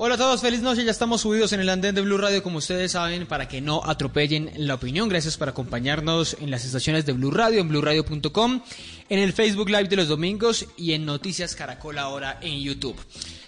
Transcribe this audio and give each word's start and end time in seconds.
Hola 0.00 0.14
a 0.14 0.18
todos, 0.18 0.40
feliz 0.40 0.62
noche. 0.62 0.84
Ya 0.84 0.92
estamos 0.92 1.22
subidos 1.22 1.52
en 1.52 1.58
el 1.58 1.68
andén 1.68 1.92
de 1.92 2.02
Blue 2.02 2.18
Radio, 2.18 2.40
como 2.40 2.58
ustedes 2.58 2.92
saben, 2.92 3.26
para 3.26 3.48
que 3.48 3.60
no 3.60 3.82
atropellen 3.84 4.52
la 4.54 4.74
opinión. 4.74 5.08
Gracias 5.08 5.36
por 5.36 5.48
acompañarnos 5.48 6.36
en 6.40 6.52
las 6.52 6.64
estaciones 6.64 7.04
de 7.04 7.14
Blue 7.14 7.32
Radio, 7.32 7.60
en 7.60 7.68
BlueRadio.com, 7.68 8.62
en 9.08 9.18
el 9.18 9.32
Facebook 9.32 9.68
Live 9.68 9.88
de 9.88 9.96
los 9.96 10.06
domingos 10.06 10.66
y 10.76 10.92
en 10.92 11.04
Noticias 11.04 11.56
Caracol 11.56 11.98
ahora 11.98 12.38
en 12.40 12.60
YouTube. 12.60 12.96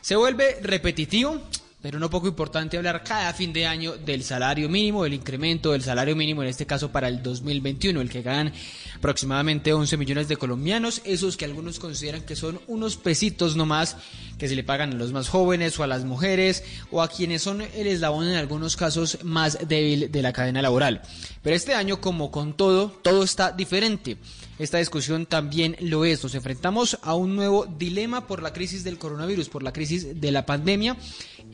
Se 0.01 0.17
vuelve 0.17 0.59
repetitivo, 0.61 1.41
pero 1.83 1.99
no 1.99 2.11
poco 2.11 2.29
importante 2.29 2.77
hablar 2.77 3.03
cada 3.03 3.33
fin 3.33 3.53
de 3.53 3.67
año 3.67 3.97
del 3.97 4.23
salario 4.23 4.69
mínimo, 4.69 5.05
del 5.05 5.15
incremento 5.15 5.73
del 5.73 5.83
salario 5.83 6.15
mínimo, 6.15 6.43
en 6.43 6.49
este 6.49 6.67
caso 6.67 6.93
para 6.93 7.09
el 7.09 7.23
2021, 7.23 8.01
el 8.01 8.11
que 8.11 8.23
ganan 8.23 8.53
aproximadamente 8.97 9.73
11 9.73 9.97
millones 9.97 10.29
de 10.29 10.37
colombianos, 10.37 11.01
esos 11.05 11.37
que 11.37 11.47
algunos 11.47 11.79
consideran 11.79 12.23
que 12.23 12.37
son 12.37 12.61
unos 12.67 12.97
pesitos 12.97 13.57
nomás 13.57 13.97
que 14.39 14.49
se 14.49 14.57
le 14.57 14.65
pagan 14.65 14.93
a 14.93 14.97
los 14.97 15.13
más 15.13 15.29
jóvenes 15.29 15.79
o 15.79 15.83
a 15.83 15.87
las 15.87 16.05
mujeres 16.05 16.65
o 16.91 17.03
a 17.03 17.09
quienes 17.09 17.43
son 17.43 17.63
el 17.63 17.87
eslabón 17.87 18.29
en 18.29 18.37
algunos 18.37 18.77
casos 18.77 19.19
más 19.23 19.59
débil 19.67 20.11
de 20.11 20.23
la 20.23 20.33
cadena 20.33 20.63
laboral. 20.63 21.03
Pero 21.43 21.57
este 21.57 21.75
año, 21.75 22.01
como 22.01 22.31
con 22.31 22.55
todo, 22.55 22.91
todo 23.03 23.23
está 23.23 23.53
diferente. 23.53 24.19
Esta 24.59 24.77
discusión 24.77 25.25
también 25.25 25.75
lo 25.81 26.05
es. 26.05 26.23
Nos 26.23 26.35
enfrentamos 26.35 26.99
a 27.03 27.15
un 27.15 27.35
nuevo 27.35 27.65
dilema 27.65 28.27
por 28.27 28.43
la 28.43 28.53
crisis 28.53 28.85
del 28.85 28.99
coronavirus, 28.99 29.49
por 29.49 29.63
la 29.63 29.73
crisis 29.73 30.21
de 30.21 30.33
la 30.33 30.45
pandemia, 30.45 30.99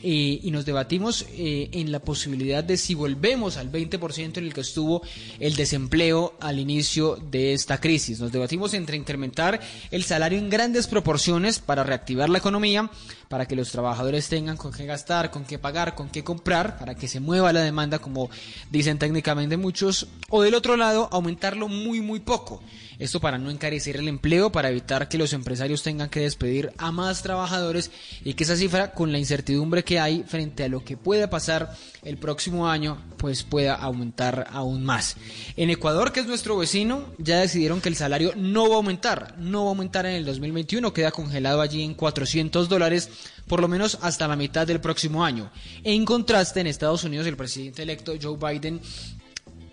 eh, 0.03 0.41
y 0.43 0.51
nos 0.51 0.67
debatimos 0.67 1.27
eh, 1.33 1.69
en 1.73 1.91
la 1.91 2.01
posibilidad 2.01 2.63
de 2.63 2.77
si 2.77 2.95
volvemos 2.95 3.57
al 3.57 3.73
20% 3.73 4.39
en 4.39 4.45
el 4.45 4.55
que 4.55 4.61
estuvo 4.61 5.03
el 5.41 5.57
desempleo 5.57 6.35
al 6.41 6.59
inicio 6.59 7.17
de 7.31 7.53
esta 7.55 7.79
crisis. 7.81 8.21
Nos 8.21 8.33
debatimos 8.33 8.75
entre 8.75 8.97
incrementar 8.97 9.61
el 9.91 10.05
salario 10.05 10.39
en 10.39 10.51
grandes 10.51 10.87
proporciones 10.87 11.59
para 11.59 11.83
reactivar 11.85 12.29
la 12.29 12.39
economía, 12.39 12.91
para 13.29 13.47
que 13.47 13.57
los 13.57 13.71
trabajadores 13.71 14.29
tengan 14.29 14.57
con 14.57 14.73
qué 14.73 14.87
gastar, 14.87 15.31
con 15.31 15.45
qué 15.45 15.59
pagar, 15.59 15.95
con 15.95 16.09
qué 16.09 16.23
comprar, 16.23 16.79
para 16.79 16.95
que 16.95 17.09
se 17.09 17.21
mueva 17.21 17.53
la 17.53 17.63
demanda, 17.63 17.99
como 17.99 18.31
dicen 18.71 18.99
técnicamente 18.99 19.57
muchos, 19.57 20.07
o 20.31 20.43
del 20.43 20.55
otro 20.55 20.77
lado, 20.77 21.09
aumentarlo 21.13 21.69
muy, 21.69 22.01
muy 22.01 22.21
poco. 22.21 22.63
Esto 22.99 23.21
para 23.21 23.37
no 23.37 23.51
encarecer 23.51 23.97
el 23.97 24.09
empleo, 24.09 24.51
para 24.51 24.71
evitar 24.71 25.09
que 25.09 25.19
los 25.19 25.35
empresarios 25.35 25.83
tengan 25.83 26.09
que 26.09 26.21
despedir 26.21 26.73
a 26.79 26.93
más 26.93 27.23
trabajadores 27.23 27.91
y 28.25 28.35
que 28.35 28.45
esa 28.45 28.57
cifra, 28.57 28.93
con 28.93 29.13
la 29.13 29.19
incertidumbre 29.19 29.85
que 29.85 30.01
hay 30.01 30.23
frente 30.27 30.65
a 30.65 30.69
lo 30.69 30.83
que 30.83 30.97
pueda 30.97 31.29
pasar 31.29 31.77
el 32.03 32.17
próximo 32.17 32.69
año, 32.69 32.97
pues 33.19 33.43
pueda 33.43 33.75
aumentar 33.75 34.47
aún 34.51 34.83
más. 34.83 35.17
En 35.57 35.69
Ecuador, 35.69 36.13
que 36.13 36.21
es 36.21 36.27
nuestro 36.27 36.57
vecino, 36.57 37.05
ya 37.19 37.41
decidieron 37.41 37.83
que 37.83 37.91
el 37.91 37.97
salario 37.97 38.33
no 38.35 38.69
va 38.69 38.77
a 38.77 38.79
aumentar, 38.79 39.35
no 39.39 39.65
va 39.65 39.67
a 39.67 39.71
aumentar 39.71 40.07
en 40.07 40.13
el 40.13 40.25
2021, 40.25 40.93
queda 40.95 41.11
congelado 41.11 41.61
allí 41.61 41.83
en 41.83 41.95
400 41.95 42.69
dólares 42.69 43.11
por 43.47 43.61
lo 43.61 43.69
menos 43.69 43.99
hasta 44.03 44.29
la 44.29 44.37
mitad 44.37 44.67
del 44.67 44.81
próximo 44.81 45.25
año. 45.25 45.51
En 45.85 46.05
contraste, 46.05 46.61
en 46.61 46.67
Estados 46.67 47.05
Unidos, 47.05 47.27
el 47.27 47.37
presidente 47.37 47.83
electo 47.83 48.13
Joe 48.21 48.37
Biden 48.37 48.81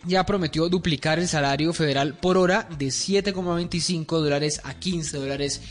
ya 0.05 0.25
prometió 0.25 0.69
duplicar 0.69 1.19
el 1.19 1.27
salario 1.27 1.73
federal 1.73 2.15
por 2.15 2.37
hora 2.37 2.67
de 2.77 2.87
7,25 2.87 4.19
dólares 4.19 4.61
a 4.63 4.73
15 4.73 5.17
dólares, 5.17 5.61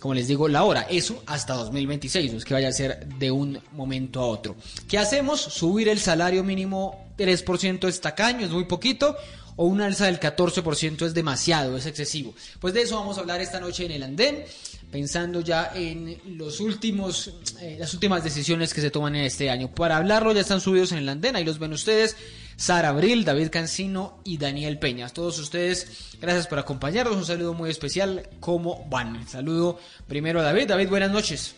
como 0.00 0.14
les 0.14 0.28
digo, 0.28 0.48
la 0.48 0.64
hora. 0.64 0.82
Eso 0.90 1.22
hasta 1.26 1.54
2026, 1.54 2.32
no 2.32 2.38
es 2.38 2.44
que 2.44 2.54
vaya 2.54 2.68
a 2.68 2.72
ser 2.72 3.06
de 3.06 3.30
un 3.30 3.60
momento 3.72 4.20
a 4.20 4.26
otro. 4.26 4.56
¿Qué 4.88 4.98
hacemos? 4.98 5.40
Subir 5.40 5.88
el 5.88 6.00
salario 6.00 6.42
mínimo 6.44 7.08
3% 7.16 7.88
es 7.88 8.00
tacaño, 8.00 8.46
es 8.46 8.50
muy 8.50 8.64
poquito, 8.64 9.16
o 9.58 9.66
una 9.66 9.86
alza 9.86 10.06
del 10.06 10.20
14% 10.20 11.04
es 11.04 11.14
demasiado, 11.14 11.76
es 11.76 11.84
excesivo. 11.84 12.32
Pues 12.60 12.74
de 12.74 12.82
eso 12.82 12.94
vamos 12.94 13.18
a 13.18 13.22
hablar 13.22 13.40
esta 13.40 13.58
noche 13.58 13.86
en 13.86 13.90
el 13.90 14.04
andén, 14.04 14.44
pensando 14.92 15.40
ya 15.40 15.72
en 15.74 16.16
los 16.38 16.60
últimos, 16.60 17.34
eh, 17.60 17.76
las 17.76 17.92
últimas 17.92 18.22
decisiones 18.22 18.72
que 18.72 18.80
se 18.80 18.92
toman 18.92 19.16
en 19.16 19.24
este 19.24 19.50
año. 19.50 19.68
Para 19.74 19.96
hablarlo 19.96 20.32
ya 20.32 20.42
están 20.42 20.60
subidos 20.60 20.92
en 20.92 20.98
el 20.98 21.08
andén, 21.08 21.34
ahí 21.34 21.44
los 21.44 21.58
ven 21.58 21.72
ustedes. 21.72 22.16
Sara 22.54 22.90
Abril, 22.90 23.24
David 23.24 23.50
Cancino 23.50 24.20
y 24.22 24.38
Daniel 24.38 24.78
Peñas. 24.78 25.12
Todos 25.12 25.40
ustedes, 25.40 26.16
gracias 26.20 26.46
por 26.46 26.60
acompañarnos. 26.60 27.16
Un 27.16 27.24
saludo 27.24 27.52
muy 27.52 27.68
especial. 27.68 28.28
¿Cómo 28.38 28.86
van? 28.88 29.26
Saludo 29.26 29.80
primero 30.06 30.38
a 30.38 30.44
David. 30.44 30.68
David, 30.68 30.88
buenas 30.88 31.10
noches. 31.10 31.56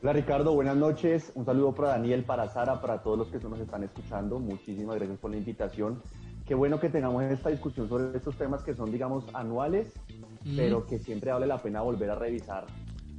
Hola 0.00 0.12
Ricardo, 0.12 0.52
buenas 0.54 0.76
noches. 0.76 1.32
Un 1.34 1.44
saludo 1.44 1.74
para 1.74 1.90
Daniel, 1.90 2.22
para 2.24 2.48
Sara, 2.48 2.80
para 2.80 3.02
todos 3.02 3.18
los 3.18 3.28
que 3.28 3.38
nos 3.48 3.58
están 3.58 3.82
escuchando. 3.82 4.38
Muchísimas 4.38 4.96
gracias 4.96 5.18
por 5.18 5.32
la 5.32 5.38
invitación. 5.38 6.00
Qué 6.52 6.56
bueno 6.56 6.78
que 6.78 6.90
tengamos 6.90 7.22
esta 7.22 7.48
discusión 7.48 7.88
sobre 7.88 8.14
estos 8.14 8.36
temas 8.36 8.62
que 8.62 8.74
son, 8.74 8.92
digamos, 8.92 9.24
anuales, 9.32 9.90
pero 10.54 10.86
que 10.86 10.98
siempre 10.98 11.32
vale 11.32 11.46
la 11.46 11.56
pena 11.56 11.80
volver 11.80 12.10
a 12.10 12.14
revisar 12.14 12.66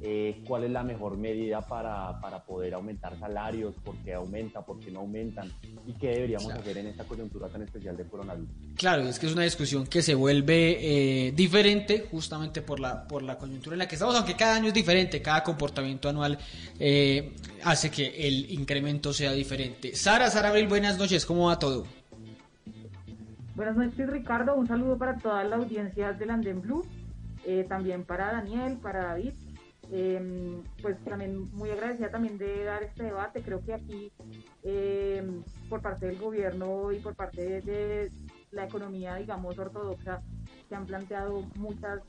eh, 0.00 0.40
cuál 0.46 0.62
es 0.62 0.70
la 0.70 0.84
mejor 0.84 1.16
medida 1.16 1.60
para, 1.60 2.20
para, 2.20 2.44
poder 2.44 2.74
aumentar 2.74 3.18
salarios, 3.18 3.74
por 3.84 3.96
qué 4.04 4.14
aumenta, 4.14 4.64
por 4.64 4.78
qué 4.78 4.92
no 4.92 5.00
aumentan 5.00 5.52
y 5.84 5.94
qué 5.94 6.10
deberíamos 6.10 6.52
hacer 6.52 6.78
en 6.78 6.86
esta 6.86 7.02
coyuntura 7.02 7.48
tan 7.48 7.62
especial 7.62 7.96
de 7.96 8.04
coronavirus. 8.04 8.50
Claro, 8.76 9.02
es 9.02 9.18
que 9.18 9.26
es 9.26 9.32
una 9.32 9.42
discusión 9.42 9.84
que 9.88 10.00
se 10.00 10.14
vuelve 10.14 11.26
eh, 11.26 11.32
diferente 11.32 12.06
justamente 12.08 12.62
por 12.62 12.78
la, 12.78 13.08
por 13.08 13.24
la 13.24 13.36
coyuntura 13.36 13.74
en 13.74 13.80
la 13.80 13.88
que 13.88 13.96
estamos, 13.96 14.14
aunque 14.14 14.36
cada 14.36 14.54
año 14.54 14.68
es 14.68 14.74
diferente, 14.74 15.20
cada 15.20 15.42
comportamiento 15.42 16.08
anual 16.08 16.38
eh, 16.78 17.32
hace 17.64 17.90
que 17.90 18.28
el 18.28 18.48
incremento 18.52 19.12
sea 19.12 19.32
diferente. 19.32 19.96
Sara, 19.96 20.30
Sara 20.30 20.50
Abril, 20.50 20.68
buenas 20.68 20.98
noches, 20.98 21.26
¿cómo 21.26 21.48
va 21.48 21.58
todo? 21.58 21.84
Buenas 23.54 23.76
noches 23.76 24.10
Ricardo, 24.10 24.54
un 24.56 24.66
saludo 24.66 24.98
para 24.98 25.16
toda 25.16 25.44
la 25.44 25.56
audiencia 25.56 26.12
del 26.12 26.30
Andén 26.30 26.60
Blue, 26.60 26.84
también 27.68 28.04
para 28.04 28.32
Daniel, 28.32 28.78
para 28.82 29.04
David 29.04 29.34
eh, 29.90 30.60
pues 30.80 30.96
también 31.04 31.50
muy 31.52 31.70
agradecida 31.70 32.10
también 32.10 32.38
de 32.38 32.64
dar 32.64 32.82
este 32.82 33.04
debate. 33.04 33.42
Creo 33.42 33.64
que 33.64 33.74
aquí, 33.74 34.12
eh, 34.62 35.22
por 35.68 35.82
parte 35.82 36.06
del 36.06 36.18
gobierno 36.18 36.92
y 36.92 36.98
por 36.98 37.14
parte 37.14 37.60
de, 37.60 38.10
la 38.50 38.66
economía, 38.66 39.16
digamos, 39.16 39.58
ortodoxa, 39.58 40.22
se 40.68 40.74
han 40.76 40.86
planteado 40.86 41.42
muchas 41.56 42.00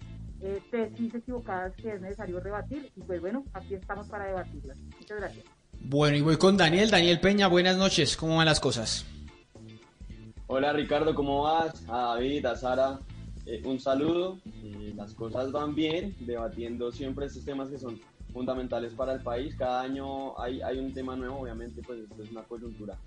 eh, 0.42 0.62
tesis 0.70 1.16
equivocadas 1.16 1.74
que 1.76 1.94
es 1.94 2.02
necesario 2.02 2.40
rebatir. 2.40 2.92
Y 2.96 3.02
pues 3.02 3.20
bueno, 3.20 3.44
aquí 3.54 3.74
estamos 3.74 4.08
para 4.08 4.26
debatirlas. 4.26 4.78
Muchas 5.00 5.18
gracias. 5.18 5.46
Bueno, 5.82 6.18
y 6.18 6.22
voy 6.22 6.38
con 6.38 6.56
Daniel. 6.56 6.92
Daniel 6.92 7.20
Peña, 7.20 7.48
buenas 7.48 7.78
noches. 7.78 8.16
¿Cómo 8.16 8.38
van 8.38 8.46
las 8.46 8.60
cosas? 8.60 9.06
Hola 10.48 10.74
Ricardo, 10.74 11.16
¿cómo 11.16 11.42
vas? 11.42 11.84
A 11.88 12.14
David, 12.14 12.46
a 12.46 12.56
Sara, 12.56 13.00
eh, 13.48 13.64
un 13.66 13.80
saludo, 13.80 14.38
eh, 14.64 14.94
las 14.96 15.16
cosas 15.16 15.52
van 15.52 15.74
bien, 15.74 16.16
debatiendo 16.20 16.92
siempre 16.92 17.26
estos 17.26 17.44
temas 17.44 17.70
que 17.70 17.80
son 17.80 18.00
fundamentales 18.36 18.94
para 18.94 19.14
el 19.14 19.22
país. 19.22 19.56
Cada 19.56 19.82
año 19.82 20.38
hay, 20.38 20.62
hay 20.62 20.78
un 20.78 20.94
tema 20.94 21.16
nuevo, 21.16 21.40
obviamente, 21.40 21.82
pues 21.82 22.02
esto 22.02 22.22
es 22.22 22.30
una 22.32 22.44
coyuntura 22.44 23.00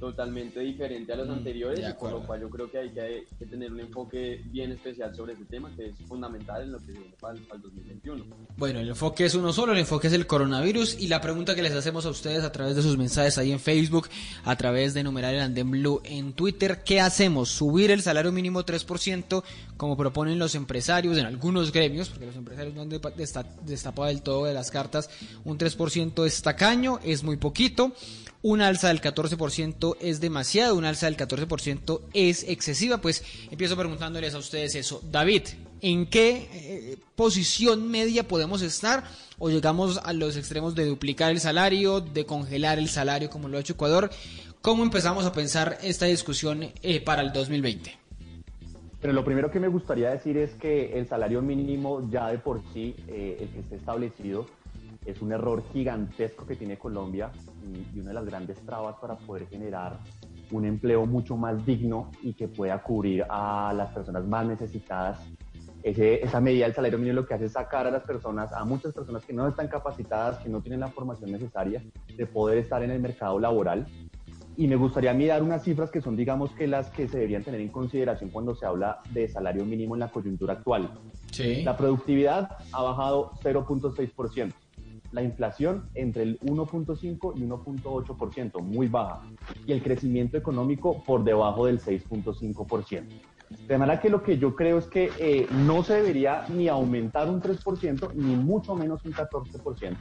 totalmente 0.00 0.58
diferente 0.60 1.12
a 1.12 1.16
los 1.16 1.28
mm, 1.28 1.32
anteriores, 1.32 1.94
por 1.94 2.10
lo 2.10 2.26
cual 2.26 2.40
yo 2.40 2.50
creo 2.50 2.68
que 2.68 2.78
hay 2.78 2.90
que, 2.90 3.46
tener 3.46 3.72
un 3.72 3.78
enfoque 3.78 4.42
bien 4.46 4.72
especial 4.72 5.14
sobre 5.14 5.34
ese 5.34 5.44
tema, 5.44 5.70
que 5.76 5.86
es 5.86 5.94
fundamental 6.08 6.62
en 6.62 6.72
lo 6.72 6.78
que 6.80 6.90
viene 6.90 7.14
para, 7.20 7.38
para, 7.42 7.54
el 7.54 7.62
2021. 7.62 8.24
Bueno, 8.56 8.80
el 8.80 8.88
enfoque 8.88 9.26
es 9.26 9.34
uno 9.36 9.52
solo, 9.52 9.72
el 9.72 9.78
enfoque 9.78 10.08
es 10.08 10.12
el 10.12 10.26
coronavirus 10.26 11.00
y 11.00 11.06
la 11.06 11.20
pregunta 11.20 11.54
que 11.54 11.62
les 11.62 11.72
hacemos 11.72 12.04
a 12.04 12.10
ustedes 12.10 12.42
a 12.42 12.50
través 12.50 12.74
de 12.74 12.82
sus 12.82 12.98
mensajes 12.98 13.38
ahí 13.38 13.52
en 13.52 13.60
Facebook, 13.60 14.08
a 14.44 14.56
través 14.56 14.92
de 14.92 15.04
numeral 15.04 15.36
el 15.36 15.40
Andén 15.40 15.70
Blue 15.70 16.00
en 16.02 16.32
Twitter, 16.32 16.82
¿qué 16.84 17.00
hacemos? 17.00 17.48
¿Subir 17.48 17.92
el 17.92 18.02
salario 18.02 18.32
mínimo 18.32 18.64
3% 18.64 19.44
como 19.76 19.96
proponen 19.96 20.38
los 20.38 20.54
empresarios 20.54 21.18
en 21.18 21.26
algunos 21.26 21.72
gremios, 21.72 22.08
porque 22.08 22.26
los 22.26 22.36
empresarios 22.36 22.74
no 22.74 22.82
han 22.82 22.88
destapado 23.64 24.08
del 24.08 24.22
todo 24.22 24.44
de 24.44 24.54
las 24.64 24.70
cartas, 24.70 25.10
un 25.44 25.58
3% 25.58 26.26
es 26.26 26.42
tacaño, 26.42 26.98
es 27.04 27.22
muy 27.22 27.36
poquito, 27.36 27.92
un 28.40 28.62
alza 28.62 28.88
del 28.88 29.00
14% 29.00 29.96
es 30.00 30.20
demasiado, 30.20 30.74
un 30.76 30.84
alza 30.84 31.06
del 31.06 31.16
14% 31.16 32.00
es 32.14 32.44
excesiva, 32.44 32.98
pues 32.98 33.22
empiezo 33.50 33.76
preguntándoles 33.76 34.34
a 34.34 34.38
ustedes 34.38 34.74
eso. 34.74 35.02
David, 35.10 35.42
¿En 35.80 36.06
qué 36.06 36.48
eh, 36.50 36.96
posición 37.14 37.90
media 37.90 38.26
podemos 38.26 38.62
estar? 38.62 39.04
¿O 39.38 39.50
llegamos 39.50 40.00
a 40.02 40.14
los 40.14 40.34
extremos 40.34 40.74
de 40.74 40.86
duplicar 40.86 41.30
el 41.30 41.40
salario, 41.40 42.00
de 42.00 42.24
congelar 42.24 42.78
el 42.78 42.88
salario 42.88 43.28
como 43.28 43.48
lo 43.48 43.58
ha 43.58 43.60
hecho 43.60 43.74
Ecuador? 43.74 44.08
¿Cómo 44.62 44.82
empezamos 44.82 45.26
a 45.26 45.32
pensar 45.34 45.76
esta 45.82 46.06
discusión 46.06 46.72
eh, 46.82 47.00
para 47.02 47.20
el 47.20 47.34
2020? 47.34 47.98
Pero 49.04 49.12
lo 49.12 49.22
primero 49.22 49.50
que 49.50 49.60
me 49.60 49.68
gustaría 49.68 50.08
decir 50.08 50.38
es 50.38 50.54
que 50.54 50.98
el 50.98 51.06
salario 51.06 51.42
mínimo 51.42 52.08
ya 52.08 52.28
de 52.28 52.38
por 52.38 52.62
sí, 52.72 52.96
eh, 53.06 53.36
el 53.38 53.50
que 53.50 53.60
esté 53.60 53.76
establecido, 53.76 54.46
es 55.04 55.20
un 55.20 55.30
error 55.30 55.62
gigantesco 55.74 56.46
que 56.46 56.56
tiene 56.56 56.78
Colombia 56.78 57.30
y, 57.94 58.00
una 58.00 58.08
de 58.08 58.14
las 58.14 58.24
grandes 58.24 58.58
trabas 58.64 58.96
para 58.98 59.16
poder 59.16 59.46
generar 59.48 59.98
un 60.52 60.64
empleo 60.64 61.04
mucho 61.04 61.36
más 61.36 61.66
digno 61.66 62.12
y 62.22 62.32
que 62.32 62.48
pueda 62.48 62.82
cubrir 62.82 63.26
a 63.28 63.74
las 63.76 63.92
personas 63.92 64.26
más 64.26 64.46
necesitadas. 64.46 65.20
Esa 65.82 66.40
medida 66.40 66.64
del 66.64 66.74
salario 66.74 66.98
mínimo 66.98 67.16
lo 67.16 67.26
que 67.26 67.34
hace 67.34 67.44
es 67.44 67.52
sacar 67.52 67.86
a 67.86 67.90
las 67.90 68.04
personas, 68.04 68.54
a 68.54 68.64
muchas 68.64 68.94
personas 68.94 69.22
que 69.26 69.34
no 69.34 69.46
están 69.46 69.68
capacitadas, 69.68 70.38
que 70.38 70.48
no 70.48 70.62
tienen 70.62 70.80
la 70.80 70.88
formación 70.88 71.30
necesaria 71.30 71.82
de 72.16 72.24
poder 72.24 72.56
estar 72.56 72.82
en 72.82 72.90
el 72.90 73.00
mercado 73.00 73.38
laboral 73.38 73.86
y 74.56 74.68
me 74.68 74.76
gustaría 74.76 75.12
mirar 75.14 75.42
unas 75.42 75.64
cifras 75.64 75.90
que 75.90 76.00
son, 76.00 76.16
digamos, 76.16 76.50
que 76.52 76.66
las 76.66 76.90
que 76.90 77.08
se 77.08 77.16
deberían 77.16 77.42
tener 77.42 77.60
en 77.60 77.68
consideración 77.68 78.30
cuando 78.30 78.54
se 78.54 78.66
habla 78.66 79.00
de 79.10 79.28
salario 79.28 79.64
mínimo 79.64 79.94
en 79.94 80.00
la 80.00 80.08
coyuntura 80.08 80.54
actual. 80.54 80.90
Sí. 81.30 81.62
La 81.62 81.76
productividad 81.76 82.56
ha 82.72 82.82
bajado 82.82 83.32
0.6%. 83.42 84.52
La 85.12 85.22
inflación 85.22 85.88
entre 85.94 86.24
el 86.24 86.40
1.5 86.40 87.34
y 87.36 87.42
1.8%, 87.42 88.60
muy 88.62 88.88
baja. 88.88 89.22
Y 89.64 89.72
el 89.72 89.82
crecimiento 89.82 90.36
económico 90.36 91.02
por 91.04 91.22
debajo 91.22 91.66
del 91.66 91.80
6.5%. 91.80 93.04
De 93.68 93.78
manera 93.78 94.00
que 94.00 94.10
lo 94.10 94.22
que 94.22 94.38
yo 94.38 94.56
creo 94.56 94.78
es 94.78 94.86
que 94.86 95.10
eh, 95.18 95.46
no 95.50 95.84
se 95.84 95.94
debería 95.94 96.44
ni 96.48 96.68
aumentar 96.68 97.28
un 97.28 97.40
3%, 97.40 98.12
ni 98.14 98.34
mucho 98.34 98.74
menos 98.74 99.04
un 99.04 99.12
14%. 99.12 99.96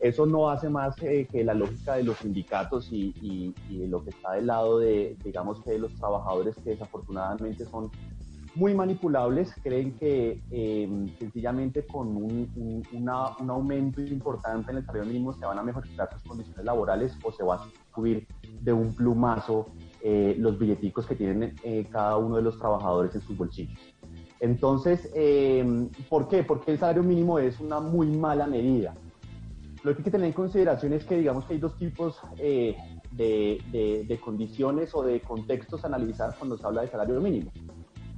Eso 0.00 0.26
no 0.26 0.48
hace 0.48 0.68
más 0.68 0.94
eh, 1.02 1.26
que 1.30 1.42
la 1.42 1.54
lógica 1.54 1.96
de 1.96 2.04
los 2.04 2.18
sindicatos 2.18 2.88
y, 2.92 3.54
lo 3.70 4.04
que 4.04 4.10
está 4.10 4.32
del 4.32 4.46
lado 4.46 4.78
de, 4.78 5.16
digamos 5.24 5.62
que 5.62 5.78
los 5.78 5.94
trabajadores 5.94 6.54
que 6.56 6.70
desafortunadamente 6.70 7.64
son 7.64 7.90
muy 8.58 8.74
manipulables, 8.74 9.54
creen 9.62 9.92
que 9.94 10.42
eh, 10.50 11.06
sencillamente 11.18 11.86
con 11.86 12.16
un, 12.16 13.08
aumento 13.48 14.00
importante 14.00 14.72
en 14.72 14.78
el 14.78 14.84
salario 14.84 15.06
mínimo 15.06 15.32
se 15.32 15.46
van 15.46 15.58
a 15.58 15.62
mejorar 15.62 16.08
sus 16.12 16.22
condiciones 16.24 16.64
laborales 16.64 17.16
o 17.22 17.30
se 17.30 17.44
va 17.44 17.56
a 17.56 17.64
subir 17.94 18.26
de 18.60 18.72
un 18.72 18.94
plumazo 18.94 19.66
eh, 20.02 20.34
los 20.38 20.58
billeticos 20.58 21.06
que 21.06 21.14
tienen 21.14 21.54
eh, 21.62 21.86
cada 21.90 22.16
uno 22.16 22.36
de 22.36 22.42
los 22.42 22.58
trabajadores 22.58 23.14
en 23.14 23.20
sus 23.20 23.36
bolsillos. 23.36 23.78
Entonces, 24.40 25.10
¿por 26.08 26.28
qué? 26.28 26.44
Porque 26.44 26.70
el 26.70 26.78
salario 26.78 27.02
mínimo 27.02 27.40
es 27.40 27.58
una 27.58 27.80
muy 27.80 28.06
mala 28.06 28.46
medida 28.46 28.94
lo 29.84 29.92
que 29.92 29.98
hay 29.98 30.04
que 30.04 30.10
tener 30.10 30.26
en 30.26 30.32
consideración 30.32 30.92
es 30.92 31.04
que 31.04 31.18
digamos 31.18 31.44
que 31.44 31.54
hay 31.54 31.60
dos 31.60 31.76
tipos 31.76 32.18
eh, 32.38 32.76
de, 33.10 33.60
de, 33.70 34.04
de, 34.04 34.20
condiciones 34.20 34.94
o 34.94 35.02
de 35.02 35.20
contextos 35.20 35.84
a 35.84 35.86
analizar 35.86 36.34
cuando 36.38 36.56
se 36.56 36.66
habla 36.66 36.82
de 36.82 36.88
salario 36.88 37.20
mínimo. 37.20 37.50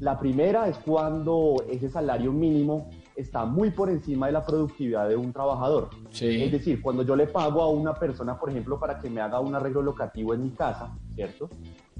La 0.00 0.18
primera 0.18 0.66
es 0.66 0.78
cuando 0.78 1.56
ese 1.68 1.90
salario 1.90 2.32
mínimo 2.32 2.88
está 3.14 3.44
muy 3.44 3.70
por 3.70 3.90
encima 3.90 4.26
de 4.26 4.32
la 4.32 4.46
productividad 4.46 5.06
de 5.08 5.16
un 5.16 5.30
trabajador. 5.30 5.90
Sí. 6.10 6.42
Es 6.42 6.52
decir, 6.52 6.80
cuando 6.80 7.02
yo 7.02 7.14
le 7.14 7.26
pago 7.26 7.60
a 7.60 7.68
una 7.68 7.92
persona, 7.92 8.38
por 8.38 8.48
ejemplo, 8.48 8.80
para 8.80 8.98
que 8.98 9.10
me 9.10 9.20
haga 9.20 9.40
un 9.40 9.54
arreglo 9.54 9.82
locativo 9.82 10.32
en 10.32 10.44
mi 10.44 10.50
casa, 10.50 10.96
¿cierto? 11.14 11.50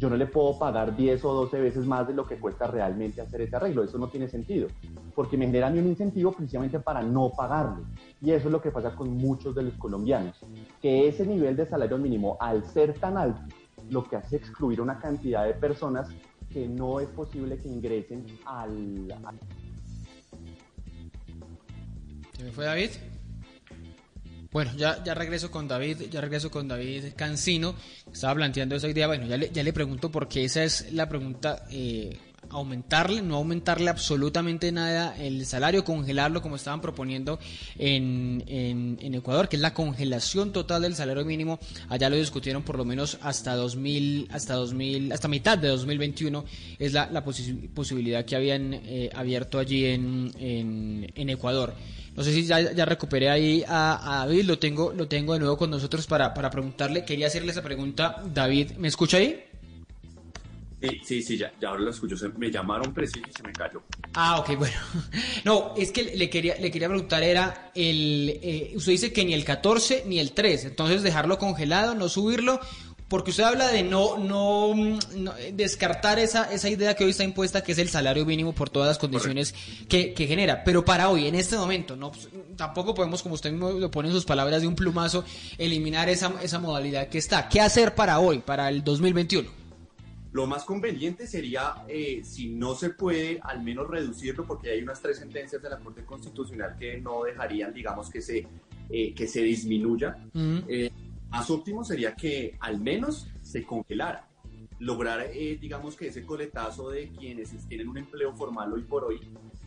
Yo 0.00 0.08
no 0.08 0.16
le 0.16 0.24
puedo 0.24 0.58
pagar 0.58 0.96
10 0.96 1.22
o 1.26 1.34
12 1.34 1.60
veces 1.60 1.84
más 1.84 2.08
de 2.08 2.14
lo 2.14 2.26
que 2.26 2.38
cuesta 2.38 2.66
realmente 2.66 3.20
hacer 3.20 3.42
ese 3.42 3.56
arreglo. 3.56 3.84
Eso 3.84 3.98
no 3.98 4.08
tiene 4.08 4.28
sentido, 4.28 4.68
porque 5.14 5.36
me 5.36 5.44
genera 5.44 5.68
a 5.68 5.70
un 5.70 5.86
incentivo 5.86 6.32
precisamente 6.32 6.80
para 6.80 7.02
no 7.02 7.30
pagarlo. 7.36 7.84
Y 8.22 8.30
eso 8.30 8.48
es 8.48 8.52
lo 8.52 8.62
que 8.62 8.70
pasa 8.70 8.96
con 8.96 9.10
muchos 9.10 9.54
de 9.54 9.64
los 9.64 9.74
colombianos, 9.74 10.38
que 10.80 11.06
ese 11.06 11.26
nivel 11.26 11.54
de 11.54 11.66
salario 11.66 11.98
mínimo, 11.98 12.38
al 12.40 12.64
ser 12.64 12.98
tan 12.98 13.18
alto, 13.18 13.42
lo 13.90 14.02
que 14.04 14.16
hace 14.16 14.36
es 14.36 14.42
excluir 14.42 14.80
una 14.80 14.98
cantidad 14.98 15.44
de 15.44 15.52
personas 15.52 16.08
que 16.48 16.66
no 16.66 16.98
es 16.98 17.08
posible 17.10 17.58
que 17.58 17.68
ingresen 17.68 18.24
al... 18.46 19.06
¿Se 22.38 22.44
me 22.44 22.52
fue 22.52 22.64
David? 22.64 22.90
Bueno, 24.52 24.72
ya, 24.76 25.02
ya 25.04 25.14
regreso 25.14 25.48
con 25.50 25.68
David, 25.68 26.10
ya 26.10 26.20
regreso 26.20 26.50
con 26.50 26.66
David 26.66 27.12
Cancino, 27.14 27.76
estaba 28.12 28.34
planteando 28.34 28.74
esa 28.74 28.88
idea, 28.88 29.06
bueno, 29.06 29.26
ya 29.26 29.36
le, 29.36 29.50
ya 29.50 29.62
le 29.62 29.72
pregunto 29.72 30.10
porque 30.10 30.44
esa 30.44 30.64
es 30.64 30.92
la 30.92 31.08
pregunta, 31.08 31.66
eh, 31.70 32.18
aumentarle, 32.50 33.22
no 33.22 33.36
aumentarle 33.36 33.88
absolutamente 33.90 34.72
nada 34.72 35.16
el 35.18 35.46
salario, 35.46 35.84
congelarlo 35.84 36.42
como 36.42 36.56
estaban 36.56 36.80
proponiendo 36.80 37.38
en, 37.78 38.42
en, 38.46 38.98
en, 39.00 39.14
Ecuador, 39.14 39.48
que 39.48 39.56
es 39.56 39.62
la 39.62 39.72
congelación 39.72 40.52
total 40.52 40.82
del 40.82 40.94
salario 40.94 41.24
mínimo. 41.24 41.58
Allá 41.88 42.10
lo 42.10 42.16
discutieron 42.16 42.62
por 42.62 42.76
lo 42.76 42.84
menos 42.84 43.18
hasta 43.22 43.54
2000, 43.54 44.28
hasta 44.32 44.54
2000, 44.54 45.12
hasta 45.12 45.28
mitad 45.28 45.58
de 45.58 45.68
2021 45.68 46.44
es 46.78 46.92
la, 46.92 47.08
la 47.10 47.24
posi 47.24 47.52
posibilidad 47.74 48.24
que 48.24 48.36
habían 48.36 48.74
eh, 48.74 49.10
abierto 49.14 49.58
allí 49.58 49.86
en, 49.86 50.30
en, 50.38 51.12
en, 51.14 51.30
Ecuador. 51.30 51.74
No 52.16 52.24
sé 52.24 52.32
si 52.32 52.44
ya, 52.44 52.72
ya 52.72 52.84
recuperé 52.84 53.30
ahí 53.30 53.64
a, 53.66 54.22
a, 54.22 54.26
David, 54.26 54.44
lo 54.44 54.58
tengo, 54.58 54.92
lo 54.92 55.08
tengo 55.08 55.34
de 55.34 55.38
nuevo 55.38 55.56
con 55.56 55.70
nosotros 55.70 56.06
para, 56.06 56.34
para 56.34 56.50
preguntarle. 56.50 57.04
Quería 57.04 57.28
hacerle 57.28 57.52
esa 57.52 57.62
pregunta. 57.62 58.22
David, 58.34 58.72
¿me 58.72 58.88
escucha 58.88 59.18
ahí? 59.18 59.49
Sí, 60.80 61.00
sí, 61.04 61.22
sí, 61.22 61.36
ya, 61.36 61.52
ya 61.60 61.68
ahora 61.68 61.82
lo 61.82 61.90
escucho. 61.90 62.16
Me 62.38 62.50
llamaron 62.50 62.94
preciso 62.94 63.26
y 63.28 63.32
se 63.32 63.42
me 63.42 63.52
cayó. 63.52 63.82
Ah, 64.14 64.38
ok, 64.38 64.56
bueno. 64.58 64.76
No, 65.44 65.74
es 65.76 65.92
que 65.92 66.04
le 66.04 66.30
quería, 66.30 66.56
le 66.56 66.70
quería 66.70 66.88
preguntar, 66.88 67.22
era 67.22 67.70
el. 67.74 68.40
Eh, 68.42 68.72
usted 68.74 68.92
dice 68.92 69.12
que 69.12 69.24
ni 69.24 69.34
el 69.34 69.44
14 69.44 70.04
ni 70.06 70.18
el 70.18 70.32
3, 70.32 70.64
entonces 70.64 71.02
dejarlo 71.02 71.38
congelado, 71.38 71.94
no 71.94 72.08
subirlo, 72.08 72.60
porque 73.08 73.30
usted 73.30 73.42
habla 73.42 73.68
de 73.68 73.82
no, 73.82 74.16
no, 74.16 74.74
no, 74.74 75.34
descartar 75.52 76.18
esa, 76.18 76.50
esa 76.50 76.70
idea 76.70 76.94
que 76.94 77.04
hoy 77.04 77.10
está 77.10 77.24
impuesta, 77.24 77.62
que 77.62 77.72
es 77.72 77.78
el 77.78 77.90
salario 77.90 78.24
mínimo 78.24 78.54
por 78.54 78.70
todas 78.70 78.88
las 78.88 78.98
condiciones 78.98 79.54
que, 79.88 80.14
que, 80.14 80.26
genera. 80.26 80.64
Pero 80.64 80.84
para 80.84 81.10
hoy, 81.10 81.26
en 81.26 81.34
este 81.34 81.56
momento, 81.56 81.94
no, 81.94 82.12
tampoco 82.56 82.94
podemos, 82.94 83.22
como 83.22 83.34
usted 83.34 83.50
mismo 83.50 83.72
lo 83.72 83.90
pone 83.90 84.08
en 84.08 84.14
sus 84.14 84.24
palabras 84.24 84.62
de 84.62 84.68
un 84.68 84.76
plumazo, 84.76 85.24
eliminar 85.58 86.08
esa, 86.08 86.32
esa 86.42 86.58
modalidad 86.58 87.08
que 87.08 87.18
está. 87.18 87.48
¿Qué 87.48 87.60
hacer 87.60 87.94
para 87.94 88.20
hoy, 88.20 88.38
para 88.38 88.68
el 88.68 88.82
2021? 88.82 89.59
Lo 90.32 90.46
más 90.46 90.64
conveniente 90.64 91.26
sería, 91.26 91.84
eh, 91.88 92.22
si 92.22 92.50
no 92.50 92.74
se 92.74 92.90
puede, 92.90 93.40
al 93.42 93.62
menos 93.62 93.88
reducirlo, 93.88 94.46
porque 94.46 94.70
hay 94.70 94.82
unas 94.82 95.02
tres 95.02 95.18
sentencias 95.18 95.60
de 95.60 95.68
la 95.68 95.78
Corte 95.78 96.04
Constitucional 96.04 96.76
que 96.78 97.00
no 97.00 97.24
dejarían, 97.24 97.72
digamos, 97.72 98.08
que 98.10 98.22
se, 98.22 98.46
eh, 98.88 99.12
que 99.12 99.26
se 99.26 99.42
disminuya. 99.42 100.16
Uh 100.32 100.38
-huh. 100.38 100.64
eh, 100.68 100.90
más 101.30 101.50
óptimo 101.50 101.84
sería 101.84 102.14
que 102.14 102.56
al 102.60 102.80
menos 102.80 103.28
se 103.42 103.64
congelara. 103.64 104.26
Lograr, 104.78 105.26
eh, 105.32 105.58
digamos, 105.60 105.94
que 105.94 106.08
ese 106.08 106.24
coletazo 106.24 106.90
de 106.90 107.08
quienes 107.10 107.50
tienen 107.68 107.88
un 107.88 107.98
empleo 107.98 108.32
formal 108.34 108.72
hoy 108.72 108.82
por 108.82 109.04
hoy, 109.04 109.20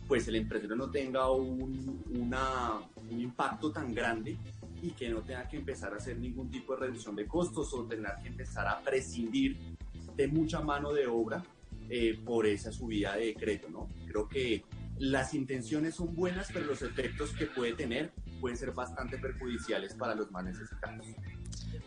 pues 0.08 0.26
el 0.28 0.36
empresario 0.36 0.76
no 0.76 0.90
tenga 0.90 1.30
un, 1.30 2.02
una, 2.10 2.80
un 3.10 3.20
impacto 3.20 3.70
tan 3.70 3.94
grande 3.94 4.36
y 4.82 4.90
que 4.90 5.08
no 5.08 5.22
tenga 5.22 5.48
que 5.48 5.56
empezar 5.56 5.94
a 5.94 5.96
hacer 5.96 6.18
ningún 6.18 6.50
tipo 6.50 6.74
de 6.74 6.80
reducción 6.80 7.14
de 7.16 7.26
costos 7.26 7.72
o 7.72 7.84
tener 7.84 8.12
que 8.22 8.28
empezar 8.28 8.66
a 8.66 8.80
prescindir 8.80 9.73
de 10.16 10.28
mucha 10.28 10.60
mano 10.60 10.92
de 10.92 11.06
obra 11.06 11.42
eh, 11.88 12.18
por 12.24 12.46
esa 12.46 12.72
subida 12.72 13.16
de 13.16 13.26
decreto, 13.26 13.68
¿no? 13.68 13.88
Creo 14.06 14.28
que 14.28 14.64
las 14.98 15.34
intenciones 15.34 15.96
son 15.96 16.14
buenas, 16.14 16.48
pero 16.52 16.66
los 16.66 16.82
efectos 16.82 17.30
que 17.30 17.46
puede 17.46 17.72
tener 17.72 18.12
pueden 18.40 18.56
ser 18.56 18.72
bastante 18.72 19.18
perjudiciales 19.18 19.94
para 19.94 20.14
los 20.14 20.30
más 20.30 20.44
necesitados. 20.44 21.06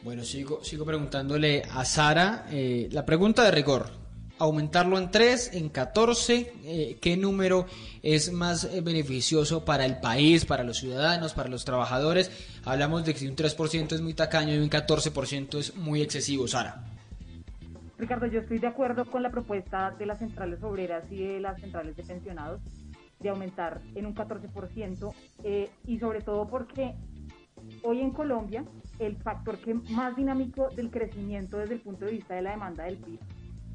Bueno, 0.04 0.24
sigo, 0.24 0.64
sigo 0.64 0.86
preguntándole 0.86 1.64
a 1.72 1.86
Sara 1.86 2.48
eh, 2.52 2.90
la 2.92 3.06
pregunta 3.06 3.44
de 3.44 3.52
rigor. 3.52 3.90
Aumentarlo 4.40 5.00
en 5.00 5.10
3, 5.10 5.52
en 5.54 5.70
14, 5.70 6.54
eh, 6.64 6.98
¿qué 7.02 7.18
número 7.18 7.66
es 8.04 8.32
más 8.32 8.66
eh, 8.66 8.82
beneficioso 8.82 9.66
para 9.66 9.84
el 9.84 10.00
país, 10.00 10.46
para 10.46 10.64
los 10.64 10.78
ciudadanos, 10.78 11.34
para 11.34 11.50
los 11.50 11.66
trabajadores? 11.66 12.30
Hablamos 12.64 13.04
de 13.04 13.16
que 13.16 13.28
un 13.28 13.36
3% 13.36 13.94
es 13.94 14.02
muy 14.02 14.14
tacaño 14.14 14.54
y 14.54 14.60
un 14.60 14.70
14% 14.70 15.58
es 15.58 15.76
muy 15.76 16.04
excesivo, 16.04 16.48
Sara. 16.48 16.97
Ricardo, 17.98 18.28
yo 18.28 18.42
estoy 18.42 18.60
de 18.60 18.68
acuerdo 18.68 19.06
con 19.06 19.24
la 19.24 19.32
propuesta 19.32 19.90
de 19.92 20.06
las 20.06 20.20
centrales 20.20 20.62
obreras 20.62 21.12
y 21.12 21.24
de 21.24 21.40
las 21.40 21.60
centrales 21.60 21.96
de 21.96 22.04
pensionados 22.04 22.62
de 23.20 23.30
aumentar 23.30 23.82
en 23.96 24.06
un 24.06 24.14
14% 24.14 25.14
eh, 25.44 25.72
y 25.86 25.98
sobre 25.98 26.22
todo 26.22 26.48
porque 26.48 26.94
hoy 27.82 28.02
en 28.02 28.12
Colombia 28.12 28.64
el 29.00 29.18
factor 29.18 29.58
que 29.58 29.74
más 29.74 30.16
dinámico 30.16 30.70
del 30.70 30.92
crecimiento 30.92 31.58
desde 31.58 31.76
el 31.76 31.82
punto 31.82 32.06
de 32.06 32.12
vista 32.12 32.36
de 32.36 32.44
la 32.44 32.52
demanda 32.52 32.84
del 32.84 32.98
PIB 32.98 33.20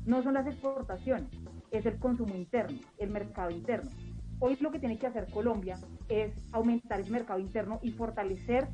no 0.06 0.22
son 0.22 0.34
las 0.34 0.46
exportaciones, 0.46 1.28
es 1.72 1.84
el 1.86 1.98
consumo 1.98 2.34
interno, 2.34 2.78
el 2.98 3.10
mercado 3.10 3.50
interno. 3.50 3.90
Hoy 4.38 4.56
lo 4.60 4.72
que 4.72 4.80
tiene 4.80 4.98
que 4.98 5.06
hacer 5.06 5.28
Colombia 5.30 5.78
es 6.08 6.32
aumentar 6.52 7.00
el 7.00 7.10
mercado 7.10 7.38
interno 7.38 7.78
y 7.82 7.92
fortalecer 7.92 8.68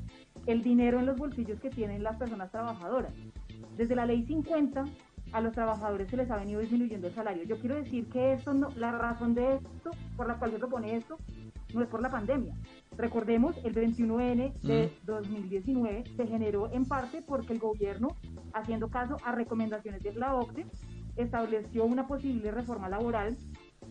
el 0.47 0.63
dinero 0.63 0.99
en 0.99 1.07
los 1.07 1.19
bolsillos 1.19 1.61
que 1.61 1.69
tienen 1.69 2.03
las 2.03 2.17
personas 2.17 2.51
trabajadoras. 2.51 3.13
Desde 3.77 3.95
la 3.95 4.07
ley 4.07 4.25
50 4.25 4.85
a 5.33 5.41
los 5.41 5.53
trabajadores 5.53 6.09
se 6.09 6.17
les 6.17 6.31
ha 6.31 6.37
venido 6.37 6.61
disminuyendo 6.61 7.09
el 7.09 7.15
salario. 7.15 7.45
Yo 7.45 7.59
quiero 7.59 7.77
decir 7.77 8.09
que 8.09 8.33
esto 8.33 8.55
no, 8.55 8.71
la 8.77 8.93
razón 8.93 9.35
de 9.35 9.57
esto, 9.57 9.91
por 10.17 10.27
la 10.27 10.35
cual 10.39 10.53
se 10.53 10.59
propone 10.59 10.97
esto, 10.97 11.19
no 11.75 11.83
es 11.83 11.89
por 11.89 12.01
la 12.01 12.11
pandemia. 12.11 12.55
Recordemos, 12.97 13.57
el 13.65 13.75
21N 13.75 14.55
de 14.61 14.93
2019 15.05 16.05
se 16.17 16.27
generó 16.27 16.73
en 16.73 16.85
parte 16.87 17.23
porque 17.23 17.53
el 17.53 17.59
gobierno, 17.59 18.17
haciendo 18.55 18.89
caso 18.89 19.19
a 19.25 19.33
recomendaciones 19.33 20.03
de 20.03 20.15
la 20.15 20.35
OCDE, 20.35 20.67
estableció 21.17 21.85
una 21.85 22.07
posible 22.07 22.51
reforma 22.51 22.89
laboral 22.89 23.37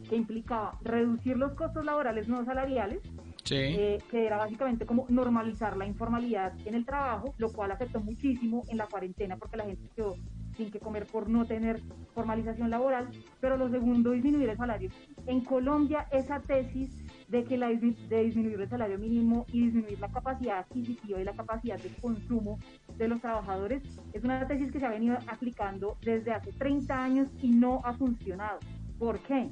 que 0.10 0.16
implicaba 0.16 0.78
reducir 0.82 1.38
los 1.38 1.54
costos 1.54 1.86
laborales 1.86 2.28
no 2.28 2.44
salariales, 2.46 3.02
eh, 3.50 4.00
que 4.10 4.26
era 4.26 4.38
básicamente 4.38 4.86
como 4.86 5.06
normalizar 5.10 5.78
la 5.78 5.86
informalidad 5.86 6.54
en 6.66 6.76
el 6.76 6.86
trabajo, 6.86 7.34
lo 7.38 7.52
cual 7.52 7.72
afectó 7.72 8.00
muchísimo 8.00 8.64
en 8.68 8.78
la 8.78 8.88
cuarentena 8.88 9.38
porque 9.38 9.58
la 9.58 9.66
gente 9.66 9.90
quedó 9.96 10.16
sin 10.58 10.72
que 10.72 10.80
comer 10.80 11.06
por 11.06 11.30
no 11.30 11.46
tener 11.46 11.82
formalización 12.14 12.70
laboral, 12.70 13.08
pero 13.40 13.58
lo 13.58 13.70
segundo, 13.70 14.12
disminuir 14.12 14.50
el 14.50 14.58
salario. 14.58 14.90
En 15.28 15.42
Colombia 15.42 16.08
esa 16.12 16.42
tesis 16.42 16.90
de 17.28 17.44
que 17.44 17.58
la, 17.58 17.68
de 17.68 18.24
disminuir 18.24 18.60
el 18.60 18.70
salario 18.70 18.98
mínimo 18.98 19.46
y 19.52 19.66
disminuir 19.66 20.00
la 20.00 20.10
capacidad 20.10 20.60
adquisitiva 20.60 21.22
y 21.22 21.24
la 21.24 21.34
capacidad 21.34 21.80
de 21.80 21.90
consumo 22.02 22.60
de 22.98 23.08
los 23.08 23.22
trabajadores 23.22 23.84
es 24.14 24.24
una 24.24 24.48
tesis 24.48 24.72
que 24.72 24.80
se 24.80 24.86
ha 24.86 24.90
venido 24.90 25.18
aplicando 25.28 25.98
desde 26.02 26.32
hace 26.32 26.52
30 26.54 27.04
años 27.04 27.28
y 27.42 27.50
no 27.50 27.82
ha 27.84 27.94
funcionado. 27.94 28.60
¿Por 28.98 29.20
qué? 29.20 29.50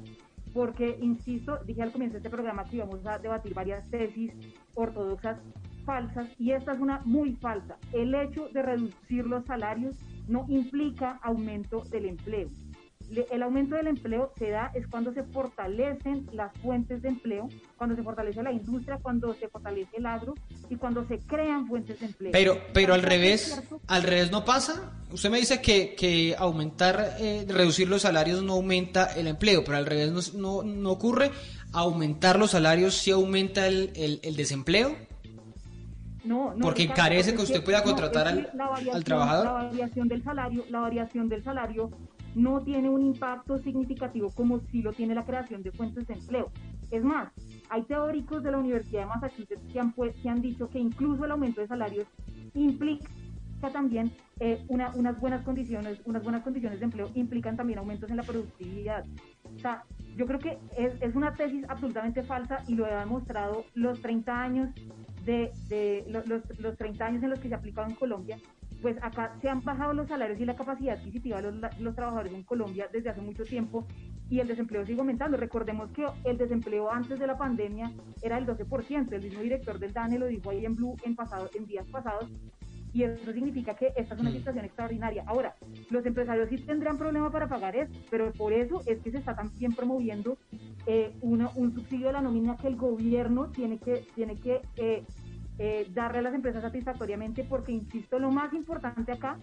Porque, 0.52 0.98
insisto, 1.02 1.58
dije 1.66 1.82
al 1.82 1.92
comienzo 1.92 2.14
de 2.14 2.18
este 2.18 2.30
programa 2.30 2.64
que 2.64 2.76
íbamos 2.76 3.04
a 3.06 3.18
debatir 3.18 3.52
varias 3.52 3.88
tesis 3.90 4.32
ortodoxas 4.74 5.38
falsas 5.84 6.28
y 6.38 6.50
esta 6.50 6.72
es 6.72 6.80
una 6.80 7.00
muy 7.04 7.34
falsa. 7.36 7.76
El 7.92 8.14
hecho 8.14 8.48
de 8.48 8.62
reducir 8.62 9.26
los 9.26 9.44
salarios 9.44 9.94
no 10.28 10.46
implica 10.48 11.18
aumento 11.22 11.82
del 11.90 12.06
empleo 12.06 12.48
el 13.30 13.42
aumento 13.42 13.76
del 13.76 13.86
empleo 13.86 14.32
se 14.38 14.50
da 14.50 14.70
es 14.74 14.86
cuando 14.86 15.12
se 15.12 15.22
fortalecen 15.22 16.28
las 16.32 16.52
fuentes 16.58 17.02
de 17.02 17.08
empleo, 17.08 17.48
cuando 17.76 17.94
se 17.94 18.02
fortalece 18.02 18.42
la 18.42 18.52
industria, 18.52 18.98
cuando 19.00 19.34
se 19.34 19.48
fortalece 19.48 19.96
el 19.96 20.06
agro 20.06 20.34
y 20.68 20.76
cuando 20.76 21.06
se 21.06 21.18
crean 21.20 21.66
fuentes 21.68 22.00
de 22.00 22.06
empleo. 22.06 22.32
Pero, 22.32 22.58
pero 22.72 22.94
al 22.94 23.02
revés, 23.02 23.60
al 23.86 24.02
revés 24.02 24.30
no 24.30 24.44
pasa. 24.44 24.92
Usted 25.12 25.30
me 25.30 25.38
dice 25.38 25.62
que, 25.62 25.94
que 25.94 26.34
aumentar, 26.36 27.16
eh, 27.18 27.44
reducir 27.48 27.88
los 27.88 28.02
salarios 28.02 28.42
no 28.42 28.54
aumenta 28.54 29.04
el 29.14 29.28
empleo, 29.28 29.62
pero 29.64 29.76
al 29.76 29.86
revés 29.86 30.34
no, 30.34 30.62
no, 30.62 30.90
ocurre. 30.90 31.30
Aumentar 31.72 32.38
los 32.38 32.52
salarios 32.52 32.94
sí 32.94 33.10
aumenta 33.10 33.66
el, 33.66 33.92
el, 33.94 34.36
desempleo. 34.36 34.96
No, 36.26 36.54
no, 36.54 36.60
porque 36.60 36.82
encarece 36.82 37.34
que 37.34 37.42
usted 37.42 37.62
pueda 37.62 37.82
contratar 37.82 38.28
al, 38.28 38.50
al, 38.92 39.04
trabajador. 39.04 39.44
La 39.44 39.52
variación 39.52 40.08
del 40.08 40.22
salario, 40.22 40.64
la 40.68 40.80
variación 40.80 41.28
del 41.28 41.42
salario 41.44 41.90
no 42.34 42.60
tiene 42.60 42.88
un 42.88 43.02
impacto 43.02 43.58
significativo 43.58 44.30
como 44.30 44.60
si 44.70 44.82
lo 44.82 44.92
tiene 44.92 45.14
la 45.14 45.24
creación 45.24 45.62
de 45.62 45.72
fuentes 45.72 46.06
de 46.06 46.14
empleo. 46.14 46.50
Es 46.90 47.02
más, 47.02 47.32
hay 47.70 47.82
teóricos 47.82 48.42
de 48.42 48.50
la 48.50 48.58
Universidad 48.58 49.00
de 49.00 49.06
Massachusetts 49.06 49.72
que 49.72 49.80
han, 49.80 49.92
pues, 49.92 50.14
que 50.16 50.28
han 50.28 50.42
dicho 50.42 50.68
que 50.68 50.78
incluso 50.78 51.24
el 51.24 51.30
aumento 51.30 51.60
de 51.60 51.66
salarios 51.66 52.06
implica 52.54 53.08
también 53.72 54.12
eh, 54.38 54.62
unas 54.68 55.18
buenas 55.18 55.42
condiciones, 55.42 55.98
unas 56.04 56.22
buenas 56.22 56.42
condiciones 56.42 56.78
de 56.78 56.84
empleo 56.84 57.10
implican 57.14 57.56
también 57.56 57.78
aumentos 57.78 58.10
en 58.10 58.16
la 58.16 58.22
productividad. 58.22 59.04
O 59.56 59.58
sea, 59.58 59.84
yo 60.16 60.26
creo 60.26 60.38
que 60.38 60.58
es, 60.76 60.92
es 61.00 61.14
una 61.14 61.34
tesis 61.34 61.64
absolutamente 61.68 62.22
falsa 62.22 62.62
y 62.68 62.74
lo 62.74 62.84
ha 62.84 63.00
demostrado 63.00 63.64
los 63.74 64.00
30 64.02 64.40
años 64.40 64.70
de, 65.26 65.52
de 65.68 66.06
los, 66.08 66.24
los 66.58 66.76
30 66.76 67.04
años 67.04 67.22
en 67.22 67.30
los 67.30 67.40
que 67.40 67.48
se 67.48 67.54
ha 67.54 67.58
aplicado 67.58 67.88
en 67.88 67.96
Colombia 67.96 68.38
pues 68.82 68.96
acá 69.02 69.32
se 69.40 69.48
han 69.48 69.62
bajado 69.62 69.92
los 69.94 70.08
salarios 70.08 70.40
y 70.40 70.44
la 70.44 70.54
capacidad 70.54 70.98
adquisitiva 70.98 71.40
de 71.40 71.52
los, 71.80 71.94
trabajadores 71.94 72.32
en 72.32 72.42
Colombia 72.42 72.88
desde 72.92 73.10
hace 73.10 73.20
mucho 73.20 73.44
tiempo 73.44 73.86
y 74.28 74.40
el 74.40 74.48
desempleo 74.48 74.84
sigue 74.84 75.00
aumentando. 75.00 75.36
Recordemos 75.36 75.90
que 75.90 76.06
el 76.24 76.36
desempleo 76.36 76.90
antes 76.90 77.18
de 77.18 77.26
la 77.26 77.38
pandemia 77.38 77.90
era 78.22 78.38
el 78.38 78.46
12%, 78.46 79.12
el 79.12 79.22
mismo 79.22 79.40
director 79.40 79.78
del 79.78 79.92
DANE 79.92 80.18
lo 80.18 80.26
dijo 80.26 80.50
ahí 80.50 80.64
en 80.64 80.76
Blue 80.76 80.96
en, 81.04 81.16
pasado, 81.16 81.50
en 81.54 81.66
días 81.66 81.86
pasados, 81.88 82.30
y 82.96 83.02
eso 83.02 83.30
significa 83.30 83.74
que 83.74 83.92
esta 83.94 84.14
es 84.14 84.20
una 84.22 84.30
situación 84.30 84.64
extraordinaria. 84.64 85.22
Ahora, 85.26 85.54
los 85.90 86.06
empresarios 86.06 86.48
sí 86.48 86.56
tendrán 86.56 86.96
problema 86.96 87.30
para 87.30 87.46
pagar 87.46 87.76
eso, 87.76 87.92
pero 88.10 88.32
por 88.32 88.54
eso 88.54 88.80
es 88.86 89.00
que 89.00 89.10
se 89.10 89.18
está 89.18 89.36
también 89.36 89.74
promoviendo 89.74 90.38
eh, 90.86 91.12
un 91.20 91.74
subsidio 91.74 92.06
de 92.06 92.14
la 92.14 92.22
nómina 92.22 92.56
que 92.56 92.68
el 92.68 92.76
gobierno 92.76 93.50
tiene 93.50 93.76
que, 93.76 94.06
tiene 94.14 94.36
que 94.36 94.62
eh, 94.76 95.04
eh, 95.58 95.86
darle 95.92 96.20
a 96.20 96.22
las 96.22 96.32
empresas 96.32 96.62
satisfactoriamente, 96.62 97.44
porque 97.44 97.72
insisto, 97.72 98.18
lo 98.18 98.30
más 98.30 98.54
importante 98.54 99.12
acá 99.12 99.38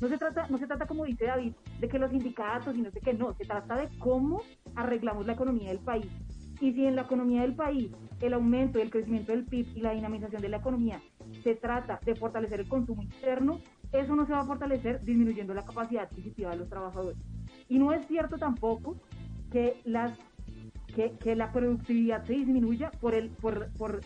no 0.00 0.08
se 0.08 0.18
trata, 0.18 0.48
no 0.48 0.58
se 0.58 0.66
trata 0.66 0.86
como 0.86 1.04
dice 1.04 1.26
David, 1.26 1.52
de 1.78 1.88
que 1.88 1.98
los 2.00 2.10
sindicatos 2.10 2.74
y 2.74 2.82
no 2.82 2.90
sé 2.90 2.98
qué, 2.98 3.14
no, 3.14 3.32
se 3.34 3.44
trata 3.44 3.76
de 3.76 3.88
cómo 4.00 4.42
arreglamos 4.74 5.26
la 5.26 5.34
economía 5.34 5.68
del 5.68 5.78
país. 5.78 6.08
Y 6.60 6.72
si 6.72 6.86
en 6.86 6.96
la 6.96 7.02
economía 7.02 7.42
del 7.42 7.54
país 7.54 7.92
el 8.20 8.34
aumento 8.34 8.80
el 8.80 8.90
crecimiento 8.90 9.30
del 9.30 9.44
PIB 9.44 9.76
y 9.76 9.80
la 9.80 9.92
dinamización 9.92 10.42
de 10.42 10.48
la 10.48 10.56
economía 10.56 11.00
se 11.42 11.54
trata 11.54 12.00
de 12.04 12.14
fortalecer 12.14 12.60
el 12.60 12.68
consumo 12.68 13.02
interno, 13.02 13.60
eso 13.92 14.14
no 14.14 14.26
se 14.26 14.32
va 14.32 14.40
a 14.40 14.46
fortalecer 14.46 15.02
disminuyendo 15.04 15.54
la 15.54 15.64
capacidad 15.64 16.04
adquisitiva 16.04 16.50
de 16.50 16.56
los 16.56 16.68
trabajadores. 16.68 17.18
Y 17.68 17.78
no 17.78 17.92
es 17.92 18.06
cierto 18.06 18.38
tampoco 18.38 18.96
que 19.50 19.80
las 19.84 20.16
que, 20.94 21.36
la 21.36 21.52
productividad 21.52 22.24
se 22.24 22.32
disminuya 22.32 22.90
por 23.00 23.14
el, 23.14 23.30
por, 23.30 23.70
por 23.78 24.00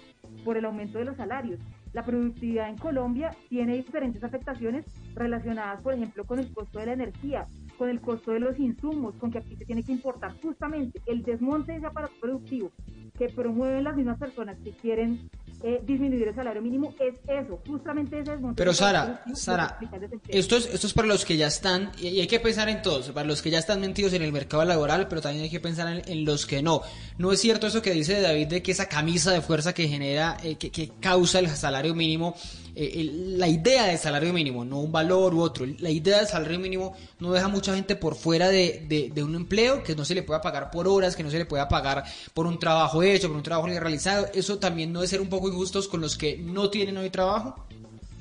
por 0.45 0.57
el 0.57 0.65
aumento 0.65 0.99
de 0.99 1.05
los 1.05 1.17
salarios. 1.17 1.61
La 1.93 2.05
productividad 2.05 2.69
en 2.69 2.77
Colombia 2.77 3.31
tiene 3.49 3.77
diferentes 3.77 4.25
afectaciones 4.25 4.85
relacionadas, 5.15 5.81
por 5.81 5.95
ejemplo, 5.95 6.25
con 6.25 6.39
el 6.39 6.53
costo 6.53 6.79
de 6.79 6.87
la 6.87 6.93
energía, 6.93 7.47
con 7.79 7.89
el 7.89 8.01
costo 8.01 8.33
de 8.33 8.41
los 8.41 8.59
insumos, 8.59 9.15
con 9.17 9.31
que 9.31 9.39
aquí 9.39 9.57
se 9.57 9.65
tiene 9.65 9.83
que 9.83 9.93
importar 9.93 10.35
justamente 10.43 11.01
el 11.07 11.23
desmonte 11.23 11.73
de 11.73 11.79
ese 11.79 11.87
aparato 11.87 12.15
productivo 12.21 12.73
que 13.17 13.29
promueven 13.29 13.85
las 13.85 13.97
mismas 13.97 14.19
personas 14.19 14.59
que 14.59 14.73
quieren 14.73 15.31
eh, 15.67 15.81
disminuir 15.83 16.29
el 16.29 16.35
salario 16.35 16.61
mínimo 16.61 16.95
es 17.01 17.15
eso, 17.27 17.59
justamente 17.67 18.21
ese 18.21 18.33
desmonte. 18.33 18.57
Pero 18.59 18.75
Sara, 18.75 19.25
Sara, 19.33 19.79
esto 20.29 20.59
es, 20.59 20.67
esto 20.67 20.87
es 20.87 20.93
para 20.93 21.09
los 21.09 21.25
que 21.25 21.39
ya 21.39 21.47
están, 21.47 21.91
y 21.99 22.21
hay 22.21 22.27
que 22.27 22.39
pensar 22.39 22.69
en 22.69 22.83
todos, 22.83 23.09
para 23.13 23.27
los 23.27 23.41
que 23.41 23.49
ya 23.49 23.61
están 23.61 23.81
metidos 23.81 24.13
en 24.13 24.21
el 24.21 24.31
mercado 24.31 24.63
laboral, 24.67 25.09
pero 25.09 25.23
también 25.23 25.45
hay 25.45 25.51
que 25.51 25.61
pensar 25.61 26.03
en, 26.07 26.25
los 26.27 26.45
que 26.45 26.63
no. 26.63 26.83
No 27.17 27.33
es 27.33 27.41
cierto 27.41 27.67
eso 27.67 27.81
que 27.81 27.93
dice 27.93 28.21
David 28.21 28.49
de 28.49 28.63
que 28.63 28.73
esa 28.73 28.91
camisa 28.91 29.33
de 29.33 29.41
fuerza 29.41 29.73
que 29.73 29.89
genera, 29.89 30.37
eh, 30.43 30.57
que, 30.57 30.71
que 30.71 30.91
causa 31.01 31.39
el 31.39 31.49
salario 31.49 31.95
mínimo, 31.95 32.37
eh, 32.77 33.11
la 33.37 33.49
idea 33.49 33.87
del 33.87 33.99
salario 33.99 34.33
mínimo, 34.33 34.65
no 34.65 34.81
un 34.81 34.91
valor 34.91 35.35
u 35.35 35.41
otro, 35.41 35.67
la 35.79 35.91
idea 35.91 36.19
del 36.19 36.27
salario 36.27 36.59
mínimo 36.59 36.95
no 37.21 37.33
deja 37.33 37.49
mucha 37.49 37.75
gente 37.75 37.97
por 37.97 38.15
fuera 38.15 38.49
de, 38.49 39.11
de, 39.13 39.23
un 39.23 39.35
empleo 39.35 39.83
que 39.83 39.95
no 39.95 40.05
se 40.05 40.15
le 40.15 40.23
pueda 40.23 40.41
pagar 40.41 40.71
por 40.71 40.89
horas, 40.89 41.15
que 41.17 41.23
no 41.23 41.31
se 41.31 41.39
le 41.39 41.47
pueda 41.47 41.69
pagar 41.69 42.05
por 42.33 42.47
un 42.47 42.59
trabajo 42.59 43.03
hecho, 43.03 43.29
por 43.29 43.37
un 43.37 43.43
trabajo 43.43 43.69
realizado. 43.69 44.27
Eso 44.35 44.59
también 44.59 44.93
no 44.93 45.01
debe 45.01 45.09
ser 45.09 45.21
un 45.21 45.29
poco 45.29 45.49
injustos 45.49 45.89
con 45.89 46.01
los 46.01 46.17
que 46.19 46.37
no 46.39 46.71
tienen 46.71 46.97
hoy 46.97 47.11
trabajo. 47.11 47.65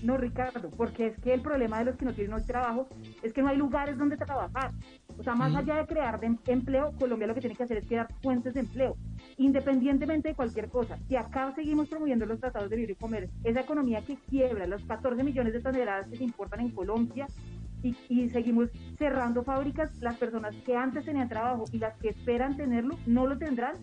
No, 0.03 0.17
Ricardo, 0.17 0.69
porque 0.75 1.07
es 1.07 1.19
que 1.21 1.33
el 1.33 1.41
problema 1.41 1.79
de 1.79 1.85
los 1.85 1.95
que 1.95 2.03
no 2.03 2.13
tienen 2.13 2.33
hoy 2.33 2.43
trabajo 2.43 2.87
es 3.21 3.31
que 3.31 3.41
no 3.41 3.47
hay 3.47 3.55
lugares 3.55 3.97
donde 3.97 4.17
trabajar. 4.17 4.71
O 5.17 5.23
sea, 5.23 5.33
más 5.33 5.55
allá 5.55 5.75
de 5.75 5.85
crear 5.85 6.19
empleo, 6.47 6.91
Colombia 6.99 7.25
lo 7.25 7.33
que 7.33 7.39
tiene 7.39 7.55
que 7.55 7.63
hacer 7.63 7.77
es 7.77 7.87
crear 7.87 8.13
fuentes 8.21 8.53
de 8.53 8.59
empleo, 8.59 8.97
independientemente 9.37 10.29
de 10.29 10.35
cualquier 10.35 10.69
cosa. 10.69 10.97
Si 11.07 11.15
acá 11.15 11.53
seguimos 11.55 11.89
promoviendo 11.89 12.25
los 12.25 12.39
tratados 12.39 12.69
de 12.69 12.77
libre 12.77 12.95
comercio, 12.95 13.31
esa 13.43 13.61
economía 13.61 14.01
que 14.01 14.17
quiebra 14.29 14.67
los 14.67 14.83
14 14.83 15.23
millones 15.23 15.53
de 15.53 15.61
toneladas 15.61 16.07
que 16.07 16.17
se 16.17 16.23
importan 16.23 16.61
en 16.61 16.71
Colombia 16.71 17.27
y, 17.81 18.29
seguimos 18.29 18.69
cerrando 18.97 19.43
fábricas, 19.43 19.91
las 19.99 20.17
personas 20.17 20.55
que 20.65 20.75
antes 20.75 21.03
tenían 21.03 21.27
trabajo 21.27 21.65
y 21.71 21.79
las 21.79 21.95
que 21.97 22.09
esperan 22.09 22.55
tenerlo 22.55 22.97
no 23.05 23.27
lo 23.27 23.37
tendrán, 23.37 23.75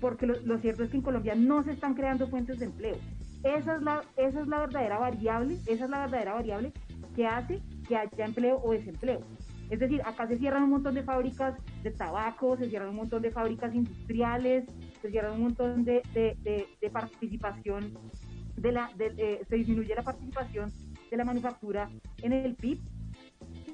porque 0.00 0.26
lo, 0.26 0.38
lo 0.42 0.58
cierto 0.58 0.84
es 0.84 0.90
que 0.90 0.98
en 0.98 1.02
Colombia 1.02 1.34
no 1.34 1.62
se 1.62 1.72
están 1.72 1.94
creando 1.94 2.28
fuentes 2.28 2.58
de 2.58 2.66
empleo. 2.66 2.96
Esa 3.44 3.76
es 3.76 3.82
la, 3.82 4.02
esa 4.16 4.40
es 4.40 4.48
la 4.48 4.60
verdadera 4.60 4.98
variable, 4.98 5.56
esa 5.66 5.84
es 5.84 5.90
la 5.90 6.00
verdadera 6.00 6.34
variable 6.34 6.72
que 7.14 7.26
hace 7.26 7.62
que 7.86 7.96
haya 7.96 8.24
empleo 8.24 8.60
o 8.62 8.72
desempleo. 8.72 9.20
Es 9.70 9.78
decir, 9.78 10.00
acá 10.04 10.26
se 10.26 10.38
cierran 10.38 10.62
un 10.62 10.70
montón 10.70 10.94
de 10.94 11.02
fábricas 11.02 11.54
de 11.82 11.90
tabaco, 11.90 12.56
se 12.56 12.68
cierran 12.68 12.90
un 12.90 12.96
montón 12.96 13.22
de 13.22 13.30
fábricas 13.30 13.74
industriales, 13.74 14.64
se 15.02 15.10
cierran 15.10 15.34
un 15.34 15.42
montón 15.42 15.84
de, 15.84 16.02
de, 16.14 16.90
participación, 16.90 17.92
de 18.56 18.72
la, 18.72 18.90
de, 18.96 19.44
se 19.48 19.56
disminuye 19.56 19.94
la 19.94 20.02
participación 20.02 20.72
de 21.10 21.16
la 21.16 21.24
manufactura 21.24 21.90
en 22.22 22.32
el 22.32 22.54
PIB 22.54 22.78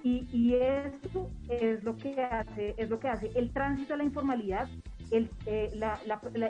y, 0.03 0.27
y 0.33 0.55
eso 0.55 1.31
es 1.49 1.83
lo 1.83 1.97
que 1.97 2.23
hace 2.23 2.75
es 2.77 2.91
lo 2.91 3.01
que 3.01 3.09
hace 3.09 3.31
el 3.35 3.51
tránsito 3.53 3.95
a 3.95 3.97
la 3.97 4.05
informalidad 4.05 4.69
el, 5.11 5.31
eh, 5.47 5.71
la, 5.75 5.99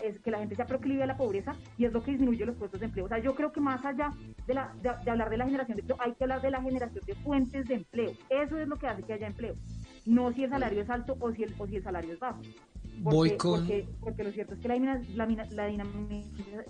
es 0.02 0.20
que 0.20 0.30
la 0.30 0.38
gente 0.38 0.56
se 0.56 0.64
proclive 0.64 1.02
a 1.02 1.06
la 1.06 1.16
pobreza 1.16 1.54
y 1.76 1.84
es 1.84 1.92
lo 1.92 2.02
que 2.02 2.12
disminuye 2.12 2.44
los 2.46 2.56
puestos 2.56 2.80
de 2.80 2.86
empleo. 2.86 3.06
O 3.06 3.08
sea, 3.08 3.18
yo 3.18 3.34
creo 3.34 3.52
que 3.52 3.60
más 3.60 3.84
allá 3.84 4.10
de, 4.46 4.54
la, 4.54 4.72
de, 4.82 5.10
hablar 5.10 5.30
de 5.30 5.36
la 5.36 5.44
generación 5.44 5.76
de 5.76 5.82
empleo, 5.82 5.98
hay 6.00 6.12
que 6.14 6.24
hablar 6.24 6.42
de 6.42 6.50
la 6.50 6.62
generación 6.62 7.04
de 7.06 7.14
fuentes 7.16 7.66
de 7.68 7.74
empleo. 7.74 8.12
Eso 8.30 8.58
es 8.58 8.68
lo 8.68 8.76
que 8.76 8.86
hace 8.86 9.02
que 9.02 9.12
haya 9.12 9.26
empleo. 9.26 9.54
No 10.06 10.32
si 10.32 10.44
el 10.44 10.50
salario 10.50 10.82
es 10.82 10.90
alto 10.90 11.16
o 11.18 11.32
si 11.32 11.44
el, 11.44 11.54
o 11.58 11.66
si 11.66 11.76
el 11.76 11.82
salario 11.82 12.12
es 12.12 12.18
bajo. 12.18 12.40
Voy 12.98 13.36
con... 13.36 13.60
porque, 13.60 13.88
porque, 14.00 14.24
lo 14.24 14.32
cierto 14.32 14.54
es 14.54 14.60
que 14.60 14.68
la, 14.68 14.76
la, 14.76 15.26
la, 15.50 15.68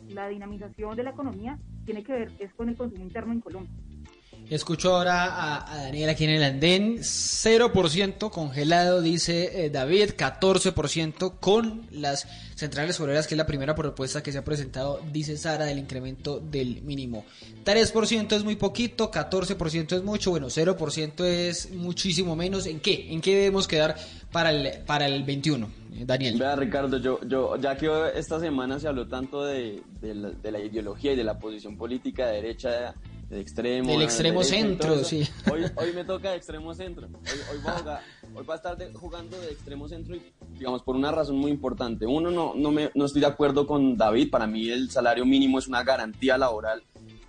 la 0.09 0.29
dinamización 0.29 0.97
de 0.97 1.03
la 1.03 1.11
economía 1.11 1.59
tiene 1.85 2.03
que 2.03 2.12
ver 2.12 2.33
es 2.38 2.53
con 2.55 2.69
el 2.69 2.76
consumo 2.76 3.03
interno 3.03 3.33
en 3.33 3.41
Colombia. 3.41 3.73
Escucho 4.51 4.95
ahora 4.95 5.65
a, 5.73 5.85
Daniel 5.85 6.11
aquí 6.11 6.25
en 6.25 6.31
el 6.31 6.43
andén. 6.43 6.99
0% 6.99 8.31
congelado, 8.31 9.01
dice 9.01 9.65
eh, 9.65 9.71
David. 9.71 10.11
14% 10.17 11.39
con 11.41 11.87
las 11.91 12.29
centrales 12.55 13.01
obreras, 13.01 13.27
que 13.27 13.35
es 13.35 13.39
la 13.39 13.47
primera 13.47 13.75
propuesta 13.75 14.23
que 14.23 14.33
se 14.33 14.39
ha 14.39 14.45
presentado, 14.45 15.01
dice 15.13 15.39
Sara, 15.39 15.65
del 15.65 15.79
incremento 15.79 16.41
del 16.41 16.83
mínimo. 16.83 17.25
3% 17.65 18.37
es 18.37 18.45
muy 18.45 18.57
poquito, 18.57 19.11
14% 19.11 19.97
es 19.97 20.03
mucho, 20.03 20.31
bueno, 20.31 20.49
0% 20.49 21.25
es 21.25 21.73
muchísimo 21.73 22.37
menos. 22.37 22.67
¿En 22.67 22.81
qué? 22.81 23.13
¿En 23.13 23.23
qué 23.23 23.35
debemos 23.37 23.67
quedar 23.67 23.97
para 24.31 24.51
el, 24.51 24.85
para 24.85 25.07
el 25.07 25.25
21? 25.25 25.67
Eh, 25.95 26.05
Daniel. 26.05 26.39
Vea, 26.39 26.55
Ricardo, 26.55 26.99
yo, 26.99 27.19
yo, 27.27 27.57
ya 27.57 27.77
que 27.77 27.89
esta 28.15 28.39
semana 28.39 28.79
se 28.79 28.89
habló 28.89 29.09
tanto 29.09 29.45
de, 29.45 29.83
la, 30.03 30.31
de 30.31 30.53
la 30.53 30.61
ideología 30.61 31.13
y 31.13 31.17
de 31.17 31.25
la 31.25 31.39
posición 31.39 31.79
política 31.79 32.27
de 32.27 32.43
derecha 32.43 32.95
extremo. 33.31 33.90
El 33.93 34.02
extremo 34.02 34.43
centro, 34.43 35.02
sí. 35.04 35.26
Hoy, 35.50 35.64
hoy 35.76 35.93
me 35.95 36.04
toca 36.04 36.31
de 36.31 36.37
extremo 36.37 36.75
centro. 36.75 37.07
Hoy, 37.07 37.59
voy, 38.33 38.45
a 38.49 38.54
estar 38.54 38.93
jugando 38.95 39.40
de 39.40 39.52
extremo 39.52 39.88
centro 39.88 40.16
y, 40.16 40.23
digamos, 40.59 40.83
por 40.83 40.97
una 40.97 41.11
razón 41.12 41.37
muy 41.37 41.50
importante. 41.50 42.07
Uno, 42.07 42.31
no, 42.31 42.54
no, 42.54 42.71
me, 42.71 42.90
no 42.95 43.04
estoy 43.07 43.21
de 43.21 43.26
acuerdo 43.26 43.66
con 43.66 43.97
David. 43.97 44.31
Para 44.31 44.47
mí 44.47 44.69
el 44.71 44.90
salario 44.90 45.25
mínimo 45.25 45.59
es 45.59 45.66
una 45.66 45.83
garantía 45.83 46.38
laboral 46.38 46.83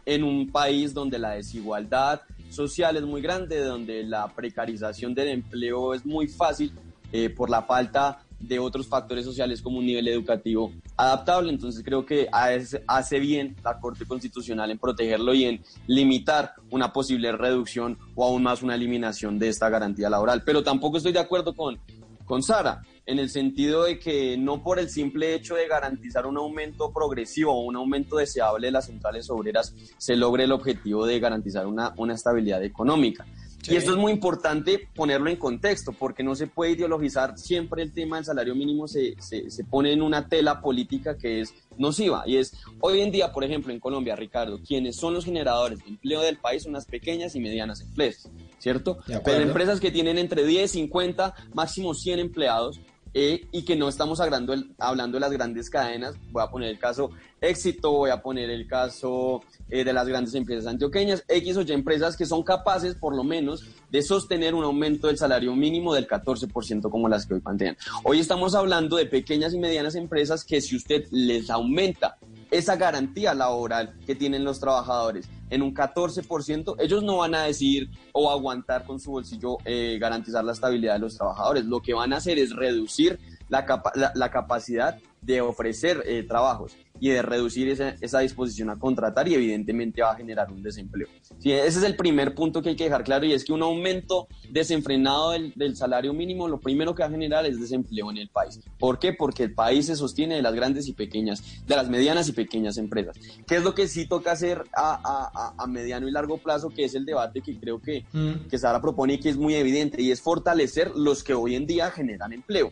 en 0.06 0.24
un 0.24 0.52
país 0.52 0.94
donde 0.94 1.20
la 1.20 1.32
desigualdad 1.32 2.22
social 2.50 2.96
es 2.96 3.04
muy 3.04 3.22
grande, 3.22 3.60
donde 3.60 4.04
la 4.04 4.28
precarización 4.28 5.14
del 5.14 5.30
empleo 5.30 5.94
es 5.94 6.06
muy 6.06 6.28
fácil 6.28 6.72
eh, 7.12 7.30
por 7.30 7.50
la 7.50 7.64
falta 7.64 8.25
de 8.40 8.60
otros 8.60 8.88
factores 8.88 9.26
sociales 9.26 9.62
como 9.62 9.80
un 9.80 9.86
nivel 9.86 10.08
educativo 10.08 10.72
adaptable. 10.98 11.52
Entonces 11.52 11.84
creo 11.84 12.06
que 12.06 12.28
hace 12.32 13.20
bien 13.20 13.56
la 13.64 13.80
Corte 13.80 14.06
Constitucional 14.06 14.72
en 14.72 14.78
protegerlo 14.78 15.34
y 15.34 15.46
en 15.46 15.62
limitar 15.88 16.54
una 16.72 16.94
posible 16.94 17.32
reducción 17.32 17.98
o 18.16 18.26
aún 18.26 18.44
más 18.44 18.64
una 18.64 18.76
eliminación 18.76 19.40
de 19.40 19.50
esta 19.50 19.70
garantía 19.70 20.10
laboral. 20.10 20.44
Pero 20.46 20.64
tampoco 20.64 20.98
estoy 20.98 21.12
de 21.12 21.20
acuerdo 21.20 21.56
con, 21.56 21.80
con 22.26 22.44
Sara, 22.44 22.82
en 23.06 23.20
el 23.20 23.30
sentido 23.30 23.84
de 23.84 24.00
que 24.00 24.38
no 24.38 24.64
por 24.64 24.80
el 24.80 24.90
simple 24.90 25.36
hecho 25.36 25.56
de 25.56 25.68
garantizar 25.68 26.26
un 26.26 26.38
aumento 26.38 26.92
progresivo 26.92 27.54
o 27.54 27.62
un 27.62 27.76
aumento 27.76 28.18
deseable 28.18 28.68
de 28.68 28.72
las 28.72 28.88
centrales 28.88 29.30
obreras 29.30 29.76
se 29.98 30.16
logre 30.16 30.46
el 30.46 30.52
objetivo 30.52 31.06
de 31.06 31.20
garantizar 31.20 31.68
una, 31.68 31.94
una 31.98 32.16
estabilidad 32.16 32.64
económica. 32.64 33.26
Y 33.68 33.76
esto 33.76 33.92
es 33.92 33.98
muy 33.98 34.12
importante 34.12 34.88
ponerlo 34.96 35.30
en 35.30 35.38
contexto, 35.38 35.92
porque 35.92 36.24
no 36.24 36.36
se 36.36 36.48
puede 36.48 36.72
ideologizar 36.72 37.38
siempre 37.38 37.82
el 37.82 37.94
tema 37.94 38.18
del 38.18 38.26
salario 38.26 38.56
mínimo, 38.56 38.88
se, 38.88 39.16
se, 39.20 39.50
se, 39.50 39.64
pone 39.64 39.92
en 39.92 40.02
una 40.02 40.28
tela 40.28 40.62
política 40.62 41.18
que 41.18 41.42
es 41.42 41.54
nociva. 41.78 42.24
Y 42.26 42.38
es, 42.38 42.54
hoy 42.80 43.02
en 43.02 43.12
día, 43.12 43.32
por 43.32 43.44
ejemplo, 43.44 43.74
en 43.74 43.80
Colombia, 43.80 44.16
Ricardo, 44.16 44.60
quienes 44.66 44.96
son 44.96 45.14
los 45.14 45.26
generadores 45.26 45.80
de 45.80 45.90
empleo 45.90 46.22
del 46.22 46.38
país 46.38 46.64
son 46.64 46.74
las 46.74 46.86
pequeñas 46.86 47.36
y 47.36 47.40
medianas 47.40 47.82
empresas, 47.82 48.32
¿cierto? 48.60 49.00
Pero 49.24 49.42
empresas 49.42 49.80
que 49.80 49.92
tienen 49.92 50.18
entre 50.18 50.46
10, 50.46 50.72
50, 50.72 51.34
máximo 51.54 51.94
100 51.94 52.20
empleados, 52.20 52.80
eh, 53.18 53.48
y 53.54 53.64
que 53.64 53.78
no 53.78 53.88
estamos 53.88 54.20
hablando, 54.20 54.54
hablando 54.78 55.16
de 55.16 55.22
las 55.22 55.32
grandes 55.32 55.70
cadenas. 55.70 56.16
Voy 56.32 56.44
a 56.44 56.48
poner 56.48 56.70
el 56.70 56.78
caso 56.78 57.12
Éxito, 57.46 57.92
voy 57.92 58.10
a 58.10 58.24
poner 58.24 58.50
el 58.50 58.68
caso 58.68 59.44
eh, 59.70 59.84
de 59.84 59.94
las 59.94 60.08
grandes 60.08 60.34
empresas 60.34 60.66
antioqueñas, 60.66 61.24
X 61.28 61.58
o 61.58 61.62
Y 61.62 61.72
empresas 61.74 62.18
que 62.18 62.26
son 62.26 62.42
capaces, 62.42 62.96
por 62.96 63.16
lo 63.16 63.24
menos, 63.24 63.64
de 63.92 64.02
sostener 64.02 64.56
un 64.56 64.64
aumento 64.64 65.08
del 65.08 65.18
salario 65.20 65.56
mínimo 65.56 65.94
del 65.94 66.08
14% 66.08 66.90
como 66.90 67.08
las 67.08 67.28
que 67.28 67.36
hoy 67.36 67.42
plantean. 67.42 67.78
Hoy 68.04 68.20
estamos 68.20 68.56
hablando 68.56 68.96
de 68.98 69.06
pequeñas 69.06 69.54
y 69.54 69.60
medianas 69.60 69.94
empresas 69.94 70.44
que 70.44 70.60
si 70.60 70.76
usted 70.76 71.06
les 71.12 71.52
aumenta 71.52 72.18
esa 72.50 72.78
garantía 72.78 73.36
laboral 73.36 73.94
que 74.08 74.16
tienen 74.16 74.44
los 74.44 74.60
trabajadores 74.60 75.30
en 75.52 75.62
un 75.62 75.76
14%, 75.76 76.76
ellos 76.80 77.04
no 77.04 77.18
van 77.18 77.36
a 77.36 77.44
decidir 77.44 77.92
o 78.12 78.32
aguantar 78.32 78.86
con 78.86 79.00
su 79.00 79.12
bolsillo 79.12 79.58
eh, 79.66 80.00
garantizar 80.00 80.44
la 80.44 80.54
estabilidad 80.54 80.94
de 80.94 81.00
los 81.00 81.16
trabajadores. 81.16 81.66
Lo 81.66 81.80
que 81.80 81.94
van 81.94 82.12
a 82.12 82.18
hacer 82.18 82.40
es 82.40 82.56
reducir 82.56 83.20
la, 83.50 83.66
la, 84.16 84.32
capacidad 84.32 84.98
de 85.22 85.42
ofrecer 85.42 86.02
eh, 86.08 86.24
trabajos 86.24 86.76
y 87.00 87.10
de 87.10 87.22
reducir 87.22 87.70
esa, 87.70 87.96
esa, 88.02 88.20
disposición 88.20 88.70
a 88.70 88.78
contratar 88.78 89.28
y 89.28 89.34
evidentemente 89.34 90.02
va 90.02 90.12
a 90.12 90.16
generar 90.16 90.52
un 90.52 90.64
desempleo. 90.64 91.08
Sí, 91.40 91.52
ese 91.52 91.80
es 91.80 91.84
el 91.84 91.96
primer 91.96 92.34
punto 92.34 92.62
que 92.62 92.70
hay 92.70 92.76
que 92.76 92.86
dejar 92.86 93.04
claro 93.04 93.26
y 93.26 93.34
es 93.34 93.44
que 93.44 93.54
un 93.54 93.62
aumento 93.62 94.28
desenfrenado 94.50 95.32
del, 95.32 95.54
del, 95.56 95.76
salario 95.76 96.14
mínimo 96.14 96.48
lo 96.48 96.60
primero 96.60 96.96
que 96.96 97.04
va 97.04 97.08
a 97.08 97.12
generar 97.12 97.46
es 97.46 97.60
desempleo 97.60 98.12
en 98.12 98.18
el 98.18 98.30
país. 98.30 98.62
¿Por 98.80 99.00
qué? 99.00 99.14
Porque 99.14 99.44
el 99.44 99.54
país 99.54 99.88
se 99.88 99.96
sostiene 99.96 100.36
de 100.36 100.42
las 100.42 100.54
grandes 100.54 100.88
y 100.88 100.94
pequeñas, 100.94 101.44
de 101.68 101.76
las 101.76 101.90
medianas 101.90 102.30
y 102.30 102.32
pequeñas 102.32 102.78
empresas. 102.78 103.18
¿Qué 103.46 103.58
es 103.58 103.64
lo 103.64 103.76
que 103.76 103.88
sí 103.88 104.08
toca 104.08 104.32
hacer 104.32 104.64
a, 104.76 105.00
a, 105.04 105.64
a 105.64 105.68
mediano 105.68 106.08
y 106.08 106.12
largo 106.12 106.38
plazo? 106.38 106.70
Que 106.70 106.86
es 106.86 106.96
el 106.96 107.06
debate 107.06 107.42
que 107.42 107.60
creo 107.60 107.82
que, 107.82 108.06
mm. 108.12 108.48
que 108.50 108.58
Sara 108.58 108.82
propone 108.82 109.16
y 109.16 109.20
que 109.20 109.30
es 109.30 109.38
muy 109.38 109.56
evidente 109.56 110.02
y 110.02 110.12
es 110.12 110.22
fortalecer 110.22 110.92
los 110.96 111.24
que 111.24 111.34
hoy 111.34 111.56
en 111.56 111.66
día 111.66 111.92
generan 111.92 112.34
empleo. 112.34 112.72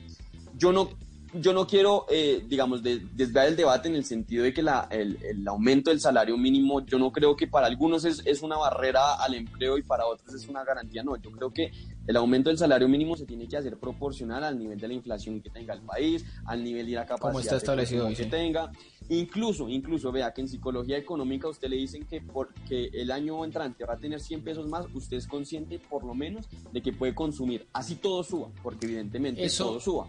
Yo 0.58 0.72
no 0.72 0.90
yo 1.34 1.54
no 1.54 1.66
quiero, 1.68 2.06
eh, 2.10 2.44
digamos, 2.48 2.84
desviar 2.84 3.48
el 3.48 3.56
debate 3.56 3.88
en 3.90 3.96
el 3.96 4.06
sentido 4.06 4.44
de 4.44 4.54
que 4.54 4.62
la, 4.62 4.88
el, 4.92 5.18
el, 5.24 5.48
aumento 5.48 5.90
del 5.90 6.00
salario 6.00 6.38
mínimo, 6.38 6.86
yo 6.86 7.00
no 7.00 7.12
creo 7.12 7.36
que 7.36 7.48
para 7.48 7.68
algunos 7.68 8.06
es, 8.06 8.22
es, 8.26 8.42
una 8.42 8.58
barrera 8.58 9.16
al 9.16 9.34
empleo 9.34 9.78
y 9.78 9.84
para 9.84 10.06
otros 10.06 10.34
es 10.34 10.48
una 10.48 10.64
garantía. 10.64 11.04
No, 11.04 11.16
yo 11.18 11.32
creo 11.32 11.52
que 11.52 11.72
el 12.06 12.16
aumento 12.18 12.50
del 12.50 12.58
salario 12.58 12.88
mínimo 12.88 13.16
se 13.16 13.26
tiene 13.26 13.48
que 13.48 13.58
hacer 13.58 13.78
proporcional 13.78 14.44
al 14.44 14.60
nivel 14.60 14.80
de 14.80 14.88
la 14.88 14.94
inflación 14.94 15.42
que 15.42 15.50
tenga 15.50 15.74
el 15.74 15.82
país, 15.82 16.26
al 16.46 16.64
nivel 16.64 16.86
de 16.86 16.94
la 16.94 17.06
capacidad 17.06 17.42
está 17.42 17.58
establecido 17.58 18.08
que 18.10 18.26
tenga. 18.26 18.72
Incluso, 19.10 19.68
incluso, 19.68 20.12
vea 20.12 20.34
que 20.34 20.42
en 20.42 20.48
psicología 20.48 20.98
económica 20.98 21.48
usted 21.48 21.68
le 21.70 21.76
dicen 21.76 22.06
que 22.06 22.22
porque 22.22 22.90
el 22.94 23.12
año 23.12 23.44
entrante 23.44 23.86
va 23.86 23.96
a 23.96 23.98
tener 23.98 24.20
100 24.20 24.44
pesos 24.44 24.68
más, 24.68 24.86
usted 24.94 25.18
es 25.18 25.28
consciente 25.28 25.80
por 25.80 26.06
lo 26.06 26.14
menos 26.14 26.48
de 26.72 26.82
que 26.82 26.94
puede 26.94 27.14
consumir. 27.14 27.68
Así 27.74 27.96
todo 27.96 28.24
suba, 28.24 28.50
porque 28.62 28.86
evidentemente 28.86 29.48
todo 29.50 29.80
suba. 29.80 30.08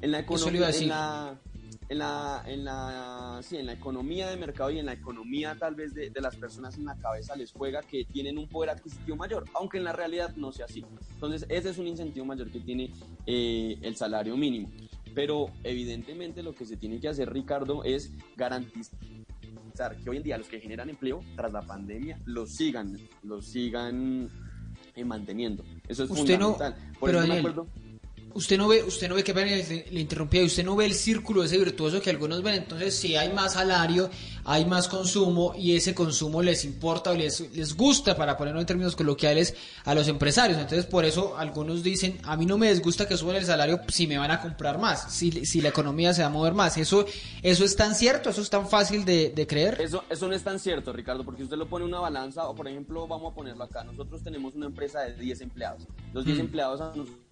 En 0.00 0.10
la 0.10 0.18
economía, 0.18 0.70
en 0.70 0.88
la, 0.88 1.40
en 1.88 1.98
la, 1.98 2.42
en 2.46 2.64
la, 2.64 3.40
sí, 3.42 3.56
en 3.56 3.66
la 3.66 3.72
economía 3.72 4.28
de 4.30 4.36
mercado 4.36 4.70
y 4.70 4.78
en 4.78 4.86
la 4.86 4.92
economía 4.92 5.56
tal 5.58 5.74
vez 5.74 5.94
de, 5.94 6.10
de, 6.10 6.20
las 6.20 6.36
personas 6.36 6.76
en 6.76 6.84
la 6.84 6.96
cabeza 6.96 7.36
les 7.36 7.52
juega 7.52 7.82
que 7.82 8.04
tienen 8.04 8.38
un 8.38 8.48
poder 8.48 8.70
adquisitivo 8.70 9.16
mayor, 9.16 9.44
aunque 9.54 9.78
en 9.78 9.84
la 9.84 9.92
realidad 9.92 10.34
no 10.36 10.52
sea 10.52 10.66
así. 10.66 10.84
Entonces, 11.14 11.46
ese 11.48 11.70
es 11.70 11.78
un 11.78 11.86
incentivo 11.86 12.24
mayor 12.26 12.50
que 12.50 12.60
tiene 12.60 12.92
eh, 13.26 13.78
el 13.82 13.96
salario 13.96 14.36
mínimo. 14.36 14.70
Pero 15.14 15.50
evidentemente 15.62 16.42
lo 16.42 16.54
que 16.54 16.66
se 16.66 16.76
tiene 16.76 17.00
que 17.00 17.08
hacer, 17.08 17.32
Ricardo, 17.32 17.84
es 17.84 18.12
garantizar 18.36 18.98
que 20.02 20.10
hoy 20.10 20.16
en 20.18 20.22
día 20.22 20.38
los 20.38 20.48
que 20.48 20.60
generan 20.60 20.90
empleo 20.90 21.20
tras 21.36 21.52
la 21.52 21.62
pandemia 21.62 22.20
los 22.24 22.50
sigan, 22.50 22.98
los 23.22 23.46
sigan 23.46 24.28
eh, 24.94 25.04
manteniendo. 25.04 25.64
Eso 25.86 26.04
es 26.04 26.10
Usted 26.10 26.38
fundamental. 26.38 26.76
No, 26.92 26.98
Por 26.98 27.10
eso 27.10 27.26
me 27.26 27.38
acuerdo 27.38 27.66
usted 28.34 28.58
no 28.58 28.68
ve, 28.68 28.82
usted 28.82 29.08
no 29.08 29.14
ve 29.14 29.24
que 29.24 29.32
le 29.90 30.00
interrumpía, 30.00 30.42
usted 30.44 30.64
no 30.64 30.76
ve 30.76 30.86
el 30.86 30.94
círculo 30.94 31.44
ese 31.44 31.58
virtuoso 31.58 32.00
que 32.00 32.10
algunos 32.10 32.42
ven, 32.42 32.54
entonces 32.54 32.94
si 32.94 33.16
hay 33.16 33.32
más 33.32 33.54
salario, 33.54 34.10
hay 34.44 34.64
más 34.66 34.88
consumo 34.88 35.54
y 35.56 35.74
ese 35.76 35.94
consumo 35.94 36.42
les 36.42 36.64
importa 36.64 37.10
o 37.12 37.14
les, 37.14 37.40
les 37.54 37.76
gusta, 37.76 38.16
para 38.16 38.36
ponerlo 38.36 38.60
en 38.60 38.66
términos 38.66 38.96
coloquiales, 38.96 39.54
a 39.84 39.94
los 39.94 40.08
empresarios. 40.08 40.58
Entonces 40.58 40.86
por 40.86 41.04
eso 41.04 41.36
algunos 41.38 41.82
dicen, 41.82 42.18
a 42.24 42.36
mí 42.36 42.44
no 42.44 42.58
me 42.58 42.70
disgusta 42.70 43.08
que 43.08 43.16
suban 43.16 43.36
el 43.36 43.46
salario 43.46 43.80
si 43.88 44.06
me 44.06 44.18
van 44.18 44.30
a 44.30 44.40
comprar 44.40 44.78
más, 44.78 45.12
si, 45.12 45.46
si 45.46 45.60
la 45.60 45.68
economía 45.68 46.12
se 46.12 46.22
va 46.22 46.28
a 46.28 46.30
mover 46.30 46.54
más. 46.54 46.76
Eso, 46.76 47.06
eso 47.42 47.64
es 47.64 47.76
tan 47.76 47.94
cierto, 47.94 48.30
eso 48.30 48.42
es 48.42 48.50
tan 48.50 48.68
fácil 48.68 49.04
de, 49.04 49.30
de 49.30 49.46
creer. 49.46 49.80
Eso, 49.80 50.04
eso 50.10 50.28
no 50.28 50.34
es 50.34 50.42
tan 50.42 50.58
cierto, 50.58 50.92
Ricardo, 50.92 51.24
porque 51.24 51.44
usted 51.44 51.56
lo 51.56 51.68
pone 51.68 51.84
en 51.84 51.90
una 51.90 52.00
balanza, 52.00 52.48
o 52.48 52.54
por 52.54 52.68
ejemplo, 52.68 53.06
vamos 53.06 53.32
a 53.32 53.34
ponerlo 53.34 53.64
acá, 53.64 53.84
nosotros 53.84 54.22
tenemos 54.22 54.54
una 54.54 54.66
empresa 54.66 55.00
de 55.00 55.14
10 55.14 55.40
empleados. 55.42 55.86
Los 56.12 56.24
10 56.24 56.38
mm. 56.38 56.40
empleados 56.40 56.80
a 56.80 56.84
nosotros 56.86 57.23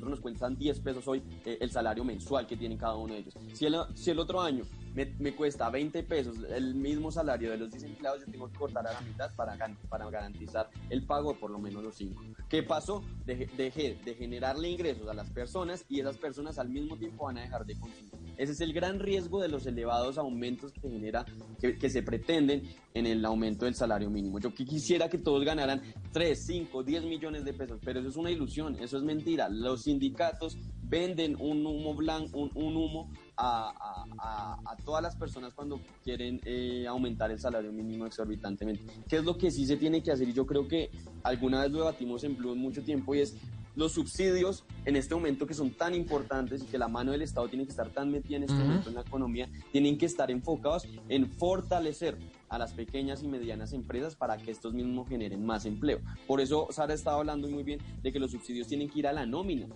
nos 0.00 0.20
cuentan 0.20 0.56
10 0.56 0.80
pesos 0.80 1.06
hoy 1.08 1.22
eh, 1.44 1.58
el 1.60 1.70
salario 1.70 2.04
mensual 2.04 2.46
que 2.46 2.56
tienen 2.56 2.78
cada 2.78 2.96
uno 2.96 3.14
de 3.14 3.20
ellos. 3.20 3.34
Si 3.52 3.66
el, 3.66 3.76
si 3.94 4.10
el 4.10 4.18
otro 4.18 4.40
año 4.40 4.64
me, 4.94 5.06
me, 5.18 5.34
cuesta 5.34 5.70
20 5.70 6.02
pesos 6.02 6.36
el 6.50 6.74
mismo 6.74 7.10
salario 7.10 7.50
de 7.50 7.58
los 7.58 7.70
10 7.70 7.84
empleados, 7.84 8.20
yo 8.24 8.30
tengo 8.30 8.48
que 8.50 8.58
cortar 8.58 8.86
a 8.86 8.92
la 8.92 9.00
mitad 9.00 9.34
para, 9.34 9.56
para 9.88 10.10
garantizar 10.10 10.70
el 10.90 11.04
pago 11.04 11.34
por 11.34 11.50
lo 11.50 11.58
menos 11.58 11.82
los 11.82 11.94
5. 11.94 12.22
¿Qué 12.48 12.62
pasó? 12.62 13.04
Dejé 13.24 13.98
de 14.04 14.14
generarle 14.14 14.68
ingresos 14.68 15.08
a 15.08 15.14
las 15.14 15.30
personas 15.30 15.84
y 15.88 16.00
esas 16.00 16.18
personas 16.18 16.58
al 16.58 16.68
mismo 16.68 16.96
tiempo 16.96 17.24
van 17.24 17.38
a 17.38 17.42
dejar 17.42 17.64
de 17.64 17.78
consumir. 17.78 18.12
Ese 18.36 18.52
es 18.52 18.60
el 18.60 18.72
gran 18.72 18.98
riesgo 18.98 19.40
de 19.40 19.48
los 19.48 19.66
elevados 19.66 20.18
aumentos 20.18 20.72
que 20.72 20.88
genera, 20.88 21.24
que, 21.60 21.90
se 21.90 22.02
pretenden 22.02 22.62
en 22.94 23.06
el 23.06 23.24
aumento 23.24 23.64
del 23.64 23.74
salario 23.74 24.10
mínimo. 24.10 24.38
Yo 24.38 24.54
quisiera 24.54 25.08
que 25.08 25.18
todos 25.18 25.44
ganaran 25.44 25.82
3, 26.12 26.38
5, 26.38 26.82
10 26.82 27.04
millones 27.04 27.44
de 27.44 27.52
pesos, 27.52 27.78
pero 27.84 28.00
eso 28.00 28.08
es 28.08 28.16
una 28.16 28.30
ilusión, 28.30 28.76
eso 28.80 28.96
es 28.96 29.02
mentira. 29.02 29.48
Los 29.48 29.82
sindicatos 29.82 30.56
venden 30.82 31.36
un 31.40 31.64
humo 31.64 31.94
blanco, 31.94 32.50
un, 32.54 32.76
humo 32.76 33.10
a, 33.36 34.76
todas 34.84 35.02
las 35.02 35.16
personas 35.16 35.54
cuando 35.54 35.80
quieren 36.04 36.40
eh, 36.44 36.86
aumentar 36.86 37.30
el 37.30 37.38
salario 37.38 37.72
mínimo 37.72 38.06
exorbitantemente. 38.06 38.84
¿Qué 39.08 39.16
es 39.16 39.24
lo 39.24 39.38
que 39.38 39.50
sí 39.50 39.66
se 39.66 39.76
tiene 39.76 40.02
que 40.02 40.12
hacer? 40.12 40.28
Y 40.28 40.32
yo 40.32 40.46
creo 40.46 40.68
que 40.68 40.90
alguna 41.22 41.62
vez 41.62 41.70
lo 41.70 41.78
debatimos 41.78 42.24
en 42.24 42.36
Blue 42.36 42.54
mucho 42.54 42.82
tiempo 42.82 43.14
y 43.14 43.20
es 43.20 43.36
los 43.74 43.92
subsidios 43.92 44.64
en 44.84 44.96
este 44.96 45.14
momento 45.14 45.46
que 45.46 45.54
son 45.54 45.70
tan 45.70 45.94
importantes 45.94 46.62
y 46.62 46.66
que 46.66 46.78
la 46.78 46.88
mano 46.88 47.12
del 47.12 47.22
Estado 47.22 47.48
tiene 47.48 47.64
que 47.64 47.70
estar 47.70 47.90
tan 47.90 48.10
metida 48.10 48.36
en 48.36 48.44
este 48.44 48.56
momento 48.56 48.88
en 48.88 48.96
la 48.96 49.02
economía, 49.02 49.48
tienen 49.70 49.98
que 49.98 50.06
estar 50.06 50.30
enfocados 50.30 50.86
en 51.08 51.30
fortalecer 51.30 52.18
a 52.48 52.58
las 52.58 52.72
pequeñas 52.74 53.22
y 53.22 53.28
medianas 53.28 53.72
empresas 53.72 54.14
para 54.14 54.36
que 54.36 54.50
estos 54.50 54.74
mismos 54.74 55.08
generen 55.08 55.44
más 55.44 55.64
empleo. 55.64 56.00
Por 56.26 56.40
eso 56.40 56.68
Sara 56.70 56.94
estaba 56.94 57.18
hablando 57.18 57.48
muy 57.48 57.62
bien 57.62 57.80
de 58.02 58.12
que 58.12 58.18
los 58.18 58.30
subsidios 58.30 58.68
tienen 58.68 58.90
que 58.90 58.98
ir 58.98 59.06
a 59.06 59.12
la 59.12 59.24
nómina. 59.24 59.66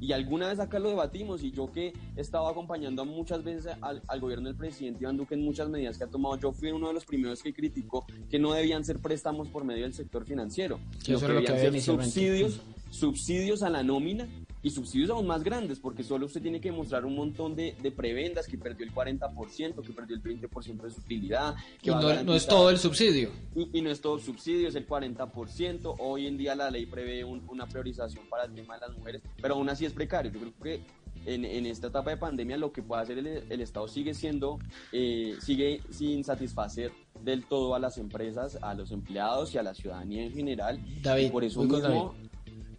Y 0.00 0.12
alguna 0.12 0.48
vez 0.48 0.58
acá 0.58 0.78
lo 0.78 0.88
debatimos 0.88 1.42
y 1.42 1.52
yo 1.52 1.70
que 1.70 1.92
he 2.16 2.20
estado 2.20 2.48
acompañando 2.48 3.04
muchas 3.04 3.44
veces 3.44 3.72
al, 3.80 4.20
gobierno 4.20 4.48
del 4.48 4.56
presidente 4.56 5.00
Iván 5.02 5.16
Duque 5.16 5.34
en 5.34 5.44
muchas 5.44 5.68
medidas 5.68 5.98
que 5.98 6.04
ha 6.04 6.08
tomado, 6.08 6.38
yo 6.38 6.52
fui 6.52 6.70
uno 6.70 6.88
de 6.88 6.94
los 6.94 7.04
primeros 7.04 7.42
que 7.42 7.52
criticó 7.52 8.06
que 8.30 8.38
no 8.38 8.52
debían 8.52 8.84
ser 8.84 8.98
préstamos 8.98 9.48
por 9.48 9.64
medio 9.64 9.82
del 9.82 9.92
sector 9.92 10.24
financiero, 10.24 10.80
que, 11.04 11.16
debían 11.16 11.58
ser 11.58 11.80
subsidios, 11.80 12.60
subsidios 12.90 13.62
a 13.62 13.68
la 13.68 13.82
nómina 13.82 14.26
y 14.62 14.70
subsidios 14.70 15.10
aún 15.10 15.26
más 15.26 15.42
grandes, 15.42 15.78
porque 15.78 16.02
solo 16.02 16.26
usted 16.26 16.42
tiene 16.42 16.60
que 16.60 16.70
mostrar 16.72 17.04
un 17.04 17.14
montón 17.14 17.56
de, 17.56 17.74
de 17.80 17.90
prebendas 17.90 18.46
que 18.46 18.58
perdió 18.58 18.86
el 18.86 18.92
40%, 18.92 19.82
que 19.82 19.92
perdió 19.92 20.16
el 20.16 20.22
20% 20.22 20.82
de 20.82 20.90
su 20.90 21.00
utilidad. 21.00 21.54
Que 21.80 21.90
y 21.90 21.94
no, 21.94 22.34
es 22.34 22.46
todo 22.46 22.70
el 22.70 22.78
subsidio. 22.78 23.30
Y, 23.54 23.80
no 23.80 23.90
es 23.90 24.00
todo 24.00 24.16
el 24.16 24.22
subsidio, 24.22 24.68
es 24.68 24.74
el 24.74 24.86
40%. 24.86 25.96
Hoy 25.98 26.26
en 26.26 26.36
día 26.36 26.54
la 26.54 26.70
ley 26.70 26.86
prevé 26.86 27.24
una 27.24 27.66
priorización 27.66 28.26
para 28.28 28.44
el 28.44 28.54
tema 28.54 28.74
de 28.74 28.86
las 28.86 28.96
mujeres, 28.96 29.22
pero 29.40 29.54
aún 29.54 29.68
así 29.68 29.86
es 29.86 29.92
precario. 29.92 30.30
Yo 30.32 30.40
creo 30.40 30.52
que 30.62 30.82
en, 31.26 31.44
en, 31.44 31.66
esta 31.66 31.88
etapa 31.88 32.10
de 32.10 32.16
pandemia 32.16 32.56
lo 32.56 32.72
que 32.72 32.82
puede 32.82 33.02
hacer 33.02 33.18
el, 33.18 33.26
el 33.26 33.60
Estado 33.60 33.88
sigue 33.88 34.14
siendo, 34.14 34.58
eh, 34.92 35.36
sigue 35.40 35.82
sin 35.90 36.24
satisfacer 36.24 36.92
del 37.22 37.44
todo 37.44 37.74
a 37.74 37.78
las 37.78 37.98
empresas, 37.98 38.58
a 38.62 38.74
los 38.74 38.90
empleados 38.92 39.54
y 39.54 39.58
a 39.58 39.62
la 39.62 39.74
ciudadanía 39.74 40.24
en 40.24 40.32
general. 40.32 40.80
David, 41.02 41.30
por 41.30 41.44
eso 41.44 41.62
mismo, 41.62 42.14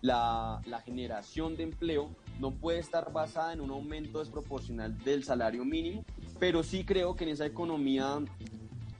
la, 0.02 0.62
generación 0.86 1.56
de 1.56 1.64
empleo 1.64 2.10
no 2.40 2.52
puede 2.52 2.80
estar 2.80 3.12
basada 3.14 3.54
en 3.54 3.62
un 3.62 3.70
aumento 3.70 4.20
desproporcional 4.20 4.98
del 5.04 5.24
salario 5.24 5.64
mínimo, 5.64 6.04
pero 6.40 6.64
sí 6.64 6.84
creo 6.84 7.16
que 7.16 7.24
en 7.24 7.30
esa 7.32 7.46
economía 7.46 8.20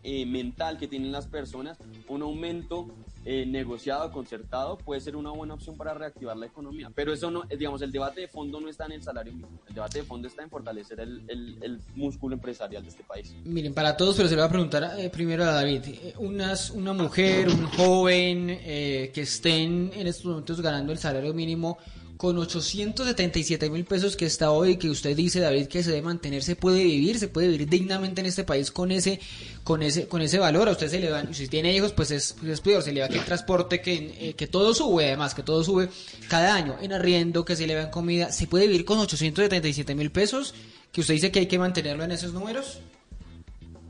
eh, 0.04 0.26
mental 0.26 0.78
que 0.78 0.88
tienen 0.88 1.12
las 1.12 1.28
personas, 1.28 1.78
un 2.08 2.22
aumento 2.22 2.88
eh, 3.24 3.46
negociado, 3.46 4.12
concertado, 4.12 4.78
puede 4.78 5.00
ser 5.00 5.16
una 5.16 5.30
buena 5.30 5.54
opción 5.54 5.78
para 5.78 5.94
reactivar 5.94 6.36
la 6.38 6.48
economía. 6.48 6.92
Pero 6.94 7.14
eso 7.14 7.30
no, 7.30 7.44
digamos, 7.44 7.82
el 7.82 7.92
debate 7.92 8.22
de 8.22 8.28
fondo 8.28 8.60
no 8.60 8.68
está 8.68 8.86
en 8.86 8.94
el 8.94 9.04
salario 9.04 9.32
mínimo, 9.32 9.60
el 9.68 9.76
debate 9.76 10.00
de 10.00 10.06
fondo 10.06 10.28
está 10.28 10.42
en 10.44 10.50
fortalecer 10.50 11.00
el, 11.00 11.24
el, 11.30 11.80
músculo 11.96 12.36
empresarial 12.36 12.82
de 12.84 12.90
este 12.90 13.04
país. 13.04 13.36
Miren, 13.44 13.74
para 13.74 13.96
todos, 13.96 14.16
pero 14.16 14.28
se 14.28 14.36
le 14.36 14.42
va 14.42 14.48
a 14.48 14.50
preguntar 14.50 14.96
eh, 14.98 15.10
primero 15.10 15.44
a 15.44 15.52
David, 15.52 15.84
eh, 15.86 16.14
unas, 16.18 16.72
una 16.72 16.94
mujer, 16.94 17.48
un 17.50 17.68
joven 17.68 18.48
que 18.48 19.22
estén 19.22 19.92
en 19.94 20.08
estos 20.08 20.26
momentos 20.26 20.62
ganando 20.62 20.92
el 20.92 20.98
salario 20.98 21.34
mínimo, 21.34 21.78
con 22.22 22.38
877 22.38 23.72
mil 23.72 23.84
pesos 23.84 24.16
que 24.16 24.28
está 24.28 24.52
hoy, 24.52 24.78
que 24.78 24.92
usted 24.92 25.18
dice, 25.18 25.40
David, 25.40 25.66
que 25.66 25.82
se 25.82 25.90
debe 25.90 26.04
mantener, 26.04 26.44
se 26.44 26.56
puede 26.56 26.84
vivir, 26.84 27.18
se 27.18 27.30
puede 27.30 27.48
vivir 27.48 27.68
dignamente 27.68 28.22
en 28.22 28.28
este 28.28 28.44
país 28.44 28.70
con 28.70 28.92
ese, 28.92 29.20
con 29.64 29.82
ese, 29.82 30.08
con 30.08 30.22
ese 30.22 30.38
valor. 30.38 30.70
A 30.70 30.74
usted 30.74 30.88
se 30.88 31.00
le 31.00 31.10
va, 31.10 31.24
si 31.34 31.48
tiene 31.48 31.76
hijos, 31.76 31.94
pues 31.94 32.12
es, 32.12 32.36
es 32.46 32.62
peor, 32.62 32.84
se 32.84 32.92
le 32.92 33.02
va 33.02 33.08
que 33.08 33.18
el 33.18 33.26
transporte, 33.26 33.82
que, 33.82 34.14
eh, 34.20 34.34
que 34.36 34.46
todo 34.46 34.76
sube, 34.76 35.08
además, 35.08 35.34
que 35.34 35.42
todo 35.42 35.64
sube 35.64 35.90
cada 36.30 36.54
año, 36.54 36.76
en 36.80 36.94
arriendo, 36.94 37.44
que 37.44 37.56
se 37.56 37.66
le 37.66 37.74
va 37.74 37.82
en 37.82 37.90
comida, 37.90 38.32
se 38.32 38.46
puede 38.46 38.68
vivir 38.68 38.86
con 38.86 39.00
877 39.00 39.96
mil 39.96 40.12
pesos, 40.12 40.54
que 40.92 41.02
usted 41.02 41.16
dice 41.16 41.32
que 41.32 41.40
hay 41.40 41.48
que 41.48 41.58
mantenerlo 41.58 42.04
en 42.04 42.12
esos 42.12 42.34
números. 42.34 42.82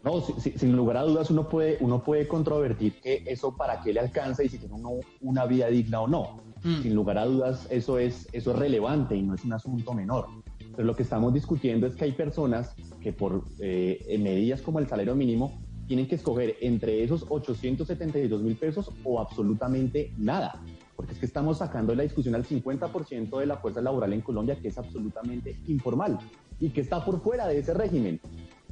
No, 0.06 0.26
sin 0.40 0.74
lugar 0.74 0.96
a 0.96 1.04
dudas 1.04 1.30
uno 1.32 1.50
puede, 1.50 1.76
uno 1.82 2.02
puede 2.02 2.30
controvertir 2.30 3.02
que 3.02 3.26
eso 3.26 3.54
para 3.58 3.82
qué 3.82 3.92
le 3.92 4.00
alcanza 4.00 4.42
y 4.42 4.48
si 4.48 4.58
tiene 4.58 4.74
uno 4.74 5.02
una 5.20 5.46
vida 5.46 5.68
digna 5.68 6.00
o 6.00 6.08
no. 6.08 6.51
Mm. 6.64 6.82
Sin 6.82 6.96
lugar 6.96 7.18
a 7.18 7.26
dudas, 7.26 7.68
eso 7.70 7.98
es, 7.98 8.28
eso 8.32 8.52
es 8.52 8.60
relevante 8.60 9.16
y 9.16 9.24
no 9.24 9.34
es 9.34 9.44
un 9.44 9.54
asunto 9.54 9.94
menor. 9.94 10.28
Pero 10.76 10.88
lo 10.88 10.96
que 10.96 11.04
estamos 11.04 11.34
discutiendo 11.34 11.88
es 11.88 11.96
que 11.96 12.06
hay 12.06 12.12
personas 12.12 12.76
que 13.02 13.14
por 13.14 13.44
eh, 13.60 14.18
medidas 14.20 14.62
como 14.62 14.80
el 14.80 14.88
salario 14.88 15.16
mínimo 15.16 15.60
tienen 15.88 16.08
que 16.08 16.16
escoger 16.16 16.56
entre 16.62 17.04
esos 17.04 17.26
872 17.28 18.42
mil 18.42 18.56
pesos 18.56 18.92
o 19.04 19.20
absolutamente 19.20 20.14
nada. 20.18 20.62
Porque 20.96 21.14
es 21.14 21.20
que 21.20 21.26
estamos 21.26 21.58
sacando 21.58 21.94
la 21.96 22.04
discusión 22.04 22.36
al 22.36 22.46
50% 22.46 23.40
de 23.40 23.46
la 23.46 23.58
fuerza 23.58 23.82
laboral 23.82 24.14
en 24.14 24.22
Colombia, 24.22 24.58
que 24.62 24.70
es 24.70 24.78
absolutamente 24.78 25.58
informal 25.68 26.20
y 26.60 26.70
que 26.70 26.82
está 26.82 27.04
por 27.04 27.22
fuera 27.22 27.48
de 27.48 27.60
ese 27.60 27.74
régimen. 27.74 28.22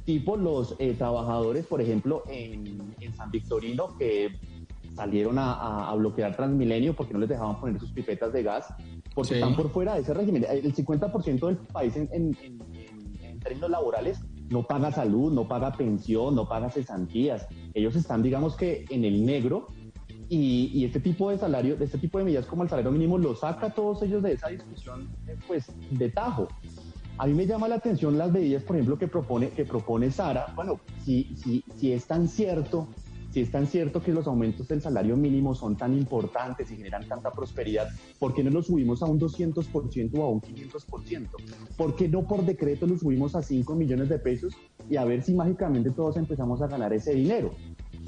Tipo 0.04 0.36
los 0.36 0.76
eh, 0.78 0.94
trabajadores, 0.96 1.66
por 1.66 1.82
ejemplo, 1.82 2.22
en, 2.28 2.94
en 3.00 3.14
San 3.14 3.30
Victorino, 3.30 3.98
que 3.98 4.30
salieron 4.94 5.36
a, 5.38 5.92
bloquear 5.94 6.36
Transmilenio 6.36 6.94
porque 6.94 7.12
no 7.12 7.20
les 7.20 7.28
dejaban 7.28 7.60
poner 7.60 7.80
sus 7.80 7.92
pipetas 7.92 8.32
de 8.32 8.42
gas, 8.42 8.72
porque 9.14 9.34
están 9.34 9.54
por 9.54 9.70
fuera 9.70 9.94
de 9.94 10.00
ese 10.00 10.14
régimen. 10.14 10.44
El 10.48 10.74
50% 10.74 11.46
del 11.46 11.56
país 11.56 11.96
en, 11.96 12.36
términos 13.40 13.70
laborales 13.70 14.20
no 14.50 14.64
paga 14.64 14.92
salud, 14.92 15.32
no 15.32 15.48
paga 15.48 15.72
pensión, 15.72 16.34
no 16.34 16.48
paga 16.48 16.70
cesantías. 16.70 17.46
Ellos 17.72 17.96
están, 17.96 18.22
digamos 18.22 18.56
que, 18.56 18.84
en 18.90 19.04
el 19.04 19.24
negro 19.24 19.68
y, 20.28 20.84
este 20.84 21.00
tipo 21.00 21.30
de 21.30 21.38
salario, 21.38 21.76
este 21.80 21.98
tipo 21.98 22.18
de 22.18 22.24
medidas 22.24 22.46
como 22.46 22.62
el 22.62 22.68
salario 22.68 22.92
mínimo, 22.92 23.18
lo 23.18 23.34
saca 23.34 23.66
a 23.66 23.70
todos 23.70 24.02
ellos 24.02 24.22
de 24.22 24.32
esa 24.32 24.48
discusión, 24.48 25.08
eh, 25.26 25.36
pues, 25.46 25.72
de 25.90 26.08
tajo. 26.10 26.48
A 27.18 27.26
mí 27.26 27.34
me 27.34 27.46
llama 27.46 27.68
la 27.68 27.76
atención 27.76 28.16
las 28.16 28.30
medidas, 28.30 28.62
por 28.62 28.76
ejemplo, 28.76 28.96
que 28.96 29.08
propone, 29.08 29.50
que 29.50 29.64
propone 29.64 30.10
Sara. 30.10 30.52
Bueno, 30.54 30.80
si, 31.04 31.34
si, 31.36 31.64
si 31.76 31.92
es 31.92 32.06
tan 32.06 32.28
cierto 32.28 32.88
si 33.30 33.40
es 33.40 33.50
tan 33.50 33.66
cierto 33.66 34.02
que 34.02 34.12
los 34.12 34.26
aumentos 34.26 34.66
del 34.68 34.82
salario 34.82 35.16
mínimo 35.16 35.54
son 35.54 35.76
tan 35.76 35.96
importantes 35.96 36.70
y 36.70 36.76
generan 36.76 37.06
tanta 37.06 37.30
prosperidad, 37.30 37.88
¿por 38.18 38.34
qué 38.34 38.42
no 38.42 38.50
los 38.50 38.66
subimos 38.66 39.02
a 39.02 39.06
un 39.06 39.20
200% 39.20 40.10
o 40.18 40.22
a 40.24 40.30
un 40.30 40.40
500%? 40.40 41.28
¿Por 41.76 41.96
qué 41.96 42.08
no 42.08 42.26
por 42.26 42.44
decreto 42.44 42.86
los 42.86 43.00
subimos 43.00 43.34
a 43.36 43.42
5 43.42 43.74
millones 43.74 44.08
de 44.08 44.18
pesos 44.18 44.54
y 44.88 44.96
a 44.96 45.04
ver 45.04 45.22
si 45.22 45.34
mágicamente 45.34 45.90
todos 45.90 46.16
empezamos 46.16 46.60
a 46.62 46.66
ganar 46.66 46.92
ese 46.92 47.14
dinero? 47.14 47.54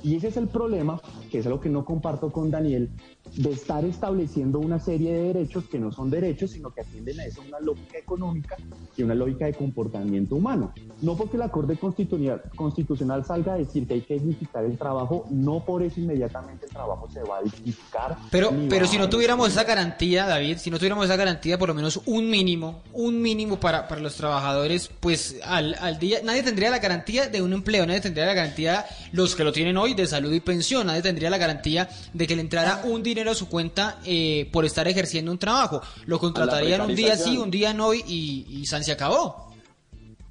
Y 0.02 0.16
ese 0.16 0.28
es 0.28 0.36
el 0.36 0.48
problema, 0.48 1.00
que 1.30 1.38
es 1.38 1.46
algo 1.46 1.60
que 1.60 1.68
no 1.68 1.84
comparto 1.84 2.30
con 2.30 2.50
Daniel, 2.50 2.90
de 3.36 3.50
estar 3.50 3.84
estableciendo 3.84 4.58
una 4.58 4.78
serie 4.78 5.12
de 5.12 5.22
derechos 5.32 5.64
que 5.68 5.78
no 5.78 5.92
son 5.92 6.10
derechos, 6.10 6.50
sino 6.50 6.70
que 6.70 6.82
atienden 6.82 7.20
a 7.20 7.24
eso 7.24 7.40
una 7.46 7.60
lógica 7.60 7.98
económica 7.98 8.56
y 8.96 9.02
una 9.02 9.14
lógica 9.14 9.46
de 9.46 9.54
comportamiento 9.54 10.36
humano. 10.36 10.72
No 11.00 11.16
porque 11.16 11.38
la 11.38 11.48
Corte 11.48 11.78
Constitucional 11.78 13.24
salga 13.24 13.54
a 13.54 13.58
decir 13.58 13.86
que 13.86 13.94
hay 13.94 14.00
que 14.02 14.14
dignificar 14.14 14.64
el 14.64 14.76
trabajo, 14.76 15.26
no 15.30 15.64
por 15.64 15.82
eso 15.82 16.00
inmediatamente 16.00 16.66
el 16.66 16.72
trabajo 16.72 17.08
se 17.10 17.22
va 17.22 17.38
a 17.38 17.42
dignificar. 17.42 18.18
Pero, 18.30 18.52
pero 18.68 18.86
si 18.86 18.98
no 18.98 19.08
tuviéramos 19.08 19.48
esa 19.48 19.64
garantía, 19.64 20.26
David, 20.26 20.58
si 20.58 20.70
no 20.70 20.78
tuviéramos 20.78 21.04
esa 21.04 21.16
garantía, 21.16 21.58
por 21.58 21.68
lo 21.68 21.74
menos 21.74 22.00
un 22.06 22.28
mínimo, 22.28 22.82
un 22.92 23.22
mínimo 23.22 23.58
para, 23.58 23.88
para 23.88 24.00
los 24.00 24.16
trabajadores, 24.16 24.90
pues 25.00 25.36
al, 25.44 25.74
al 25.80 25.98
día, 25.98 26.18
nadie 26.24 26.42
tendría 26.42 26.70
la 26.70 26.78
garantía 26.78 27.28
de 27.28 27.40
un 27.40 27.52
empleo, 27.52 27.86
nadie 27.86 28.00
tendría 28.00 28.26
la 28.26 28.34
garantía, 28.34 28.84
los 29.12 29.36
que 29.36 29.44
lo 29.44 29.52
tienen 29.52 29.76
hoy, 29.76 29.94
de 29.94 30.06
salud 30.06 30.32
y 30.32 30.40
pensión. 30.40 30.86
Nadie 30.86 31.02
tendría 31.02 31.30
la 31.30 31.38
garantía 31.38 31.88
de 32.12 32.26
que 32.26 32.34
le 32.34 32.42
entrara 32.42 32.82
un 32.84 33.02
dinero 33.02 33.30
a 33.30 33.34
su 33.34 33.48
cuenta 33.48 34.00
eh, 34.04 34.48
por 34.52 34.64
estar 34.64 34.88
ejerciendo 34.88 35.30
un 35.30 35.38
trabajo. 35.38 35.80
Lo 36.06 36.18
contratarían 36.18 36.82
un 36.82 36.94
día 36.94 37.16
sí, 37.16 37.36
un 37.36 37.50
día 37.50 37.72
no 37.72 37.94
y, 37.94 38.00
y 38.48 38.66
San 38.66 38.82
se 38.84 38.92
acabó. 38.92 39.52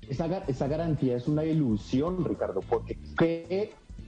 Esa, 0.09 0.25
esa 0.47 0.67
garantía 0.67 1.15
es 1.15 1.27
una 1.27 1.45
ilusión, 1.45 2.25
Ricardo, 2.25 2.59
porque 2.61 2.97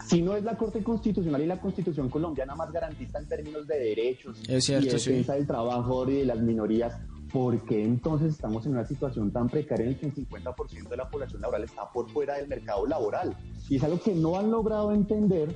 si 0.10 0.22
no 0.22 0.36
es 0.36 0.44
la 0.44 0.58
Corte 0.58 0.84
Constitucional 0.84 1.42
y 1.42 1.46
la 1.46 1.60
Constitución 1.60 2.10
colombiana 2.10 2.56
más 2.56 2.72
garantista 2.72 3.20
en 3.20 3.28
términos 3.28 3.68
de 3.68 3.80
derechos 3.80 4.38
y 4.48 4.54
defensa 4.54 5.34
del 5.34 5.48
trabajador 5.48 6.10
y 6.10 6.18
de 6.18 6.26
las 6.26 6.40
minorías, 6.40 6.94
¿por 7.34 7.60
qué 7.66 7.84
entonces 7.84 8.34
estamos 8.34 8.66
en 8.68 8.74
una 8.74 8.86
situación 8.86 9.32
tan 9.32 9.50
precaria 9.50 9.88
en 9.88 9.96
que 9.96 10.06
el 10.06 10.16
50% 10.16 10.88
de 10.88 10.98
la 10.98 11.10
población 11.10 11.42
laboral 11.42 11.64
está 11.64 11.92
por 11.92 12.08
fuera 12.12 12.36
del 12.36 12.48
mercado 12.48 12.86
laboral? 12.86 13.36
Y 13.68 13.78
es 13.78 13.84
algo 13.84 14.00
que 14.00 14.14
no 14.14 14.38
han 14.38 14.52
logrado 14.52 14.94
entender 14.94 15.54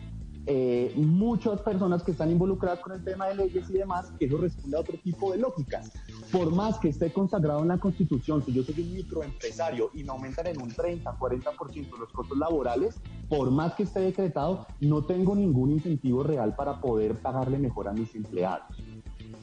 eh, 0.47 0.93
muchas 0.95 1.61
personas 1.61 2.01
que 2.03 2.11
están 2.11 2.31
involucradas 2.31 2.79
con 2.79 2.93
el 2.93 3.03
tema 3.03 3.27
de 3.27 3.35
leyes 3.35 3.69
y 3.69 3.73
demás, 3.73 4.11
que 4.17 4.25
eso 4.25 4.37
responde 4.37 4.75
a 4.75 4.79
otro 4.79 4.97
tipo 4.97 5.31
de 5.31 5.37
lógicas. 5.37 5.91
Por 6.31 6.51
más 6.51 6.79
que 6.79 6.89
esté 6.89 7.11
consagrado 7.13 7.61
en 7.61 7.67
la 7.67 7.77
Constitución, 7.77 8.43
si 8.43 8.53
yo 8.53 8.63
soy 8.63 8.81
un 8.81 8.93
microempresario 8.93 9.91
y 9.93 10.03
me 10.03 10.09
aumentan 10.09 10.47
en 10.47 10.59
un 10.59 10.69
30, 10.69 11.15
40% 11.19 11.99
los 11.99 12.11
costos 12.11 12.37
laborales, 12.37 12.99
por 13.29 13.51
más 13.51 13.75
que 13.75 13.83
esté 13.83 13.99
decretado, 13.99 14.65
no 14.79 15.03
tengo 15.03 15.35
ningún 15.35 15.71
incentivo 15.71 16.23
real 16.23 16.55
para 16.55 16.81
poder 16.81 17.15
pagarle 17.17 17.59
mejor 17.59 17.89
a 17.89 17.93
mis 17.93 18.15
empleados. 18.15 18.86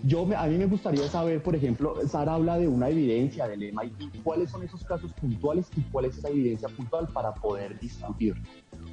Yo, 0.07 0.29
a 0.37 0.47
mí 0.49 0.59
me 0.59 0.67
gustaría 0.67 1.09
saber, 1.09 1.43
por 1.43 1.57
ejemplo, 1.57 1.97
Sara 2.07 2.35
habla 2.35 2.59
de 2.59 2.69
una 2.69 2.91
evidencia 2.91 3.49
del 3.49 3.73
MIT, 3.73 4.23
¿cuáles 4.23 4.51
son 4.51 4.63
esos 4.63 4.85
casos 4.85 5.11
puntuales 5.15 5.67
y 5.77 5.81
cuál 5.85 6.05
es 6.05 6.19
esa 6.19 6.29
evidencia 6.29 6.69
puntual 6.69 7.09
para 7.09 7.33
poder 7.33 7.81
discutir? 7.81 8.35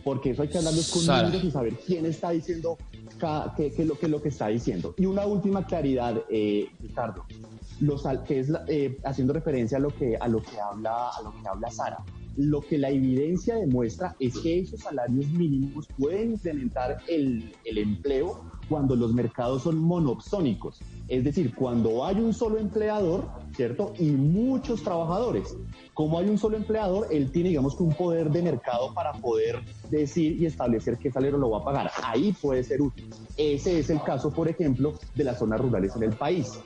Porque 0.05 0.29
eso 0.29 0.43
hay 0.43 0.47
que 0.47 0.59
hablarlo 0.59 0.81
con 0.93 1.05
números 1.05 1.43
y 1.43 1.51
saber 1.51 1.73
quién 1.85 2.05
está 2.05 2.29
diciendo 2.29 2.77
qué, 3.57 3.73
qué, 3.73 3.83
lo, 3.83 3.99
qué 3.99 4.07
lo 4.07 4.21
que 4.21 4.29
está 4.29 4.47
diciendo. 4.47 4.95
Y 4.97 5.05
una 5.05 5.25
última 5.25 5.65
claridad, 5.65 6.15
eh, 6.29 6.69
Ricardo, 6.79 7.25
los, 7.81 8.03
que 8.25 8.39
es 8.39 8.51
eh, 8.69 8.97
haciendo 9.03 9.33
referencia 9.33 9.79
a 9.79 9.81
lo 9.81 9.89
que, 9.89 10.15
a 10.15 10.29
lo 10.29 10.41
que 10.41 10.61
habla, 10.61 11.09
a 11.09 11.21
lo 11.23 11.33
que 11.33 11.47
habla 11.47 11.69
Sara 11.71 11.97
lo 12.37 12.61
que 12.61 12.77
la 12.77 12.89
evidencia 12.89 13.55
demuestra 13.55 14.15
es 14.19 14.37
que 14.39 14.59
esos 14.59 14.79
salarios 14.79 15.27
mínimos 15.31 15.87
pueden 15.97 16.33
incrementar 16.33 16.99
el, 17.07 17.53
el, 17.65 17.77
empleo 17.77 18.45
cuando 18.71 18.95
los 18.95 19.13
mercados 19.13 19.63
son 19.63 19.79
monopsónicos, 19.79 20.79
es 21.09 21.25
decir, 21.25 21.53
cuando 21.53 22.05
hay 22.05 22.15
un 22.15 22.33
solo 22.33 22.57
empleador, 22.57 23.27
¿cierto? 23.53 23.93
Y 23.99 24.05
muchos 24.11 24.81
trabajadores. 24.81 25.57
Como 25.93 26.17
hay 26.17 26.29
un 26.29 26.37
solo 26.37 26.55
empleador, 26.55 27.07
él 27.11 27.33
tiene, 27.33 27.49
digamos, 27.49 27.77
un 27.81 27.93
poder 27.93 28.31
de 28.31 28.41
mercado 28.41 28.93
para 28.93 29.11
poder 29.11 29.59
decir 29.89 30.41
y 30.41 30.45
establecer 30.45 30.97
qué 30.97 31.11
salario 31.11 31.37
lo 31.37 31.49
va 31.49 31.57
a 31.57 31.65
pagar. 31.65 31.91
Ahí 32.01 32.31
puede 32.31 32.63
ser 32.63 32.81
útil. 32.81 33.09
Ese 33.35 33.77
es 33.77 33.89
el 33.89 34.01
caso, 34.03 34.31
por 34.31 34.47
ejemplo, 34.47 34.93
de 35.15 35.25
las 35.25 35.39
zonas 35.39 35.59
rurales 35.59 35.93
en 35.97 36.03
el 36.03 36.13
país. 36.13 36.57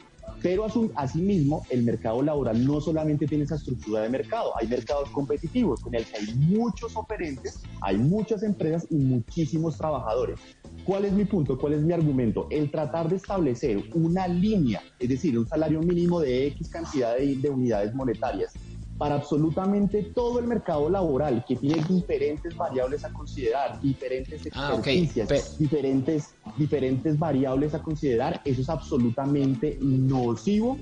Pero 0.44 0.68
asimismo, 0.96 1.66
el 1.72 1.82
mercado 1.82 2.22
laboral 2.22 2.64
no 2.68 2.80
solamente 2.80 3.26
tiene 3.26 3.46
esa 3.46 3.56
estructura 3.56 4.02
de 4.02 4.10
mercado, 4.10 4.52
hay 4.60 4.68
mercados 4.68 5.10
competitivos 5.10 5.82
en 5.88 5.96
el 5.96 6.06
que 6.06 6.18
hay 6.18 6.36
muchos 6.36 6.96
oferentes, 6.96 7.64
hay 7.82 7.98
muchas 7.98 8.44
empresas 8.44 8.86
y 8.92 8.96
muchísimos 8.96 9.76
trabajadores. 9.78 10.40
¿Cuál 10.86 11.06
es 11.06 11.14
mi 11.14 11.26
punto? 11.26 11.58
¿Cuál 11.58 11.74
es 11.74 11.82
mi 11.82 11.94
argumento? 11.94 12.48
El 12.52 12.70
tratar 12.70 13.10
de 13.10 13.16
establecer 13.16 13.84
una 13.96 14.28
línea, 14.28 14.84
es 15.00 15.10
decir, 15.10 15.38
un 15.38 15.48
salario 15.48 15.82
mínimo 15.82 16.20
de 16.20 16.46
X 16.48 16.70
cantidad 16.70 17.18
de, 17.18 17.50
unidades 17.50 17.94
monetarias 17.96 18.54
para 18.98 19.16
absolutamente 19.16 20.04
todo 20.04 20.40
el 20.40 20.48
mercado 20.48 20.90
laboral 20.90 21.44
que 21.48 21.56
tiene 21.56 21.84
diferentes 21.90 22.56
variables 22.56 23.04
a 23.04 23.12
considerar, 23.12 23.82
diferentes 23.82 24.48
ah, 24.54 24.74
experiencias, 24.76 25.58
diferentes, 25.58 26.36
diferentes 26.56 27.20
variables 27.20 27.74
a 27.74 27.82
considerar, 27.82 28.42
eso 28.46 28.62
es 28.62 28.70
absolutamente 28.70 29.78
nocivo 29.82 30.78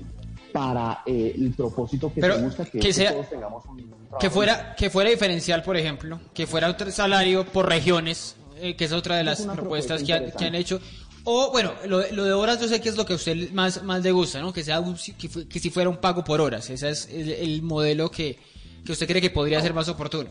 para 0.52 1.02
eh, 1.06 1.34
el 1.36 1.52
propósito 1.54 2.12
que 2.14 2.20
se 2.20 2.42
busca, 2.42 2.64
que, 2.64 2.78
todos 2.78 3.28
tengamos 3.28 3.64
un 3.66 3.92
que 4.20 4.30
fuera 4.30 4.76
que 4.76 4.90
fuera 4.90 5.10
diferencial, 5.10 5.62
por 5.64 5.76
ejemplo, 5.76 6.20
que 6.32 6.46
fuera 6.46 6.70
otro 6.70 6.90
salario 6.92 7.44
por 7.44 7.68
regiones, 7.68 8.36
eh, 8.64 8.76
que 8.76 8.86
es 8.86 8.92
otra 8.92 9.16
de 9.16 9.24
las 9.24 9.42
propuestas 9.42 10.02
que, 10.02 10.12
han, 10.12 10.54
hecho. 10.54 10.80
O 11.24 11.50
bueno, 11.52 11.72
lo, 11.86 12.00
de 12.00 12.32
horas 12.32 12.60
yo 12.60 12.66
sé 12.66 12.80
que 12.80 12.88
es 12.88 12.96
lo 12.96 13.04
que 13.04 13.12
a 13.12 13.16
usted 13.16 13.52
más, 13.52 13.82
más 13.82 14.02
le 14.02 14.10
gusta, 14.10 14.40
¿no? 14.40 14.54
Que 14.54 14.64
sea 14.64 14.82
que, 15.18 15.60
si 15.60 15.68
fuera 15.68 15.90
un 15.90 15.98
pago 15.98 16.24
por 16.24 16.40
horas. 16.40 16.70
Ese 16.70 16.88
es 16.88 17.08
el, 17.10 17.60
modelo 17.62 18.10
que, 18.10 18.38
que, 18.84 18.92
usted 18.92 19.06
cree 19.06 19.20
que 19.20 19.28
podría 19.28 19.60
ser 19.60 19.74
más 19.74 19.88
oportuno. 19.90 20.30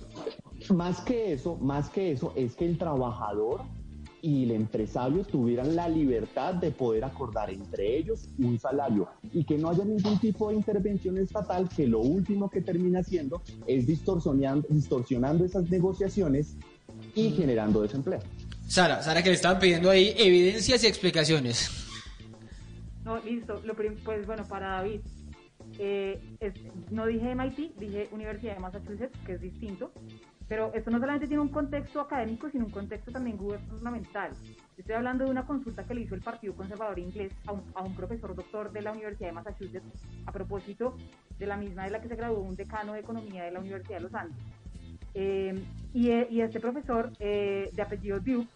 Más 0.73 1.01
que 1.01 1.33
eso, 1.33 1.57
más 1.57 1.89
que 1.89 2.11
eso, 2.11 2.33
es 2.35 2.55
que 2.55 2.65
el 2.65 2.77
trabajador 2.79 3.61
y 4.23 4.43
el 4.43 4.51
empresario 4.51 5.25
tuvieran 5.25 5.75
la 5.75 5.89
libertad 5.89 6.53
de 6.53 6.71
poder 6.71 7.03
acordar 7.03 7.49
entre 7.49 7.97
ellos 7.97 8.29
un 8.39 8.57
salario 8.57 9.09
y 9.33 9.43
que 9.43 9.57
no 9.57 9.69
haya 9.69 9.83
ningún 9.83 10.17
tipo 10.17 10.47
de 10.47 10.55
intervención 10.55 11.17
estatal 11.17 11.67
que 11.67 11.85
lo 11.85 11.99
último 11.99 12.49
que 12.49 12.61
termina 12.61 12.99
haciendo 12.99 13.41
es 13.67 13.85
distorsionando, 13.85 14.65
distorsionando 14.69 15.43
esas 15.43 15.69
negociaciones 15.69 16.55
y 17.15 17.31
generando 17.31 17.81
desempleo. 17.81 18.19
Sara, 18.67 19.01
Sara 19.01 19.21
que 19.21 19.29
le 19.29 19.35
estaban 19.35 19.59
pidiendo 19.59 19.89
ahí 19.89 20.13
evidencias 20.17 20.83
y 20.83 20.87
explicaciones. 20.87 21.69
No, 23.03 23.19
listo. 23.19 23.61
Lo 23.65 23.75
pues 23.75 24.25
bueno, 24.25 24.45
para 24.45 24.69
David, 24.69 25.01
eh, 25.77 26.19
no 26.89 27.05
dije 27.05 27.35
MIT, 27.35 27.75
dije 27.77 28.09
Universidad 28.11 28.55
de 28.55 28.59
Massachusetts, 28.59 29.17
que 29.25 29.33
es 29.33 29.41
distinto. 29.41 29.91
Pero 30.47 30.73
esto 30.73 30.91
no 30.91 30.99
solamente 30.99 31.27
tiene 31.27 31.41
un 31.41 31.49
contexto 31.49 32.01
académico, 32.01 32.49
sino 32.49 32.65
un 32.65 32.71
contexto 32.71 33.11
también 33.11 33.37
gubernamental. 33.37 34.31
Estoy 34.77 34.95
hablando 34.95 35.23
de 35.23 35.31
una 35.31 35.45
consulta 35.45 35.83
que 35.85 35.93
le 35.93 36.01
hizo 36.01 36.15
el 36.15 36.21
Partido 36.21 36.53
Conservador 36.53 36.99
Inglés 36.99 37.31
a 37.45 37.53
un, 37.53 37.63
a 37.73 37.81
un, 37.81 37.95
profesor 37.95 38.35
doctor 38.35 38.71
de 38.71 38.81
la 38.81 38.91
Universidad 38.91 39.29
de 39.29 39.33
Massachusetts 39.33 39.85
a 40.25 40.31
propósito 40.31 40.97
de 41.39 41.47
la 41.47 41.55
misma 41.57 41.85
de 41.85 41.91
la 41.91 42.01
que 42.01 42.09
se 42.09 42.15
graduó 42.15 42.39
un 42.39 42.55
decano 42.55 42.93
de 42.93 42.99
Economía 42.99 43.43
de 43.43 43.51
la 43.51 43.59
Universidad 43.59 43.97
de 43.97 44.03
Los 44.03 44.13
Andes. 44.13 44.37
Eh, 45.13 45.63
y, 45.93 46.09
y, 46.09 46.41
este 46.41 46.59
profesor 46.59 47.11
eh, 47.19 47.69
de 47.73 47.81
apellido 47.81 48.19
Duke 48.19 48.47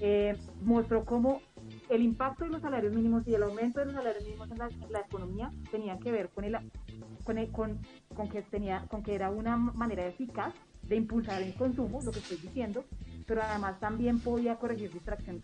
eh, 0.00 0.36
mostró 0.62 1.04
cómo 1.04 1.40
el 1.88 2.02
impacto 2.02 2.44
de 2.44 2.50
los 2.50 2.60
salarios 2.60 2.94
mínimos 2.94 3.26
y 3.26 3.34
el 3.34 3.42
aumento 3.42 3.80
de 3.80 3.86
los 3.86 3.94
salarios 3.94 4.24
mínimos 4.24 4.50
en 4.50 4.58
la, 4.58 5.00
economía 5.00 5.50
tenían 5.70 5.98
que 5.98 6.12
ver 6.12 6.28
con, 6.28 6.44
el, 6.44 6.58
con, 7.24 7.46
con, 7.46 7.78
con, 8.14 8.28
que 8.28 8.42
tenía, 8.42 8.84
con 8.88 9.02
que 9.02 9.14
era 9.14 9.30
una 9.30 9.56
manera 9.56 10.06
eficaz 10.06 10.52
de 10.82 10.96
impulsar 10.96 11.42
el 11.42 11.54
consumo, 11.54 12.00
lo 12.02 12.12
que 12.12 12.18
estoy 12.18 12.36
diciendo, 12.36 12.84
pero 13.26 13.42
además 13.42 13.80
también 13.80 14.20
podía 14.20 14.56
corregir 14.56 14.92
distracción, 14.92 15.42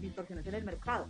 distorsiones 0.00 0.46
en 0.46 0.54
el 0.54 0.64
mercado. 0.64 1.06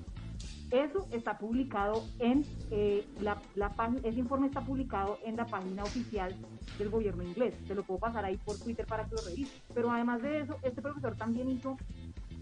Eso 0.70 1.06
está 1.12 1.38
publicado 1.38 2.04
en 2.18 2.44
eh, 2.70 3.04
la, 3.20 3.70
página, 3.70 4.00
ese 4.02 4.18
informe 4.18 4.48
está 4.48 4.60
publicado 4.60 5.18
en 5.24 5.36
la 5.36 5.46
página 5.46 5.82
oficial 5.84 6.34
del 6.78 6.90
gobierno 6.90 7.22
inglés. 7.22 7.54
Te 7.68 7.74
lo 7.74 7.82
puedo 7.82 8.00
pasar 8.00 8.24
ahí 8.24 8.36
por 8.38 8.58
Twitter 8.58 8.86
para 8.86 9.04
que 9.04 9.14
lo 9.14 9.22
revises. 9.22 9.60
Pero 9.74 9.90
además 9.90 10.22
de 10.22 10.40
eso, 10.40 10.56
este 10.62 10.82
profesor 10.82 11.16
también 11.16 11.50
hizo 11.50 11.76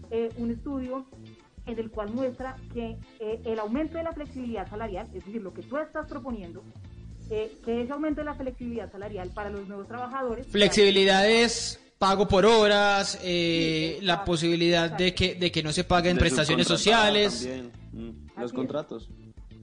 eh, 0.09 0.29
un 0.37 0.51
estudio 0.51 1.05
en 1.65 1.79
el 1.79 1.91
cual 1.91 2.11
muestra 2.11 2.55
que 2.73 2.97
eh, 3.19 3.41
el 3.45 3.59
aumento 3.59 3.97
de 3.97 4.03
la 4.03 4.13
flexibilidad 4.13 4.69
salarial, 4.69 5.07
es 5.13 5.25
decir, 5.25 5.41
lo 5.41 5.53
que 5.53 5.61
tú 5.61 5.77
estás 5.77 6.07
proponiendo, 6.07 6.63
que 7.29 7.51
ese 7.65 7.91
aumento 7.91 8.21
de 8.21 8.25
la 8.25 8.35
flexibilidad 8.35 8.91
salarial 8.91 9.29
para 9.29 9.49
los 9.49 9.67
nuevos 9.67 9.87
trabajadores. 9.87 10.45
Flexibilidad 10.47 11.27
es 11.27 11.79
pago 11.97 12.27
por 12.27 12.45
horas, 12.45 13.19
la 13.23 14.23
posibilidad 14.25 14.91
de 14.91 15.15
que, 15.15 15.35
de 15.35 15.51
que 15.51 15.63
no 15.63 15.71
se 15.71 15.83
paguen 15.83 16.17
prestaciones 16.17 16.67
sociales. 16.67 17.47
Mm 17.93 18.11
los 18.39 18.53
contratos. 18.53 19.09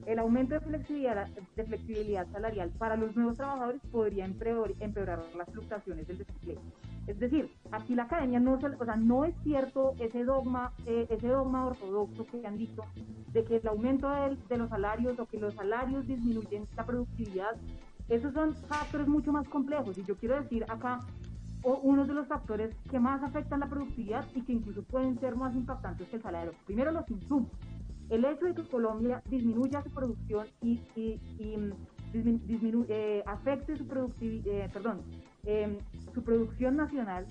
El 0.07 0.17
aumento 0.17 0.55
de 0.55 0.61
flexibilidad, 0.61 1.27
de 1.55 1.63
flexibilidad 1.63 2.27
salarial 2.31 2.71
para 2.79 2.95
los 2.95 3.15
nuevos 3.15 3.37
trabajadores 3.37 3.81
podría 3.91 4.25
empeorar, 4.25 5.21
las 5.37 5.49
fluctuaciones 5.51 6.07
del 6.07 6.17
desempleo. 6.17 6.59
Es 7.05 7.19
decir, 7.19 7.51
aquí 7.71 7.93
la 7.93 8.03
academia 8.03 8.39
no, 8.39 8.53
o 8.53 8.85
sea, 8.85 8.95
no 8.95 9.25
es 9.25 9.35
cierto 9.43 9.93
ese 9.99 10.23
dogma, 10.23 10.73
eh, 10.87 11.05
ese 11.09 11.27
dogma 11.27 11.67
ortodoxo 11.67 12.25
que 12.25 12.45
han 12.45 12.57
dicho 12.57 12.83
de 13.31 13.43
que 13.43 13.57
el 13.57 13.67
aumento 13.67 14.09
de, 14.09 14.57
los 14.57 14.69
salarios 14.69 15.19
o 15.19 15.25
que 15.25 15.39
los 15.39 15.53
salarios 15.53 16.07
disminuyen 16.07 16.67
la 16.75 16.85
productividad. 16.85 17.55
Esos 18.09 18.33
son 18.33 18.55
factores 18.55 19.07
mucho 19.07 19.31
más 19.31 19.47
complejos. 19.47 19.97
Y 19.97 20.03
yo 20.03 20.15
quiero 20.15 20.41
decir 20.41 20.65
acá 20.67 20.99
uno 21.63 22.05
de 22.05 22.13
los 22.13 22.27
factores 22.27 22.75
que 22.89 22.99
más 22.99 23.21
afectan 23.21 23.59
la 23.59 23.67
productividad 23.67 24.25
y 24.33 24.41
que 24.41 24.53
incluso 24.53 24.81
pueden 24.83 25.19
ser 25.19 25.35
más 25.35 25.55
impactantes 25.55 26.07
que 26.09 26.15
el 26.15 26.21
salario. 26.23 26.53
Primero, 26.65 26.91
los 26.91 27.09
insumos. 27.09 27.49
El 28.11 28.25
hecho 28.25 28.45
de 28.45 28.53
que 28.53 28.63
Colombia 28.63 29.23
disminuya 29.29 29.81
su 29.81 29.89
producción 29.89 30.45
y, 30.61 30.81
mm, 31.39 31.71
eh, 32.89 33.23
afecte 33.25 33.77
su 33.77 33.85
eh, 34.21 34.69
perdón, 34.73 35.01
em, 35.45 35.77
su 36.13 36.21
producción 36.21 36.75
nacional, 36.75 37.25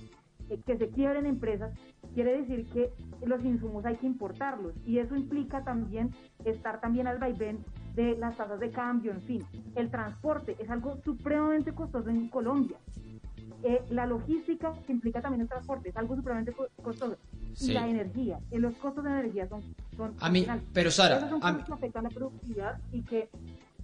eh, 0.49 0.59
que 0.65 0.79
se 0.79 0.89
quiebren 0.89 1.27
empresas, 1.27 1.79
quiere 2.15 2.41
decir 2.41 2.67
que 2.73 2.95
los 3.27 3.45
insumos 3.45 3.85
hay 3.85 3.97
que 3.97 4.07
importarlos 4.07 4.73
y 4.87 4.99
eso 4.99 5.15
implica 5.17 5.63
también 5.65 6.15
estar 6.47 6.81
también 6.81 7.07
al 7.07 7.19
vaivén 7.19 7.59
de 7.95 8.17
las 8.17 8.39
tasas 8.39 8.59
de 8.59 8.71
cambio, 8.71 9.13
en 9.13 9.21
fin. 9.21 9.43
El 9.75 9.91
transporte 9.91 10.57
es 10.59 10.71
algo 10.71 10.97
supremamente 11.05 11.75
costoso 11.75 12.09
en 12.09 12.29
Colombia. 12.29 12.79
La 13.91 14.07
logística 14.07 14.73
que 14.87 14.93
implica 14.93 15.21
también 15.21 15.43
el 15.43 15.49
transporte 15.49 15.91
es 15.91 15.97
algo 15.97 16.17
supremamente 16.17 16.55
costoso 16.83 17.17
y 17.61 17.73
la 17.73 17.89
energía. 17.89 18.39
Y 18.51 18.59
los 18.59 18.75
costos 18.77 19.05
de 19.05 19.11
energía 19.11 19.49
son, 19.49 19.63
son 19.97 20.15
a 20.19 20.31
mí, 20.31 20.47
pero 20.73 20.91
Sara, 20.91 21.29
son 21.29 21.43
a 21.43 21.53
mí... 21.53 21.63
que 21.65 21.73
afectan 21.73 22.05
la 22.05 22.11
productividad 22.11 22.79
y 22.93 23.03
que 23.03 23.29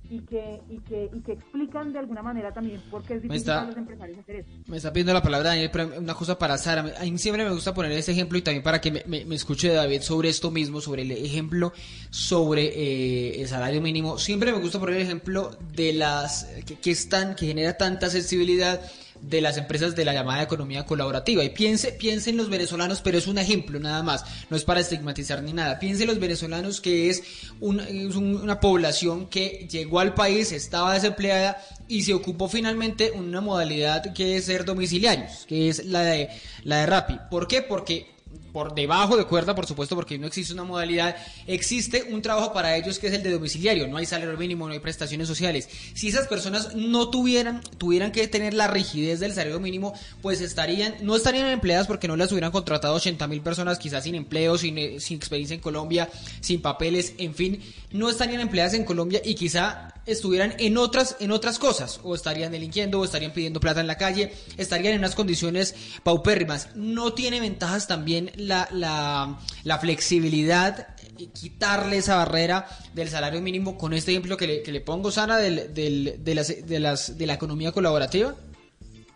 y 0.09 0.21
que, 0.21 0.61
y 0.69 0.79
que, 0.79 1.11
y 1.13 1.21
que 1.21 1.33
explican 1.33 1.93
de 1.93 1.99
alguna 1.99 2.23
manera 2.23 2.53
también 2.53 2.81
por 2.91 3.03
qué 3.03 3.15
es 3.15 3.23
difícil 3.23 3.41
está, 3.41 3.57
para 3.57 3.67
los 3.69 3.77
empresarios 3.77 4.19
hacer 4.19 4.37
eso. 4.37 4.51
Me 4.67 4.77
está 4.77 4.93
pidiendo 4.93 5.13
la 5.13 5.23
palabra 5.23 5.51
Daniel, 5.51 5.71
pero 5.73 5.99
una 5.99 6.15
cosa 6.15 6.39
para 6.39 6.57
Sara. 6.59 6.95
A 6.99 7.05
mí 7.05 7.19
siempre 7.19 7.45
me 7.45 7.51
gusta 7.51 7.75
poner 7.75 7.93
ese 7.93 8.13
ejemplo 8.13 8.39
y 8.39 8.43
también 8.43 8.63
para 8.63 8.81
que 8.81 8.93
me, 8.93 9.25
me, 9.25 9.35
escuche 9.35 9.73
David 9.73 10.03
sobre 10.03 10.29
esto 10.29 10.51
mismo, 10.51 10.81
sobre 10.81 11.03
el 11.03 11.11
ejemplo 11.11 11.73
sobre 12.11 12.67
eh, 12.67 13.41
el 13.41 13.49
salario 13.49 13.81
mínimo. 13.83 14.19
Siempre 14.19 14.53
me 14.53 14.61
gusta 14.61 14.79
poner 14.79 14.97
el 14.97 15.03
ejemplo 15.03 15.51
de 15.75 15.93
las 15.93 16.45
que, 16.65 16.77
que 16.77 16.91
están, 16.91 17.35
que 17.35 17.47
genera 17.47 17.77
tanta 17.77 18.09
sensibilidad 18.09 18.81
de 19.23 19.41
las 19.41 19.57
empresas 19.57 19.95
de 19.97 20.05
la 20.05 20.13
llamada 20.13 20.43
economía 20.43 20.85
colaborativa. 20.85 21.45
Y 21.45 21.51
piense, 21.51 21.93
piense 21.93 22.31
en 22.31 22.37
los 22.37 22.49
venezolanos, 22.49 23.01
pero 23.01 23.19
es 23.19 23.27
un 23.27 23.39
ejemplo 23.39 23.79
nada 23.79 24.03
más, 24.03 24.25
no 24.51 24.57
es 24.57 24.65
para 24.65 24.81
estigmatizar 24.81 25.43
ni 25.43 25.53
nada. 25.53 25.79
Piense 25.79 26.03
en 26.03 26.09
los 26.09 26.19
venezolanos 26.19 26.81
que 26.81 27.11
es, 27.11 27.23
una 27.61 28.61
población 28.61 29.27
que 29.27 29.67
llegó 29.71 30.01
al 30.01 30.15
país, 30.15 30.53
estaba 30.53 30.95
desempleada 30.95 31.63
y 31.89 32.03
se 32.03 32.15
ocupó 32.15 32.49
finalmente 32.49 33.13
una 33.13 33.41
modalidad 33.41 34.13
que 34.13 34.37
es 34.37 34.47
ser 34.47 34.65
domiciliarios, 34.65 35.47
que 35.47 35.69
es 35.69 35.85
la 35.87 36.03
de, 36.03 36.31
la 36.65 36.79
de 36.79 36.87
Rappi. 36.87 37.19
¿Por 37.31 37.47
qué? 37.47 37.63
Porque 37.63 38.16
por 38.57 38.75
debajo 38.75 39.19
de 39.19 39.27
cuerda, 39.27 39.55
por 39.55 39.67
supuesto, 39.67 39.95
porque 39.95 40.17
no 40.17 40.27
existe 40.27 40.55
una 40.55 40.65
modalidad, 40.65 41.15
existe 41.47 42.05
un 42.11 42.23
trabajo 42.23 42.55
para 42.55 42.75
ellos 42.75 42.99
que 42.99 43.09
es 43.09 43.13
el 43.13 43.23
de 43.23 43.31
domiciliario, 43.31 43.87
no 43.87 43.99
hay 43.99 44.07
salario 44.07 44.35
mínimo, 44.39 44.67
no 44.67 44.73
hay 44.73 44.79
prestaciones 44.79 45.29
sociales. 45.29 45.69
Si 45.93 46.09
esas 46.09 46.27
personas 46.27 46.75
no 46.75 47.11
tuvieran, 47.11 47.61
tuvieran 47.77 48.13
que 48.13 48.27
tener 48.29 48.55
la 48.55 48.67
rigidez 48.67 49.21
del 49.21 49.35
salario 49.35 49.61
mínimo, 49.61 49.93
pues 50.23 50.41
estarían, 50.41 50.95
no 51.03 51.17
estarían 51.17 51.49
empleadas 51.49 51.87
porque 51.87 52.09
no 52.09 52.17
las 52.17 52.33
hubieran 52.33 52.51
contratado 52.51 52.95
80 52.95 53.27
mil 53.27 53.43
personas, 53.43 53.79
quizás 53.79 54.05
sin 54.05 54.15
empleo, 54.15 54.57
sin, 54.57 54.79
eh, 54.79 55.01
sin 55.01 55.19
experiencia 55.19 55.53
en 55.53 55.61
Colombia, 55.61 56.09
sin 56.41 56.63
papeles, 56.63 57.13
en 57.19 57.35
fin, 57.35 57.63
no 57.93 58.09
estarían 58.09 58.41
empleadas 58.41 58.73
en 58.73 58.85
Colombia 58.85 59.21
y 59.23 59.35
quizá 59.35 59.93
estuvieran 60.07 60.55
en 60.59 60.79
otras, 60.79 61.17
en 61.21 61.33
otras 61.33 61.59
cosas, 61.59 62.01
o 62.05 62.15
estarían 62.15 62.53
delinquiendo, 62.53 63.01
o 63.01 63.05
estarían 63.05 63.33
pidiendo 63.33 63.61
plata 63.61 63.81
en 63.81 63.87
la 63.87 63.99
calle, 63.99 64.33
estarían 64.57 64.95
en 64.95 65.01
unas 65.01 65.15
condiciones 65.15 65.75
paupérrimas. 66.03 66.69
¿No 66.75 67.13
tiene 67.13 67.41
ventajas 67.41 67.87
también 67.87 68.31
la, 68.47 68.69
la, 68.73 69.79
flexibilidad 69.79 70.89
y 71.19 71.29
quitarle 71.29 71.99
esa 71.99 72.17
barrera 72.17 72.67
del 72.95 73.09
salario 73.09 73.41
mínimo 73.41 73.77
con 73.77 73.93
este 73.93 74.13
ejemplo 74.13 74.37
que 74.37 74.47
le, 74.47 74.63
que 74.63 74.73
le 74.73 74.81
pongo, 74.81 75.11
Sana, 75.11 75.37
del, 75.37 75.75
del, 75.75 76.25
de, 76.25 76.35
las, 76.35 76.67
de, 76.67 76.81
las, 76.81 77.19
de 77.19 77.27
la 77.27 77.35
economía 77.35 77.73
colaborativa? 77.73 78.35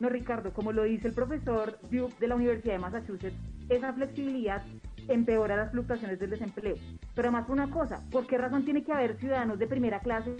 No, 0.00 0.08
Ricardo, 0.08 0.52
como 0.52 0.72
lo 0.72 0.84
dice 0.84 1.08
el 1.08 1.14
profesor 1.14 1.78
Duke 1.90 2.14
de 2.18 2.28
la 2.28 2.34
Universidad 2.34 2.72
de 2.74 2.78
Massachusetts, 2.78 3.36
esa 3.68 3.92
flexibilidad 3.92 4.62
empeora 5.08 5.56
las 5.56 5.70
fluctuaciones 5.70 6.18
del 6.18 6.30
desempleo. 6.30 6.76
Pero 7.14 7.28
además 7.28 7.48
una 7.48 7.70
cosa, 7.70 8.02
¿por 8.10 8.26
qué 8.26 8.38
razón 8.38 8.64
tiene 8.64 8.82
que 8.82 8.92
haber 8.92 9.18
ciudadanos 9.18 9.58
de 9.58 9.66
primera 9.66 10.00
clase 10.00 10.36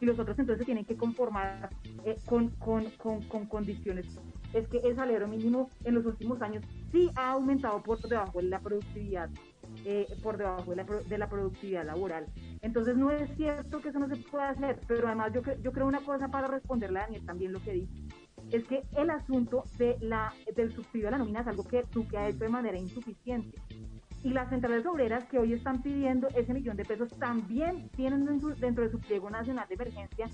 y 0.00 0.06
los 0.06 0.18
otros 0.18 0.38
entonces 0.38 0.66
tienen 0.66 0.84
que 0.84 0.96
conformar 0.96 1.70
eh, 2.04 2.18
con, 2.24 2.50
con, 2.50 2.90
con, 3.28 3.46
condiciones? 3.46 4.06
Es 4.54 4.66
que 4.68 4.78
el 4.78 4.96
salario 4.96 5.28
mínimo 5.28 5.68
en 5.84 5.94
los 5.94 6.06
últimos 6.06 6.40
años 6.40 6.64
sí 6.90 7.10
ha 7.16 7.32
aumentado 7.32 7.82
por 7.82 8.00
debajo 8.00 8.38
de 8.38 8.44
la 8.44 8.60
productividad, 8.60 9.28
eh, 9.84 10.06
por 10.22 10.38
debajo 10.38 10.70
de 10.70 10.76
la, 10.76 10.84
de 10.84 11.18
la, 11.18 11.28
productividad 11.28 11.84
laboral. 11.84 12.26
Entonces 12.62 12.96
no 12.96 13.10
es 13.10 13.28
cierto 13.36 13.80
que 13.80 13.90
eso 13.90 13.98
no 13.98 14.08
se 14.08 14.16
pueda 14.16 14.50
hacer, 14.50 14.80
pero 14.86 15.08
además 15.08 15.32
yo, 15.34 15.42
yo 15.60 15.72
creo 15.72 15.86
una 15.86 16.00
cosa 16.00 16.28
para 16.28 16.48
responderle 16.48 17.00
a 17.00 17.02
Daniel 17.02 17.26
también 17.26 17.52
lo 17.52 17.60
que 17.60 17.72
dice 17.72 18.02
es 18.50 18.64
que 18.64 18.82
el 18.96 19.10
asunto 19.10 19.64
de 19.78 19.96
la, 20.00 20.32
del 20.54 20.72
subsidio 20.72 21.08
a 21.08 21.12
la 21.12 21.18
nómina 21.18 21.40
es 21.40 21.46
algo 21.46 21.64
que 21.64 21.82
que 22.10 22.18
ha 22.18 22.28
hecho 22.28 22.38
de 22.38 22.48
manera 22.48 22.78
insuficiente. 22.78 23.58
Y 24.22 24.30
las 24.30 24.48
centrales 24.48 24.86
obreras 24.86 25.24
que 25.26 25.38
hoy 25.38 25.52
están 25.52 25.82
pidiendo 25.82 26.28
ese 26.28 26.54
millón 26.54 26.76
de 26.76 26.84
pesos 26.84 27.10
también 27.18 27.88
tienen 27.90 28.24
dentro 28.58 28.84
de 28.84 28.90
su 28.90 28.98
pliego 28.98 29.28
nacional 29.28 29.66
de 29.68 29.74
emergencia 29.74 30.28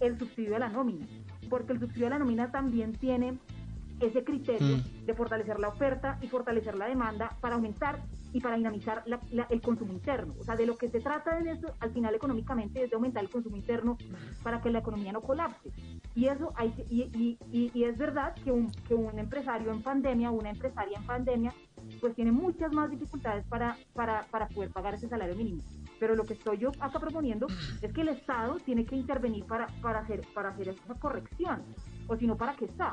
el 0.00 0.18
subsidio 0.18 0.56
a 0.56 0.58
la 0.58 0.68
nómina, 0.68 1.06
porque 1.48 1.72
el 1.72 1.80
subsidio 1.80 2.06
a 2.06 2.10
la 2.10 2.18
nómina 2.18 2.50
también 2.50 2.92
tiene 2.92 3.38
ese 4.00 4.24
criterio 4.24 4.78
mm. 4.78 5.06
de 5.06 5.14
fortalecer 5.14 5.60
la 5.60 5.68
oferta 5.68 6.18
y 6.20 6.28
fortalecer 6.28 6.76
la 6.76 6.86
demanda 6.86 7.36
para 7.40 7.54
aumentar 7.54 8.02
y 8.32 8.40
para 8.40 8.56
dinamizar 8.56 9.04
el 9.50 9.60
consumo 9.60 9.92
interno. 9.92 10.34
O 10.40 10.44
sea, 10.44 10.56
de 10.56 10.66
lo 10.66 10.76
que 10.76 10.88
se 10.88 11.00
trata 11.00 11.38
en 11.38 11.48
eso, 11.48 11.74
al 11.80 11.92
final 11.92 12.14
económicamente, 12.14 12.82
es 12.82 12.90
de 12.90 12.96
aumentar 12.96 13.22
el 13.22 13.30
consumo 13.30 13.56
interno 13.56 13.98
para 14.42 14.60
que 14.60 14.70
la 14.70 14.78
economía 14.78 15.12
no 15.12 15.20
colapse. 15.20 15.70
Y 16.14 16.26
eso 16.26 16.52
hay 16.56 16.72
y, 16.88 17.36
y, 17.50 17.70
y, 17.74 17.84
es 17.84 17.98
verdad 17.98 18.34
que 18.42 18.50
un, 18.50 18.70
que 18.88 18.94
un 18.94 19.18
empresario 19.18 19.70
en 19.70 19.82
pandemia, 19.82 20.30
una 20.30 20.50
empresaria 20.50 20.98
en 20.98 21.04
pandemia, 21.04 21.52
pues 22.00 22.14
tiene 22.14 22.32
muchas 22.32 22.72
más 22.72 22.90
dificultades 22.90 23.44
para, 23.46 23.76
para, 23.92 24.22
para 24.30 24.48
poder 24.48 24.70
pagar 24.70 24.94
ese 24.94 25.08
salario 25.08 25.36
mínimo. 25.36 25.62
Pero 26.02 26.16
lo 26.16 26.24
que 26.24 26.32
estoy 26.32 26.58
yo 26.58 26.72
acá 26.80 26.98
proponiendo 26.98 27.46
es 27.80 27.92
que 27.92 28.00
el 28.00 28.08
Estado 28.08 28.56
tiene 28.56 28.84
que 28.84 28.96
intervenir 28.96 29.44
para, 29.44 29.68
para, 29.80 30.00
hacer, 30.00 30.22
para 30.34 30.48
hacer 30.48 30.70
esa 30.70 30.94
corrección, 30.94 31.62
o 32.08 32.16
si 32.16 32.26
no, 32.26 32.36
¿para 32.36 32.56
qué 32.56 32.64
está? 32.64 32.92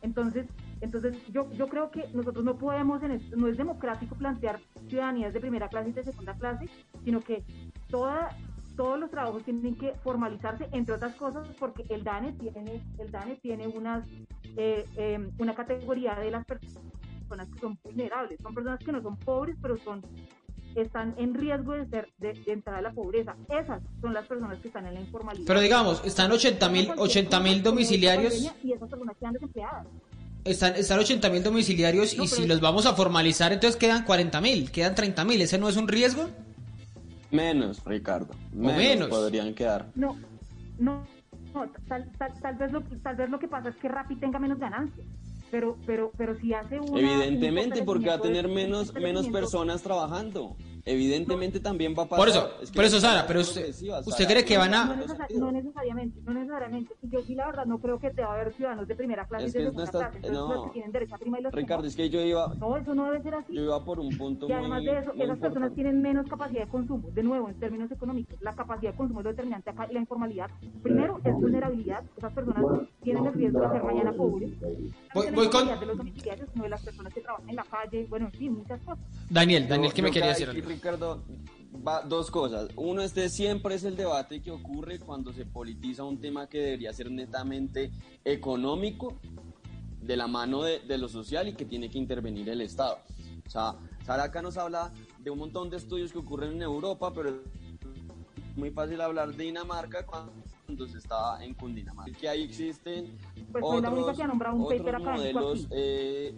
Entonces, 0.00 0.46
entonces 0.80 1.14
yo, 1.30 1.52
yo 1.52 1.68
creo 1.68 1.90
que 1.90 2.08
nosotros 2.14 2.46
no 2.46 2.56
podemos, 2.56 3.02
en 3.02 3.20
no 3.36 3.48
es 3.48 3.58
democrático 3.58 4.14
plantear 4.14 4.58
ciudadanías 4.88 5.34
de 5.34 5.40
primera 5.40 5.68
clase 5.68 5.90
y 5.90 5.92
de 5.92 6.04
segunda 6.04 6.32
clase, 6.32 6.64
sino 7.04 7.20
que 7.20 7.44
toda, 7.90 8.30
todos 8.74 8.98
los 8.98 9.10
trabajos 9.10 9.44
tienen 9.44 9.76
que 9.76 9.92
formalizarse, 10.02 10.66
entre 10.72 10.94
otras 10.94 11.14
cosas, 11.16 11.46
porque 11.58 11.84
el 11.90 12.04
DANE 12.04 12.32
tiene, 12.32 12.82
el 12.96 13.10
DANE 13.10 13.36
tiene 13.36 13.66
unas, 13.66 14.08
eh, 14.56 14.86
em, 14.96 15.30
una 15.38 15.54
categoría 15.54 16.14
de 16.14 16.30
las 16.30 16.46
personas 16.46 17.50
que 17.52 17.60
son 17.60 17.78
vulnerables, 17.84 18.40
son 18.40 18.54
personas 18.54 18.78
que 18.78 18.92
no 18.92 19.02
son 19.02 19.18
pobres, 19.18 19.58
pero 19.60 19.76
son 19.76 20.00
están 20.76 21.14
en 21.18 21.34
riesgo 21.34 21.72
de, 21.72 21.86
ser, 21.86 22.08
de, 22.18 22.34
entrar 22.46 22.76
a 22.76 22.82
la 22.82 22.92
pobreza. 22.92 23.36
Esas 23.48 23.82
son 24.00 24.12
las 24.12 24.26
personas 24.26 24.58
que 24.60 24.68
están 24.68 24.86
en 24.86 24.94
la 24.94 25.00
informalidad. 25.00 25.46
Pero 25.46 25.60
digamos, 25.60 26.04
están 26.04 26.30
80 26.30 26.68
mil 26.68 26.90
80 26.96 27.40
mil 27.40 27.62
domiciliarios. 27.62 28.34
Y 28.62 28.72
esas 28.72 28.88
personas 28.88 29.16
quedan 29.18 29.32
desempleadas. 29.34 29.86
Están, 30.44 30.76
están 30.76 30.98
80 31.00 31.28
mil 31.30 31.42
domiciliarios 31.42 32.14
y 32.14 32.28
si 32.28 32.46
los 32.46 32.60
vamos 32.60 32.86
a 32.86 32.94
formalizar, 32.94 33.52
entonces 33.52 33.76
quedan 33.76 34.04
40 34.04 34.40
mil, 34.40 34.70
quedan 34.70 34.94
30 34.94 35.24
mil. 35.24 35.40
¿Ese 35.40 35.58
no 35.58 35.68
es 35.68 35.76
un 35.76 35.88
riesgo? 35.88 36.28
Menos, 37.32 37.84
Ricardo. 37.84 38.32
Menos, 38.52 39.08
podrían 39.08 39.54
quedar. 39.54 39.86
No, 39.96 40.16
no, 40.78 41.04
tal, 41.88 42.10
tal, 42.40 42.54
vez 42.56 42.70
lo, 42.70 42.80
tal 43.02 43.16
vez 43.16 43.28
lo 43.28 43.38
que 43.40 43.48
pasa 43.48 43.70
es 43.70 43.76
que 43.76 43.88
Rappi 43.88 44.16
tenga 44.16 44.38
menos 44.38 44.58
ganancias 44.58 45.06
pero 45.50 45.76
pero 45.86 46.12
pero 46.16 46.34
si 46.36 46.52
hace 46.54 46.80
una, 46.80 47.00
evidentemente 47.00 47.82
porque 47.82 48.08
va 48.08 48.14
a 48.14 48.20
tener 48.20 48.48
menos 48.48 48.92
menos 48.94 49.28
personas 49.28 49.82
trabajando 49.82 50.56
evidentemente 50.86 51.58
también 51.58 51.94
va 51.98 52.04
a 52.04 52.08
pasar. 52.08 52.18
Por 52.18 52.28
eso, 52.28 52.72
por 52.72 52.84
eso 52.84 53.00
Sara, 53.00 53.26
pero 53.26 53.40
usted, 53.40 53.70
usted 54.06 54.26
cree 54.26 54.44
que 54.44 54.56
van 54.56 54.72
a... 54.72 54.96
No, 55.34 55.50
necesariamente, 55.50 56.20
no 56.24 56.32
necesariamente. 56.32 56.94
Yo 57.02 57.20
sí 57.22 57.34
la 57.34 57.46
verdad 57.46 57.66
no 57.66 57.78
creo 57.78 57.98
que 57.98 58.10
te 58.10 58.22
va 58.22 58.28
a 58.28 58.34
haber 58.34 58.54
ciudadanos 58.54 58.86
de 58.86 58.94
primera 58.94 59.26
clase 59.26 59.46
y 59.46 59.50
de 59.50 59.64
segunda 59.64 59.90
clase. 59.90 60.30
no, 60.30 60.70
tienen 60.70 60.92
derecho 60.92 61.16
a 61.16 61.18
prima 61.18 61.40
y 61.40 61.42
los 61.42 61.52
Ricardo, 61.52 61.86
es 61.86 61.96
que 61.96 62.08
yo 62.08 62.20
iba... 62.20 62.54
No, 62.54 62.76
eso 62.76 62.94
no 62.94 63.06
debe 63.06 63.22
ser 63.22 63.34
así. 63.34 63.52
Yo 63.52 63.62
iba 63.62 63.84
por 63.84 63.98
un 63.98 64.16
punto 64.16 64.48
Y 64.48 64.52
además 64.52 64.84
de 64.84 64.98
eso, 64.98 65.12
esas 65.18 65.38
personas 65.38 65.74
tienen 65.74 66.00
menos 66.00 66.26
capacidad 66.28 66.64
de 66.64 66.70
consumo. 66.70 67.10
De 67.10 67.22
nuevo, 67.22 67.48
en 67.48 67.58
términos 67.58 67.90
económicos, 67.90 68.40
la 68.40 68.54
capacidad 68.54 68.92
de 68.92 68.96
consumo 68.96 69.20
es 69.20 69.24
lo 69.24 69.30
determinante 69.30 69.70
acá 69.70 69.88
y 69.90 69.94
la 69.94 70.00
informalidad. 70.00 70.50
Primero, 70.84 71.20
es 71.24 71.34
vulnerabilidad. 71.34 72.04
Esas 72.16 72.32
personas 72.32 72.64
tienen 73.02 73.26
el 73.26 73.34
riesgo 73.34 73.60
de 73.60 73.68
ser 73.70 73.82
mañana 73.82 74.12
pobres. 74.12 74.50
Voy, 75.12 75.26
voy 75.34 75.50
con... 75.50 75.66
de 75.66 75.86
los 75.86 75.98
domiciliarios, 75.98 76.48
no 76.54 76.62
de 76.62 76.68
las 76.68 76.82
personas 76.82 77.12
que 77.12 77.20
trabajan 77.20 77.50
en 77.50 77.56
la 77.56 77.64
calle, 77.64 78.06
bueno, 78.08 78.26
en 78.26 78.32
fin, 78.32 78.52
muchas 78.54 78.80
cosas. 78.82 79.04
Daniel, 79.28 79.66
Daniel, 79.66 79.92
¿qué 79.92 80.02
me 80.02 80.10
quería 80.12 80.28
decir? 80.28 80.75
Ricardo, 80.76 81.22
va, 81.86 82.02
dos 82.02 82.30
cosas. 82.30 82.68
Uno, 82.76 83.00
este 83.00 83.30
siempre 83.30 83.76
es 83.76 83.84
el 83.84 83.96
debate 83.96 84.42
que 84.42 84.50
ocurre 84.50 84.98
cuando 84.98 85.32
se 85.32 85.46
politiza 85.46 86.04
un 86.04 86.20
tema 86.20 86.48
que 86.48 86.58
debería 86.58 86.92
ser 86.92 87.10
netamente 87.10 87.90
económico, 88.24 89.18
de 90.02 90.16
la 90.16 90.26
mano 90.28 90.62
de, 90.62 90.80
de 90.80 90.98
lo 90.98 91.08
social 91.08 91.48
y 91.48 91.54
que 91.54 91.64
tiene 91.64 91.88
que 91.88 91.98
intervenir 91.98 92.48
el 92.50 92.60
Estado. 92.60 92.98
O 93.46 93.50
sea, 93.50 93.74
Saraca 94.04 94.42
nos 94.42 94.56
habla 94.58 94.92
de 95.18 95.30
un 95.30 95.38
montón 95.38 95.70
de 95.70 95.78
estudios 95.78 96.12
que 96.12 96.18
ocurren 96.18 96.52
en 96.52 96.62
Europa, 96.62 97.12
pero 97.12 97.30
es 97.30 97.36
muy 98.54 98.70
fácil 98.70 99.00
hablar 99.00 99.34
de 99.34 99.44
Dinamarca 99.44 100.04
cuando 100.04 100.86
se 100.86 100.98
está 100.98 101.42
en 101.42 101.54
Cundinamarca. 101.54 102.16
Que 102.18 102.28
ahí 102.28 102.44
existen 102.44 103.16
pues 103.50 103.64
otros, 103.66 104.18
otros 104.18 105.02
modelos 105.02 105.66
eh, 105.70 106.36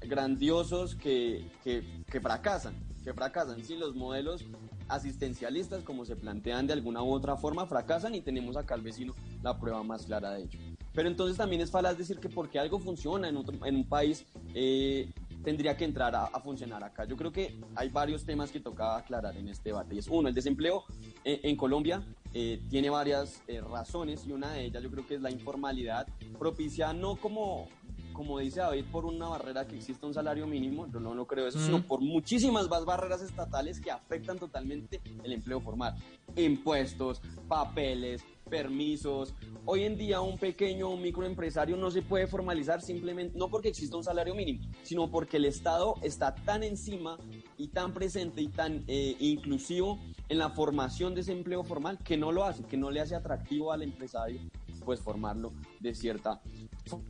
grandiosos 0.00 0.96
que, 0.96 1.46
que, 1.62 2.02
que 2.10 2.20
fracasan 2.20 2.89
que 3.02 3.14
fracasan. 3.14 3.62
Si 3.64 3.76
los 3.76 3.94
modelos 3.94 4.44
asistencialistas, 4.88 5.82
como 5.84 6.04
se 6.04 6.16
plantean 6.16 6.66
de 6.66 6.72
alguna 6.72 7.02
u 7.02 7.12
otra 7.12 7.36
forma, 7.36 7.66
fracasan 7.66 8.14
y 8.14 8.20
tenemos 8.20 8.56
acá 8.56 8.74
al 8.74 8.82
vecino 8.82 9.14
la 9.42 9.58
prueba 9.58 9.82
más 9.82 10.06
clara 10.06 10.32
de 10.32 10.42
ello. 10.42 10.58
Pero 10.92 11.08
entonces 11.08 11.36
también 11.36 11.62
es 11.62 11.70
falaz 11.70 11.96
decir 11.96 12.18
que 12.18 12.28
porque 12.28 12.58
algo 12.58 12.78
funciona 12.78 13.28
en, 13.28 13.36
otro, 13.36 13.64
en 13.64 13.76
un 13.76 13.88
país, 13.88 14.26
eh, 14.54 15.08
tendría 15.44 15.76
que 15.76 15.84
entrar 15.84 16.14
a, 16.14 16.28
funcionar 16.40 16.82
acá. 16.82 17.04
Yo 17.04 17.16
creo 17.16 17.30
que 17.32 17.58
hay 17.76 17.88
varios 17.88 18.24
temas 18.24 18.50
que 18.50 18.60
toca 18.60 18.96
aclarar 18.96 19.36
en 19.36 19.48
este 19.48 19.70
debate. 19.70 19.94
Y 19.94 19.98
es 19.98 20.08
uno, 20.08 20.28
el 20.28 20.34
desempleo 20.34 20.84
eh, 21.24 21.40
en 21.44 21.56
Colombia 21.56 22.02
eh, 22.34 22.60
tiene 22.68 22.90
varias 22.90 23.42
razones 23.70 24.26
y 24.26 24.32
una 24.32 24.52
de 24.52 24.66
ellas 24.66 24.82
yo 24.82 24.90
creo 24.90 25.06
que 25.06 25.14
es 25.14 25.20
la 25.20 25.30
informalidad 25.30 26.06
propicia 26.38 26.92
no 26.92 27.16
como 27.16 27.68
como 28.12 28.38
dice 28.38 28.60
David, 28.60 28.84
por 28.90 29.04
una 29.04 29.28
barrera 29.28 29.66
que 29.66 29.76
existe 29.76 30.04
un 30.06 30.14
salario 30.14 30.46
mínimo, 30.46 30.86
yo 30.92 31.00
no 31.00 31.14
lo 31.14 31.26
creo 31.26 31.46
eso, 31.46 31.58
sino 31.58 31.82
por 31.82 32.00
muchísimas 32.00 32.68
más 32.68 32.84
barreras 32.84 33.22
estatales 33.22 33.80
que 33.80 33.90
afectan 33.90 34.38
totalmente 34.38 35.00
el 35.22 35.32
empleo 35.32 35.60
formal. 35.60 35.94
Impuestos, 36.36 37.20
papeles, 37.48 38.22
permisos. 38.50 39.34
Hoy 39.64 39.84
en 39.84 39.96
día 39.96 40.20
un 40.20 40.36
pequeño 40.36 40.88
o 40.88 40.94
un 40.94 41.02
microempresario 41.02 41.76
no 41.76 41.90
se 41.90 42.02
puede 42.02 42.26
formalizar 42.26 42.82
simplemente, 42.82 43.38
no 43.38 43.48
porque 43.48 43.68
exista 43.68 43.96
un 43.96 44.04
salario 44.04 44.34
mínimo, 44.34 44.66
sino 44.82 45.10
porque 45.10 45.36
el 45.36 45.44
Estado 45.44 45.94
está 46.02 46.34
tan 46.34 46.62
encima 46.62 47.16
y 47.56 47.68
tan 47.68 47.94
presente 47.94 48.42
y 48.42 48.48
tan 48.48 48.84
eh, 48.88 49.16
inclusivo 49.20 50.00
en 50.28 50.38
la 50.38 50.50
formación 50.50 51.14
de 51.14 51.22
ese 51.22 51.32
empleo 51.32 51.62
formal 51.62 51.98
que 51.98 52.16
no 52.16 52.32
lo 52.32 52.44
hace, 52.44 52.64
que 52.64 52.76
no 52.76 52.90
le 52.90 53.00
hace 53.00 53.14
atractivo 53.14 53.72
al 53.72 53.82
empresario 53.82 54.40
pues 54.80 55.00
formarlo 55.00 55.52
de 55.78 55.94
cierta 55.94 56.40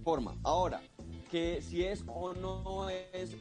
forma. 0.03 0.37
Ahora, 0.43 0.81
que 1.31 1.63
si 1.63 1.85
es 1.85 2.05
o 2.07 2.35
no 2.35 2.89
es 2.91 3.37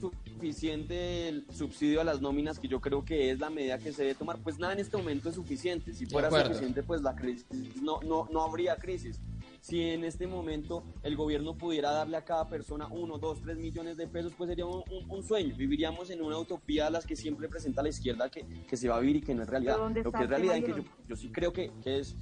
suficiente 0.00 1.28
el 1.28 1.46
subsidio 1.52 2.00
a 2.00 2.04
las 2.04 2.20
nóminas, 2.20 2.58
que 2.58 2.68
yo 2.68 2.80
creo 2.80 3.04
que 3.04 3.30
es 3.30 3.38
la 3.38 3.50
medida 3.50 3.78
que 3.78 3.92
se 3.92 4.02
debe 4.02 4.14
tomar, 4.14 4.38
pues 4.38 4.58
nada 4.58 4.72
en 4.72 4.80
este 4.80 4.96
momento 4.96 5.28
es 5.28 5.34
suficiente. 5.34 5.92
Si 5.92 6.06
fuera 6.06 6.30
suficiente, 6.30 6.82
pues 6.82 7.02
la 7.02 7.14
crisis 7.14 7.82
no, 7.82 8.00
no, 8.02 8.28
no 8.30 8.42
habría 8.42 8.76
crisis. 8.76 9.20
Si 9.60 9.80
en 9.80 10.04
este 10.04 10.26
momento 10.26 10.84
el 11.02 11.16
gobierno 11.16 11.56
pudiera 11.56 11.90
darle 11.90 12.18
a 12.18 12.24
cada 12.24 12.48
persona 12.48 12.86
uno, 12.88 13.16
dos, 13.16 13.40
tres 13.40 13.56
millones 13.56 13.96
de 13.96 14.06
pesos, 14.06 14.34
pues 14.36 14.48
sería 14.48 14.66
un, 14.66 15.22
sueño. 15.22 15.56
Viviríamos 15.56 16.10
en 16.10 16.22
una 16.22 16.38
utopía 16.38 16.88
a 16.88 16.90
las 16.90 17.06
que 17.06 17.16
siempre 17.16 17.48
presenta 17.48 17.82
la 17.82 17.88
izquierda 17.88 18.30
que, 18.30 18.44
que 18.44 18.76
se 18.76 18.88
va 18.88 18.96
a 18.96 19.00
vivir 19.00 19.16
y 19.16 19.20
que 19.22 19.34
no 19.34 19.42
es 19.42 19.48
realidad. 19.48 19.78
Lo 19.78 20.12
que 20.12 20.24
es 20.24 20.28
realidad, 20.28 20.56
en 20.56 20.64
que 20.64 20.72
yo, 20.72 20.84
yo 21.08 21.16
sí 21.16 21.30
creo 21.30 21.52
que, 21.52 21.70
que 21.82 22.00
es 22.00 22.14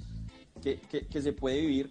que, 0.63 0.79
que, 0.79 1.05
que 1.07 1.21
se 1.21 1.33
puede 1.33 1.61
vivir 1.61 1.89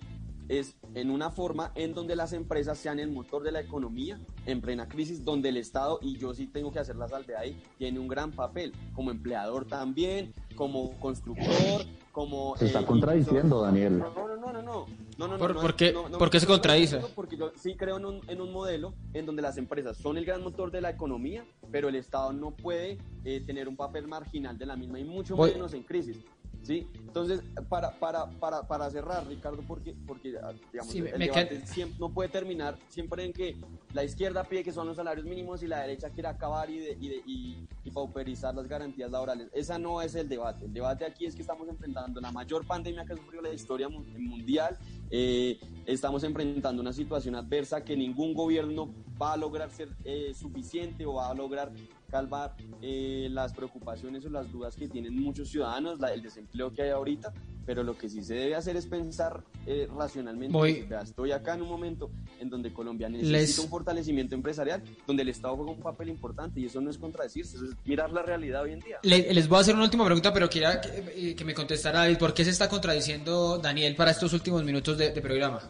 es 0.49 0.75
en 0.95 1.11
una 1.11 1.31
forma 1.31 1.71
en 1.77 1.95
donde 1.95 2.17
las 2.17 2.33
empresas 2.33 2.77
sean 2.77 2.99
el 2.99 3.11
motor 3.11 3.43
de 3.43 3.53
la 3.53 3.61
economía 3.61 4.19
en 4.45 4.61
plena 4.61 4.89
crisis, 4.89 5.25
donde 5.25 5.51
el 5.51 5.57
Estado, 5.57 5.99
y 6.03 6.19
yo 6.19 6.35
sí 6.35 6.47
tengo 6.47 6.73
que 6.73 6.79
hacer 6.81 6.97
la 6.97 7.09
salvedad 7.09 7.41
ahí, 7.43 7.57
tiene 7.79 8.01
un 8.01 8.09
gran 8.09 8.33
papel 8.33 8.73
como 8.93 9.11
empleador 9.13 9.65
también, 9.67 10.35
como 10.57 10.91
constructor, 10.99 11.87
como... 12.11 12.57
Se 12.59 12.67
está 12.67 12.81
eh, 12.81 12.85
contradiciendo, 12.85 13.63
Daniel. 13.63 13.99
No, 14.01 14.13
no, 14.13 14.37
no, 14.37 14.53
no, 14.53 14.63
no. 14.63 14.87
no, 15.17 15.29
no, 15.29 15.39
¿Por- 15.39 15.77
qué- 15.77 16.41
se 16.41 16.47
contradice? 16.47 16.99
Porque 17.15 17.37
yo 17.37 17.53
sí 17.57 17.75
creo 17.77 17.97
en 17.99 18.05
un, 18.05 18.21
en 18.29 18.41
un 18.41 18.53
modelo 18.53 18.93
en 19.15 19.25
donde 19.25 19.41
las 19.43 19.57
empresas 19.57 19.97
son 19.97 20.19
el 20.19 20.25
gran 20.27 20.43
motor 20.43 20.71
de 20.71 20.81
la 20.81 20.91
economía, 20.91 21.45
pero 21.71 21.89
el 21.89 21.95
Estado 21.95 22.33
no 22.33 22.51
puede 22.51 22.99
eh, 23.25 23.41
tener 23.47 23.69
un 23.69 23.77
papel 23.77 24.07
marginal 24.09 24.59
de 24.59 24.67
la 24.67 24.77
misma 24.77 24.99
y 24.99 25.05
mucho 25.05 25.37
Voy- 25.37 25.53
menos 25.53 25.73
en 25.73 25.85
crisis. 25.85 26.19
¿Sí? 26.63 26.87
Entonces, 26.95 27.43
para, 27.69 27.91
para, 27.99 28.31
para, 28.31 28.63
para 28.69 28.89
cerrar, 28.89 29.27
Ricardo, 29.27 29.63
porque, 29.67 29.95
porque 30.07 30.35
ah, 30.43 30.53
digamos, 30.73 30.93
Sí, 30.93 30.99
el 30.99 31.19
debate 31.19 31.67
siempre, 31.67 31.99
no 31.99 32.09
puede 32.11 32.29
terminar 32.29 32.79
siempre 32.89 33.25
en 33.25 33.33
que 33.33 33.57
la 33.93 34.05
izquierda 34.05 34.45
pide 34.45 34.63
que 34.63 34.73
son 34.73 34.87
los 34.87 34.97
salarios 34.97 35.27
mínimos 35.27 35.63
y 35.63 35.67
la 35.67 35.81
derecha 35.81 36.11
quiere 36.11 36.29
acabar 36.29 36.71
y, 36.71 36.79
de- 36.79 36.97
y, 37.01 37.09
de- 37.09 37.23
y- 37.27 37.67
y 37.85 37.91
pauperizar 37.91 38.55
las 38.55 38.69
garantías 38.69 39.11
laborales. 39.11 39.49
Esa 39.53 39.77
no 39.79 40.01
es 40.03 40.15
el 40.15 40.29
debate. 40.29 40.67
El 40.67 40.73
debate 40.73 41.05
aquí 41.05 41.27
es 41.27 41.35
que 41.35 41.43
estamos 41.43 41.69
enfrentando 41.69 42.21
la 42.21 42.31
mayor 42.31 42.65
pandemia 42.65 43.05
que 43.05 43.15
ha 43.15 43.17
sufrido 43.17 43.43
la 43.43 43.53
historia 43.53 43.89
mu- 43.89 44.05
mundial. 44.19 44.79
Eh, 45.15 45.61
estamos 45.85 46.25
enfrentando 46.25 46.81
una 46.81 46.93
situación 46.95 47.35
adversa 47.35 47.85
que 47.85 47.95
ningún 47.95 48.33
gobierno 48.33 48.95
va 49.21 49.35
a 49.35 49.37
lograr 49.37 49.71
ser 49.71 49.91
eh, 50.05 50.33
suficiente 50.35 51.05
o 51.05 51.15
va 51.15 51.29
a 51.29 51.35
lograr 51.35 51.71
calmar 52.09 52.57
eh, 52.81 53.29
las 53.31 53.53
preocupaciones 53.53 54.25
o 54.25 54.31
las 54.31 54.51
dudas 54.51 54.75
que 54.75 54.89
tienen 54.89 55.15
muchos 55.23 55.51
ciudadanos, 55.51 56.01
la- 56.01 56.15
el 56.15 56.23
desempleo 56.23 56.73
que 56.73 56.81
hay 56.83 56.91
ahorita, 56.91 57.33
pero 57.67 57.83
lo 57.83 57.97
que 57.97 58.09
sí 58.09 58.23
se 58.23 58.35
debe 58.35 58.55
hacer 58.55 58.77
es 58.77 58.87
pensar 58.87 59.43
eh, 59.67 59.89
racionalmente. 59.97 60.53
Voy- 60.53 60.73
decir, 60.73 60.89
"Vea, 60.89 61.03
estoy 61.03 61.31
acá 61.33 61.55
en 61.55 61.63
un 61.63 61.69
momento 61.69 62.11
en 62.41 62.51
donde 62.51 62.73
Colombia 62.73 63.09
necesita 63.09 63.39
Les- 63.39 63.59
un 63.61 63.69
fortalecimiento 63.69 64.35
empresarial, 64.35 64.83
donde 65.07 65.23
el 65.23 65.29
Estado 65.29 65.55
juega 65.57 65.71
un 65.73 65.81
papel 65.81 66.09
importante 66.09 66.59
y 66.61 66.67
eso 66.67 66.81
no 66.81 66.91
es 66.91 66.99
contradecirse, 66.99 67.57
eso 67.57 67.67
es 67.67 67.71
mirar 67.85 68.11
la 68.13 68.23
realidad 68.23 68.63
hoy 68.63 68.73
en 68.73 68.81
día. 68.81 68.99
Le- 69.05 69.33
les 69.33 69.49
voy 69.49 69.59
a 69.59 69.61
hacer 69.61 69.75
una 69.75 69.85
última 69.85 70.05
pregunta, 70.05 70.33
pero 70.33 70.51
quería 70.51 70.81
que, 70.81 71.31
eh, 71.31 71.35
que 71.37 71.45
me 71.45 71.55
contestara 71.55 72.01
David, 72.01 72.19
¿por 72.19 72.35
qué 72.35 72.45
se 72.45 72.51
está 72.51 72.69
contradiciendo 72.69 73.59
Daniel 73.59 73.95
para 73.95 74.11
estos 74.11 74.33
últimos 74.33 74.65
minutos 74.65 74.99
de, 74.99 75.11
de 75.13 75.21
programa? 75.21 75.61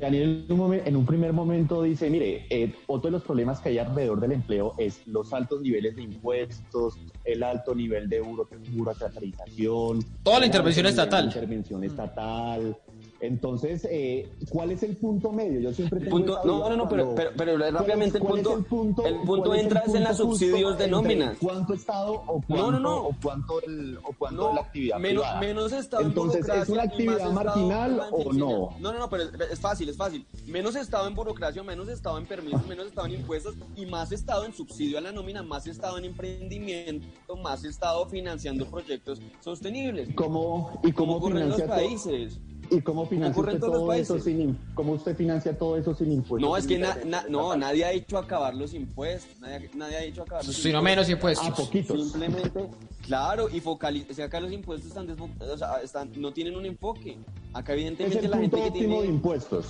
Daniel 0.00 0.46
en 0.48 0.52
un, 0.52 0.58
momen- 0.68 0.82
en 0.84 0.96
un 0.96 1.04
primer 1.06 1.32
momento 1.32 1.82
dice, 1.82 2.08
mire, 2.10 2.46
eh, 2.50 2.72
otro 2.86 3.08
de 3.08 3.12
los 3.12 3.22
problemas 3.22 3.60
que 3.60 3.68
hay 3.68 3.78
alrededor 3.78 4.18
del 4.20 4.32
empleo 4.32 4.74
es 4.78 5.06
los 5.06 5.32
altos 5.32 5.60
niveles 5.60 5.94
de 5.96 6.02
impuestos, 6.02 6.94
el 7.24 7.42
alto 7.42 7.74
nivel 7.74 8.08
de 8.08 8.22
buro- 8.22 8.48
burocratización. 8.72 10.04
Toda 10.22 10.40
la 10.40 10.46
intervención 10.46 10.86
estatal. 10.86 11.26
Intervención 11.26 11.84
estatal. 11.84 12.76
Entonces, 13.20 13.86
eh, 13.90 14.28
¿cuál 14.48 14.72
es 14.72 14.82
el 14.82 14.96
punto 14.96 15.30
medio? 15.30 15.60
Yo 15.60 15.72
siempre 15.74 16.00
tengo 16.00 16.16
punto, 16.16 16.40
no, 16.44 16.68
no, 16.70 16.76
no, 16.76 16.88
pero, 16.88 17.04
cuando- 17.04 17.14
pero, 17.16 17.30
pero 17.36 17.52
¿cuál 17.52 17.62
es- 17.68 17.74
rápidamente 17.74 18.18
el 18.18 18.24
punto, 18.24 18.56
el 18.56 18.64
punto, 18.64 19.06
el 19.06 19.16
punto 19.20 19.54
entra 19.54 19.80
es 19.86 19.94
en 19.94 20.04
las 20.04 20.16
justo 20.20 20.32
subsidios 20.46 20.78
de 20.78 20.88
nóminas. 20.88 21.36
¿Cuánto 21.40 21.74
Estado 21.74 22.14
o 22.26 22.40
cuánto, 22.46 22.56
No, 22.56 22.70
no, 22.72 22.80
no. 22.80 22.96
O 23.08 23.16
cuánto, 23.22 23.62
el, 23.62 23.98
o 23.98 24.12
cuánto 24.18 24.48
No, 24.48 24.54
la 24.54 24.62
actividad 24.62 24.98
menos, 24.98 25.22
privada? 25.22 25.40
menos 25.40 25.72
Estado 25.72 26.02
en 26.02 26.08
Entonces, 26.08 26.48
¿es 26.48 26.68
una 26.70 26.82
actividad 26.82 27.30
marginal 27.32 28.00
o 28.10 28.32
no? 28.32 28.70
No, 28.80 28.92
no, 28.92 28.98
no, 28.98 29.10
pero 29.10 29.24
es, 29.24 29.30
es 29.52 29.60
fácil, 29.60 29.88
es 29.90 29.96
fácil. 29.98 30.24
Menos 30.46 30.74
Estado 30.74 31.06
en 31.06 31.14
burocracia, 31.14 31.62
menos 31.62 31.88
Estado 31.88 32.16
en 32.16 32.24
permisos, 32.26 32.66
menos 32.66 32.86
Estado 32.86 33.06
en 33.08 33.14
impuestos 33.14 33.54
y 33.76 33.84
más 33.86 34.12
Estado 34.12 34.46
en 34.46 34.54
subsidio 34.54 34.96
a 34.96 35.00
la 35.02 35.12
nómina, 35.12 35.42
más 35.42 35.66
Estado 35.66 35.98
en 35.98 36.06
emprendimiento, 36.06 37.06
más 37.42 37.64
Estado 37.64 38.06
financiando 38.06 38.64
proyectos 38.66 39.20
sostenibles. 39.40 40.08
¿Cómo, 40.14 40.80
¿Y 40.82 40.92
cómo 40.92 41.20
en 41.28 41.48
los 41.50 41.60
países. 41.62 42.38
¿Y 42.70 42.80
cómo 42.82 43.04
financia 43.06 43.42
usted 43.42 43.58
todo 43.58 43.92
eso 43.92 44.18
sin, 44.20 44.56
cómo 44.74 44.92
usted 44.92 45.16
financia 45.16 45.56
todo 45.58 45.76
eso 45.76 45.92
sin 45.94 46.12
impuestos? 46.12 46.48
No, 46.48 46.56
es 46.56 46.66
que 46.66 46.78
na- 46.78 46.96
na- 47.04 47.24
no, 47.28 47.56
nadie 47.56 47.84
ha 47.84 47.90
dicho 47.90 48.16
acabar 48.16 48.54
los 48.54 48.74
impuestos, 48.74 49.40
nadie, 49.40 49.68
nadie 49.74 49.96
ha 49.96 50.00
dicho 50.02 50.22
acabar 50.22 50.44
los 50.46 50.54
Sino 50.54 50.78
impuestos. 50.78 50.84
menos 50.84 51.10
impuestos. 51.10 51.48
Ah, 51.50 51.54
poquitos. 51.54 52.00
Simplemente, 52.10 52.68
claro, 53.04 53.48
y 53.50 53.60
focalizar, 53.60 54.10
o 54.12 54.14
sea, 54.14 54.24
acá 54.26 54.38
los 54.40 54.52
impuestos 54.52 54.88
están, 54.88 55.10
o 55.10 55.56
sea, 55.58 55.80
están, 55.82 56.12
no 56.16 56.32
tienen 56.32 56.54
un 56.54 56.64
enfoque. 56.64 57.18
Acá 57.52 57.72
Es 57.72 57.78
evidentemente 57.80 58.24
el 58.24 58.30
la 58.30 58.36
punto 58.38 58.56
gente 58.56 58.56
que 58.72 58.78
óptimo 58.78 58.94
de 58.96 59.00
tiene... 59.02 59.14
impuestos. 59.16 59.66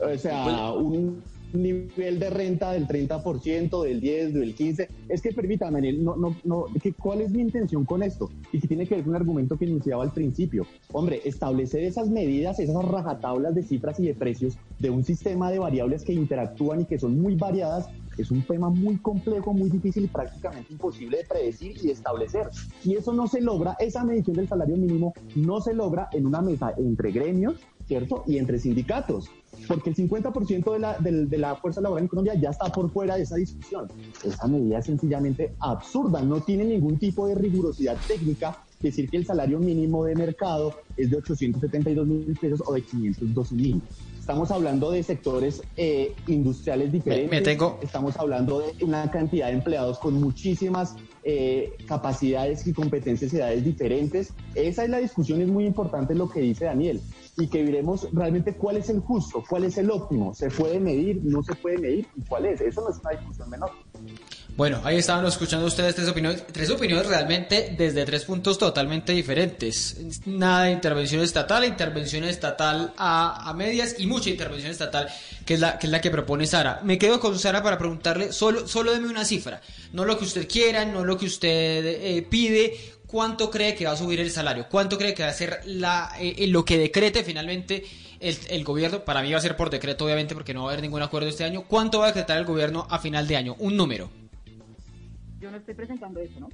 O 0.00 0.18
sea, 0.18 0.42
Bueno. 0.44 0.74
un 0.76 1.22
nivel 1.54 2.18
de 2.18 2.30
renta 2.30 2.72
del 2.72 2.86
30%, 2.86 3.82
del 3.82 4.00
10, 4.00 4.34
del 4.34 4.54
15. 4.54 4.88
Es 5.08 5.22
que 5.22 5.32
permítame, 5.32 5.72
Daniel, 5.72 6.04
no, 6.04 6.16
no, 6.16 6.36
no, 6.44 6.66
que, 6.82 6.92
¿cuál 6.92 7.20
es 7.20 7.30
mi 7.30 7.42
intención 7.42 7.84
con 7.84 8.02
esto? 8.02 8.30
Y 8.52 8.60
que 8.60 8.68
tiene 8.68 8.86
que 8.86 8.94
ver 8.94 9.04
con 9.04 9.10
un 9.10 9.16
argumento 9.16 9.56
que 9.56 9.64
iniciaba 9.64 10.02
al 10.02 10.12
principio. 10.12 10.66
Hombre, 10.92 11.20
establecer 11.24 11.84
esas 11.84 12.08
medidas, 12.08 12.58
esas 12.58 12.84
rajatablas 12.84 13.54
de 13.54 13.62
cifras 13.62 13.98
y 14.00 14.06
de 14.06 14.14
precios 14.14 14.56
de 14.78 14.90
un 14.90 15.04
sistema 15.04 15.50
de 15.50 15.58
variables 15.58 16.04
que 16.04 16.12
interactúan 16.12 16.82
y 16.82 16.84
que 16.84 16.98
son 16.98 17.20
muy 17.20 17.36
variadas, 17.36 17.88
es 18.18 18.30
un 18.30 18.42
tema 18.42 18.68
muy 18.68 18.98
complejo, 18.98 19.52
muy 19.52 19.70
difícil 19.70 20.04
y 20.04 20.08
prácticamente 20.08 20.72
imposible 20.72 21.18
de 21.18 21.24
predecir 21.24 21.76
y 21.82 21.90
establecer. 21.90 22.48
Y 22.84 22.96
eso 22.96 23.12
no 23.12 23.26
se 23.26 23.40
logra, 23.40 23.76
esa 23.78 24.04
medición 24.04 24.36
del 24.36 24.48
salario 24.48 24.76
mínimo 24.76 25.14
no 25.34 25.60
se 25.60 25.74
logra 25.74 26.08
en 26.12 26.26
una 26.26 26.42
mesa 26.42 26.74
entre 26.76 27.10
gremios, 27.10 27.56
¿cierto? 27.86 28.24
Y 28.26 28.38
entre 28.38 28.58
sindicatos. 28.58 29.30
Porque 29.68 29.90
el 29.90 29.96
50% 29.96 30.72
de 30.72 30.78
la, 30.78 30.96
de 30.98 31.38
la 31.38 31.56
fuerza 31.56 31.80
laboral 31.80 32.04
en 32.04 32.08
Colombia 32.08 32.34
ya 32.34 32.50
está 32.50 32.66
por 32.72 32.90
fuera 32.90 33.16
de 33.16 33.22
esa 33.22 33.36
discusión. 33.36 33.88
Esa 34.24 34.46
medida 34.48 34.78
es 34.78 34.86
sencillamente 34.86 35.54
absurda, 35.60 36.20
no 36.22 36.40
tiene 36.40 36.64
ningún 36.64 36.98
tipo 36.98 37.26
de 37.26 37.34
rigurosidad 37.34 37.96
técnica. 38.06 38.58
Decir 38.80 39.08
que 39.08 39.16
el 39.16 39.24
salario 39.24 39.60
mínimo 39.60 40.04
de 40.04 40.16
mercado 40.16 40.74
es 40.96 41.08
de 41.08 41.16
872 41.18 42.04
mil 42.04 42.36
pesos 42.40 42.60
o 42.66 42.72
de 42.74 42.82
512 42.82 43.54
mil. 43.54 43.80
Estamos 44.18 44.50
hablando 44.50 44.90
de 44.90 45.02
sectores 45.04 45.62
eh, 45.76 46.12
industriales 46.26 46.90
diferentes. 46.90 47.30
me 47.30 47.42
tengo- 47.42 47.78
Estamos 47.80 48.16
hablando 48.16 48.58
de 48.60 48.84
una 48.84 49.08
cantidad 49.10 49.46
de 49.48 49.52
empleados 49.52 49.98
con 50.00 50.14
muchísimas 50.20 50.96
eh, 51.22 51.74
capacidades 51.86 52.66
y 52.66 52.72
competencias 52.72 53.32
y 53.32 53.36
edades 53.36 53.64
diferentes. 53.64 54.32
Esa 54.56 54.82
es 54.82 54.90
la 54.90 54.98
discusión, 54.98 55.40
es 55.40 55.48
muy 55.48 55.64
importante 55.66 56.14
lo 56.16 56.28
que 56.28 56.40
dice 56.40 56.64
Daniel. 56.64 57.00
Y 57.38 57.48
que 57.48 57.64
veremos 57.64 58.06
realmente 58.12 58.54
cuál 58.54 58.76
es 58.76 58.90
el 58.90 59.00
justo, 59.00 59.42
cuál 59.48 59.64
es 59.64 59.78
el 59.78 59.90
óptimo. 59.90 60.34
¿Se 60.34 60.50
puede 60.50 60.78
medir? 60.78 61.20
¿No 61.24 61.42
se 61.42 61.54
puede 61.54 61.78
medir? 61.78 62.06
¿Y 62.14 62.20
cuál 62.28 62.44
es? 62.44 62.60
Eso 62.60 62.82
no 62.82 62.90
es 62.90 62.98
una 62.98 63.10
discusión 63.10 63.48
menor. 63.48 63.70
Bueno, 64.54 64.82
ahí 64.84 64.98
estaban 64.98 65.24
escuchando 65.24 65.66
ustedes 65.66 65.94
tres 65.94 66.08
opiniones, 66.08 66.46
tres 66.52 66.68
opiniones 66.68 67.06
realmente 67.06 67.74
desde 67.78 68.04
tres 68.04 68.26
puntos 68.26 68.58
totalmente 68.58 69.12
diferentes. 69.12 69.96
Nada 70.26 70.64
de 70.64 70.72
intervención 70.72 71.22
estatal, 71.22 71.64
intervención 71.64 72.24
estatal 72.24 72.92
a, 72.98 73.48
a 73.48 73.54
medias 73.54 73.96
y 73.98 74.06
mucha 74.06 74.28
intervención 74.28 74.70
estatal, 74.70 75.08
que 75.46 75.54
es 75.54 75.60
la 75.60 75.78
que 75.78 75.86
es 75.86 75.90
la 75.90 76.02
que 76.02 76.10
propone 76.10 76.46
Sara. 76.46 76.82
Me 76.84 76.98
quedo 76.98 77.18
con 77.18 77.38
Sara 77.38 77.62
para 77.62 77.78
preguntarle, 77.78 78.30
solo, 78.30 78.68
solo 78.68 78.92
deme 78.92 79.08
una 79.08 79.24
cifra, 79.24 79.62
no 79.94 80.04
lo 80.04 80.18
que 80.18 80.24
usted 80.24 80.46
quiera, 80.46 80.84
no 80.84 81.02
lo 81.02 81.16
que 81.16 81.24
usted 81.24 81.86
eh, 81.86 82.26
pide, 82.28 82.76
cuánto 83.12 83.50
cree 83.50 83.74
que 83.74 83.84
va 83.84 83.92
a 83.92 83.96
subir 83.96 84.18
el 84.20 84.30
salario, 84.30 84.66
cuánto 84.70 84.96
cree 84.96 85.12
que 85.12 85.22
va 85.22 85.28
a 85.28 85.34
ser 85.34 85.60
la, 85.66 86.10
eh, 86.18 86.46
lo 86.48 86.64
que 86.64 86.78
decrete 86.78 87.22
finalmente 87.22 87.84
el, 88.18 88.36
el 88.48 88.64
gobierno, 88.64 89.04
para 89.04 89.20
mí 89.20 89.30
va 89.30 89.38
a 89.38 89.42
ser 89.42 89.54
por 89.54 89.68
decreto 89.68 90.06
obviamente 90.06 90.34
porque 90.34 90.54
no 90.54 90.62
va 90.62 90.70
a 90.70 90.72
haber 90.72 90.82
ningún 90.82 91.02
acuerdo 91.02 91.28
este 91.28 91.44
año, 91.44 91.64
cuánto 91.68 91.98
va 91.98 92.06
a 92.06 92.08
decretar 92.08 92.38
el 92.38 92.46
gobierno 92.46 92.86
a 92.88 92.98
final 92.98 93.28
de 93.28 93.36
año, 93.36 93.54
un 93.58 93.76
número. 93.76 94.10
Yo 95.38 95.50
no 95.50 95.58
estoy 95.58 95.74
presentando 95.74 96.20
eso, 96.20 96.40
¿no? 96.40 96.48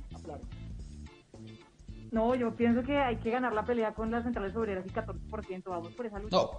No, 2.11 2.35
yo 2.35 2.55
pienso 2.57 2.83
que 2.83 2.97
hay 2.97 3.17
que 3.17 3.31
ganar 3.31 3.53
la 3.53 3.65
pelea 3.65 3.93
con 3.93 4.11
las 4.11 4.25
centrales 4.25 4.57
obreras 4.57 4.85
y 4.87 4.91
14%. 4.91 5.63
Vamos 5.67 5.93
por 5.93 6.07
esa 6.07 6.19
lucha. 6.19 6.37
No, 6.37 6.51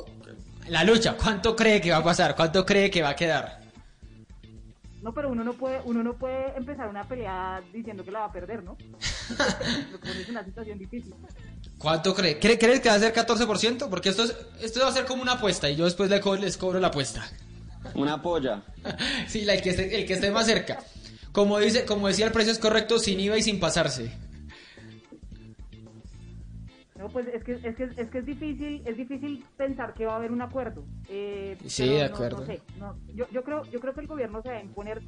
la 0.67 0.83
lucha, 0.83 1.17
¿cuánto 1.17 1.55
cree 1.55 1.81
que 1.81 1.91
va 1.91 1.97
a 1.97 2.03
pasar? 2.03 2.35
¿Cuánto 2.35 2.65
cree 2.65 2.91
que 2.91 3.01
va 3.01 3.09
a 3.09 3.15
quedar? 3.15 3.58
No, 5.01 5.13
pero 5.13 5.29
uno 5.29 5.43
no 5.43 5.53
puede, 5.53 5.79
uno 5.85 6.03
no 6.03 6.13
puede 6.15 6.55
empezar 6.57 6.89
una 6.89 7.07
pelea 7.07 7.61
diciendo 7.73 8.03
que 8.03 8.11
la 8.11 8.19
va 8.19 8.25
a 8.25 8.31
perder, 8.31 8.63
¿no? 8.63 8.75
Lo 9.91 9.99
pone 9.99 10.21
en 10.21 10.29
una 10.31 10.43
situación 10.43 10.77
difícil. 10.77 11.13
¿Cuánto 11.77 12.13
cree? 12.13 12.37
¿Cree, 12.39 12.57
cree 12.59 12.81
que 12.81 12.89
va 12.89 12.95
a 12.95 12.99
ser 12.99 13.13
14%? 13.13 13.89
Porque 13.89 14.09
esto, 14.09 14.23
es, 14.25 14.35
esto 14.61 14.81
va 14.81 14.89
a 14.89 14.91
ser 14.91 15.05
como 15.05 15.21
una 15.21 15.33
apuesta 15.33 15.69
y 15.69 15.75
yo 15.77 15.85
después 15.85 16.09
le 16.09 16.19
co- 16.19 16.35
les 16.35 16.57
cobro 16.57 16.79
la 16.79 16.87
apuesta. 16.87 17.25
Una 17.95 18.21
polla. 18.21 18.61
sí, 19.27 19.45
la- 19.45 19.53
el, 19.53 19.61
que 19.61 19.69
esté, 19.69 19.95
el 20.01 20.05
que 20.05 20.13
esté 20.13 20.31
más 20.31 20.45
cerca. 20.45 20.79
Como, 21.31 21.57
dice, 21.59 21.85
como 21.85 22.07
decía, 22.07 22.25
el 22.25 22.31
precio 22.33 22.51
es 22.51 22.59
correcto 22.59 22.99
sin 22.99 23.19
IVA 23.19 23.37
y 23.37 23.43
sin 23.43 23.59
pasarse. 23.59 24.11
No, 26.99 27.07
pues 27.09 27.27
es 27.33 27.41
que, 27.45 27.53
es 27.53 27.75
que, 27.77 27.83
es 27.95 28.09
que 28.09 28.17
es 28.17 28.25
difícil, 28.25 28.81
es 28.85 28.97
difícil 28.97 29.41
pensar 29.55 29.93
que 29.93 30.05
va 30.05 30.13
a 30.13 30.15
haber 30.17 30.33
un 30.33 30.41
acuerdo. 30.41 30.83
Eh, 31.07 31.55
Sí, 31.65 31.87
de 31.87 32.09
no- 32.09 32.15
acuerdo. 32.15 32.41
No, 32.41 32.45
sé, 32.45 32.61
no, 32.77 32.93
yo, 33.15 33.25
yo 33.31 33.41
creo, 33.43 33.65
yo 33.71 33.79
creo 33.79 33.93
que 33.93 34.01
el 34.01 34.07
gobierno 34.07 34.41
se 34.41 34.49
va 34.49 34.57
a 34.57 34.61
imponer 34.61 35.01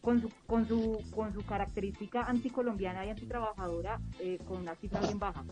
con 0.00 0.20
su, 0.20 0.30
con 0.46 0.68
su, 0.68 1.02
con 1.12 1.32
su 1.32 1.42
característica 1.42 2.22
anticolombiana 2.22 3.04
y 3.04 3.10
antitrabajadora 3.10 3.98
eh, 4.20 4.38
con 4.46 4.58
una 4.58 4.76
cifra 4.76 5.00
bien 5.00 5.18
baja. 5.18 5.42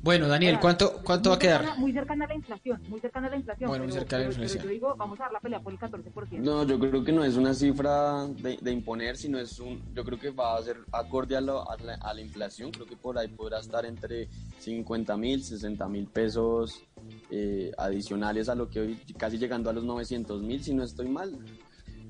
Bueno, 0.00 0.28
Daniel, 0.28 0.58
¿cuánto, 0.60 1.00
cuánto 1.04 1.30
va 1.30 1.34
a 1.34 1.38
muy 1.38 1.42
quedar? 1.42 1.60
cercana- 1.62 1.80
muy 1.80 1.92
cercana 1.92 2.24
a 2.24 2.28
la 2.28 2.34
inflación, 2.34 2.82
muy 2.88 3.00
cercana 3.00 3.26
a 3.26 3.30
la 3.30 3.36
inflación. 3.36 3.68
Bueno, 3.68 3.84
muy 3.84 3.92
cercana 3.92 4.22
a 4.24 4.26
la 4.26 4.30
pero- 4.30 4.36
pero 4.36 4.44
inflación. 4.44 4.64
yo 4.64 4.70
digo, 4.70 4.96
vamos 4.96 5.18
a 5.18 5.24
dar 5.24 5.32
la 5.32 5.40
pelea 5.40 5.60
por 5.60 5.72
el 5.72 5.78
14%. 5.78 6.44
No, 6.44 6.64
yo 6.64 6.78
creo 6.78 7.02
que 7.04 7.12
no 7.12 7.24
es 7.24 7.34
una 7.36 7.52
cifra 7.52 8.26
de, 8.28 8.58
de 8.60 8.70
imponer, 8.72 9.16
sino 9.16 9.38
es 9.38 9.58
un, 9.58 9.82
yo 9.94 10.04
creo 10.04 10.18
que 10.18 10.30
va 10.30 10.56
a 10.56 10.62
ser 10.62 10.76
acorde 10.92 11.36
a, 11.36 11.40
lo- 11.40 11.68
a 11.68 11.76
la, 11.78 11.94
a 11.94 12.14
la 12.14 12.20
inflación, 12.20 12.70
creo 12.70 12.86
que 12.86 12.96
por 12.96 13.18
ahí 13.18 13.28
podrá 13.28 13.58
estar 13.58 13.84
entre 13.84 14.28
50 14.60 15.16
mil, 15.16 15.42
60 15.42 15.88
mil 15.88 16.06
pesos 16.06 16.84
eh, 17.30 17.72
adicionales 17.76 18.48
a 18.48 18.54
lo 18.54 18.68
que 18.70 18.80
hoy, 18.80 18.96
casi 19.16 19.36
llegando 19.36 19.68
a 19.68 19.72
los 19.72 19.82
900 19.84 20.42
mil, 20.42 20.62
si 20.62 20.74
no 20.74 20.84
estoy 20.84 21.08
mal. 21.08 21.36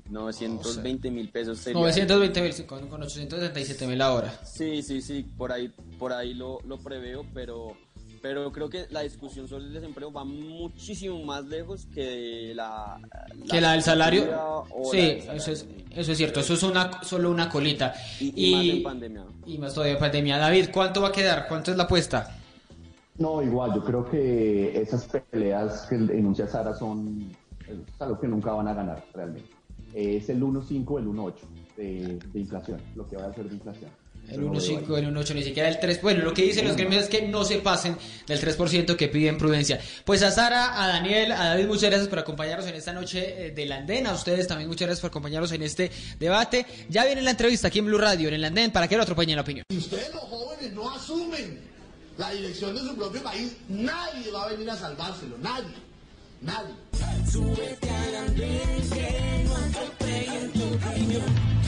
920 0.09 1.11
mil 1.11 1.29
pesos. 1.29 1.59
Sería 1.59 1.79
920 1.79 2.41
mil, 2.41 2.65
con, 2.65 2.87
con 2.87 3.03
877 3.03 3.87
mil 3.87 4.01
ahora. 4.01 4.39
Sí, 4.43 4.81
sí, 4.81 5.01
sí, 5.01 5.23
por 5.37 5.51
ahí, 5.51 5.71
por 5.97 6.13
ahí 6.13 6.33
lo, 6.33 6.59
lo 6.65 6.77
preveo, 6.77 7.25
pero 7.33 7.75
pero 8.21 8.51
creo 8.51 8.69
que 8.69 8.85
la 8.89 9.01
discusión 9.01 9.47
sobre 9.47 9.65
el 9.65 9.73
desempleo 9.73 10.11
va 10.11 10.23
muchísimo 10.23 11.23
más 11.23 11.45
lejos 11.45 11.87
que 11.93 12.53
la, 12.55 12.99
que 13.49 13.61
la 13.61 13.73
del 13.73 13.81
salario. 13.81 14.65
Sí, 14.91 15.19
eso 15.33 15.51
es, 15.51 15.65
eso 15.91 16.11
es 16.11 16.17
cierto, 16.17 16.41
eso 16.41 16.53
es 16.53 16.63
una 16.63 17.03
solo 17.03 17.31
una 17.31 17.49
colita. 17.49 17.93
Y, 18.19 18.53
más 18.53 18.65
en 18.65 18.83
pandemia. 18.83 19.25
Y 19.45 19.57
más 19.57 19.73
todavía 19.73 19.93
en 19.93 19.99
pandemia. 19.99 20.37
David, 20.37 20.69
¿cuánto 20.73 21.01
va 21.01 21.09
a 21.09 21.11
quedar? 21.11 21.47
¿Cuánto 21.47 21.71
es 21.71 21.77
la 21.77 21.83
apuesta? 21.83 22.35
No, 23.17 23.41
igual, 23.41 23.73
yo 23.75 23.83
creo 23.83 24.09
que 24.09 24.81
esas 24.81 25.05
peleas 25.31 25.85
que 25.87 25.95
enuncia 25.95 26.47
Sara 26.47 26.73
son 26.73 27.31
es 27.67 28.01
algo 28.01 28.19
que 28.19 28.27
nunca 28.27 28.51
van 28.51 28.67
a 28.67 28.73
ganar 28.73 29.05
realmente. 29.13 29.58
Es 29.93 30.29
el 30.29 30.41
1.5, 30.41 30.99
el 30.99 31.05
1.8 31.07 31.33
de, 31.77 32.19
de 32.31 32.39
inflación, 32.39 32.81
lo 32.95 33.07
que 33.07 33.15
va 33.17 33.25
a 33.25 33.33
ser 33.33 33.49
de 33.49 33.55
inflación. 33.55 33.89
El 34.31 34.41
1.5, 34.41 34.97
el 34.97 35.13
1.8, 35.13 35.33
ni 35.33 35.43
siquiera 35.43 35.69
el 35.69 35.79
3. 35.79 36.01
Bueno, 36.01 36.23
lo 36.23 36.33
que 36.33 36.43
dicen 36.43 36.67
los 36.67 36.75
gremios 36.75 37.03
es 37.03 37.09
que 37.09 37.27
no 37.27 37.43
se 37.43 37.57
pasen 37.59 37.97
del 38.27 38.39
3% 38.39 38.95
que 38.95 39.07
piden 39.07 39.37
prudencia. 39.37 39.79
Pues 40.05 40.21
a 40.21 40.29
Sara, 40.29 40.83
a 40.83 40.87
Daniel, 40.87 41.31
a 41.31 41.45
David, 41.49 41.65
muchas 41.65 41.89
gracias 41.89 42.07
por 42.07 42.19
acompañarnos 42.19 42.67
en 42.67 42.75
esta 42.75 42.93
noche 42.93 43.47
eh, 43.47 43.51
del 43.51 43.71
Andén. 43.71 44.05
A 44.05 44.13
ustedes 44.13 44.47
también 44.47 44.69
muchas 44.69 44.87
gracias 44.87 45.01
por 45.01 45.09
acompañarnos 45.09 45.51
en 45.51 45.63
este 45.63 45.91
debate. 46.19 46.65
Ya 46.89 47.05
viene 47.05 47.21
la 47.21 47.31
entrevista 47.31 47.69
aquí 47.69 47.79
en 47.79 47.85
Blue 47.85 47.97
Radio, 47.97 48.27
en 48.27 48.35
el 48.35 48.45
Andén, 48.45 48.71
para 48.71 48.87
que 48.87 48.97
lo 48.97 49.03
atropellen 49.03 49.35
la 49.35 49.41
opinión. 49.41 49.65
Si 49.69 49.77
ustedes 49.77 50.13
los 50.13 50.23
jóvenes 50.23 50.73
no 50.73 50.91
asumen 50.91 51.59
la 52.17 52.31
dirección 52.31 52.75
de 52.75 52.81
su 52.81 52.95
propio 52.95 53.23
país, 53.23 53.55
nadie 53.67 54.31
va 54.31 54.43
a 54.43 54.49
venir 54.49 54.69
a 54.69 54.75
salvárselo, 54.75 55.37
nadie, 55.39 55.73
nadie. 56.41 56.75
Andén, 58.19 58.89
que 58.89 59.45
no 59.45 59.55
tu 60.51 60.63
opinión. 60.75 61.58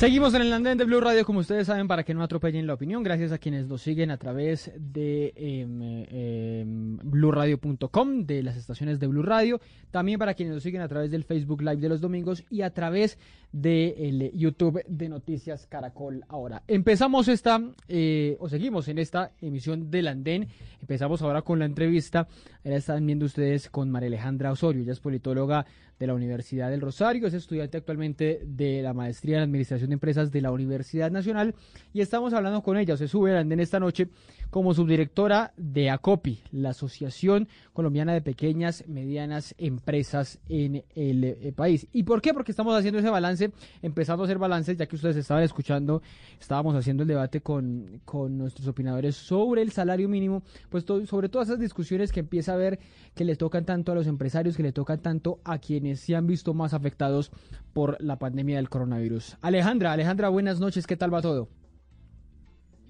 Seguimos 0.00 0.32
en 0.32 0.40
el 0.40 0.52
andén 0.54 0.78
de 0.78 0.86
Blue 0.86 0.98
Radio, 0.98 1.26
como 1.26 1.40
ustedes 1.40 1.66
saben, 1.66 1.86
para 1.86 2.04
que 2.04 2.14
no 2.14 2.22
atropellen 2.22 2.66
la 2.66 2.72
opinión. 2.72 3.02
Gracias 3.02 3.32
a 3.32 3.38
quienes 3.38 3.66
nos 3.66 3.82
siguen 3.82 4.10
a 4.10 4.16
través 4.16 4.72
de 4.74 5.26
eh, 5.36 5.66
eh, 6.10 6.64
blueradio.com, 6.66 8.24
de 8.24 8.42
las 8.42 8.56
estaciones 8.56 8.98
de 8.98 9.08
Blue 9.08 9.22
Radio. 9.22 9.60
También 9.90 10.18
para 10.18 10.32
quienes 10.32 10.54
nos 10.54 10.62
siguen 10.62 10.80
a 10.80 10.88
través 10.88 11.10
del 11.10 11.24
Facebook 11.24 11.60
Live 11.60 11.82
de 11.82 11.90
los 11.90 12.00
domingos 12.00 12.44
y 12.48 12.62
a 12.62 12.70
través 12.72 13.18
del 13.52 14.30
YouTube 14.32 14.82
de 14.88 15.10
Noticias 15.10 15.66
Caracol. 15.66 16.24
Ahora, 16.28 16.62
empezamos 16.66 17.28
esta, 17.28 17.60
eh, 17.86 18.38
o 18.40 18.48
seguimos 18.48 18.88
en 18.88 18.96
esta 18.96 19.32
emisión 19.42 19.90
del 19.90 20.08
andén. 20.08 20.48
Empezamos 20.80 21.20
ahora 21.20 21.42
con 21.42 21.58
la 21.58 21.66
entrevista. 21.66 22.26
Ahora 22.64 22.78
están 22.78 23.04
viendo 23.04 23.26
ustedes 23.26 23.68
con 23.68 23.90
María 23.90 24.06
Alejandra 24.06 24.50
Osorio. 24.50 24.82
Ella 24.82 24.92
es 24.92 25.00
politóloga 25.00 25.66
de 26.00 26.06
la 26.06 26.14
Universidad 26.14 26.70
del 26.70 26.80
Rosario, 26.80 27.28
es 27.28 27.34
estudiante 27.34 27.76
actualmente 27.76 28.40
de 28.46 28.80
la 28.80 28.94
maestría 28.94 29.36
en 29.36 29.42
Administración 29.42 29.90
de 29.90 29.94
Empresas 29.94 30.32
de 30.32 30.40
la 30.40 30.50
Universidad 30.50 31.10
Nacional. 31.10 31.54
Y 31.92 32.00
estamos 32.00 32.32
hablando 32.32 32.62
con 32.62 32.78
ella, 32.78 32.96
se 32.96 33.06
sube 33.06 33.38
en 33.38 33.60
esta 33.60 33.78
noche 33.78 34.08
como 34.50 34.74
subdirectora 34.74 35.52
de 35.56 35.90
ACOPI, 35.90 36.42
la 36.52 36.70
Asociación 36.70 37.48
Colombiana 37.72 38.12
de 38.12 38.20
Pequeñas, 38.20 38.84
Medianas 38.86 39.54
Empresas 39.58 40.40
en 40.48 40.84
el 40.94 41.24
eh, 41.24 41.52
país. 41.54 41.86
¿Y 41.92 42.02
por 42.02 42.20
qué? 42.20 42.34
Porque 42.34 42.52
estamos 42.52 42.76
haciendo 42.76 42.98
ese 42.98 43.10
balance, 43.10 43.52
empezando 43.80 44.24
a 44.24 44.26
hacer 44.26 44.38
balances, 44.38 44.76
ya 44.76 44.86
que 44.86 44.96
ustedes 44.96 45.16
estaban 45.16 45.44
escuchando, 45.44 46.02
estábamos 46.40 46.74
haciendo 46.74 47.04
el 47.04 47.08
debate 47.08 47.40
con, 47.40 48.00
con 48.04 48.36
nuestros 48.36 48.66
opinadores 48.66 49.16
sobre 49.16 49.62
el 49.62 49.72
salario 49.72 50.08
mínimo, 50.08 50.42
pues 50.68 50.84
sobre 50.84 51.28
todas 51.28 51.48
esas 51.48 51.60
discusiones 51.60 52.12
que 52.12 52.20
empieza 52.20 52.52
a 52.52 52.56
ver 52.56 52.80
que 53.14 53.24
le 53.24 53.36
tocan 53.36 53.64
tanto 53.64 53.92
a 53.92 53.94
los 53.94 54.06
empresarios, 54.06 54.56
que 54.56 54.62
le 54.62 54.72
tocan 54.72 55.00
tanto 55.00 55.40
a 55.44 55.58
quienes 55.58 56.00
se 56.00 56.16
han 56.16 56.26
visto 56.26 56.54
más 56.54 56.74
afectados 56.74 57.30
por 57.72 57.96
la 58.02 58.18
pandemia 58.18 58.56
del 58.56 58.68
coronavirus. 58.68 59.36
Alejandra, 59.40 59.92
Alejandra, 59.92 60.28
buenas 60.28 60.60
noches, 60.60 60.86
¿qué 60.86 60.96
tal 60.96 61.12
va 61.14 61.22
todo? 61.22 61.48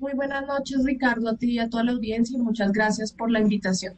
Muy 0.01 0.14
buenas 0.14 0.46
noches, 0.46 0.82
Ricardo, 0.82 1.28
a 1.28 1.36
ti 1.36 1.53
y 1.53 1.59
a 1.59 1.68
toda 1.68 1.84
la 1.84 1.92
audiencia 1.92 2.34
y 2.34 2.40
muchas 2.40 2.72
gracias 2.72 3.12
por 3.12 3.30
la 3.30 3.38
invitación. 3.38 3.92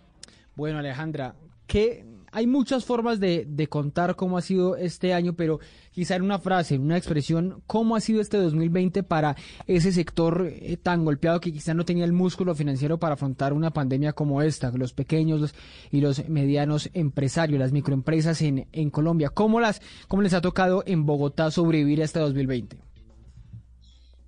Bueno, 0.57 0.81
Alejandra, 0.81 1.37
que 1.69 2.05
hay 2.33 2.49
muchas 2.49 2.85
formas 2.85 3.21
de, 3.21 3.47
de, 3.49 3.69
contar 3.69 4.17
cómo 4.17 4.37
ha 4.37 4.43
sido 4.43 4.75
este 4.77 5.15
año, 5.15 5.35
pero 5.35 5.61
quizá 5.93 6.17
en 6.17 6.23
una 6.23 6.41
frase, 6.41 6.77
una 6.77 6.97
expresión, 6.97 7.63
¿cómo 7.69 7.95
ha 7.95 8.01
sido 8.01 8.21
este 8.21 8.37
2020 8.37 9.05
para 9.05 9.37
ese 9.69 9.93
sector 9.93 10.49
eh, 10.51 10.77
tan 10.77 11.05
golpeado 11.05 11.39
que 11.39 11.53
quizá 11.53 11.73
no 11.73 11.85
tenía 11.85 12.05
el 12.05 12.13
músculo 12.13 12.57
financiero 12.57 12.99
para 12.99 13.15
afrontar 13.15 13.53
una 13.53 13.71
pandemia 13.71 14.13
como 14.13 14.43
esta, 14.43 14.73
los 14.73 14.93
pequeños 14.95 15.55
y 15.93 16.01
los 16.01 16.29
medianos 16.29 16.91
empresarios, 16.95 17.61
las 17.61 17.71
microempresas 17.71 18.43
en, 18.43 18.67
en 18.73 18.91
Colombia? 18.91 19.29
¿Cómo, 19.29 19.61
las, 19.61 19.81
¿Cómo 20.09 20.23
les 20.23 20.35
ha 20.35 20.41
tocado 20.41 20.83
en 20.85 21.07
Bogotá 21.07 21.53
sobrevivir 21.53 22.03
a 22.03 22.07
este 22.07 22.19
2020? 22.19 22.92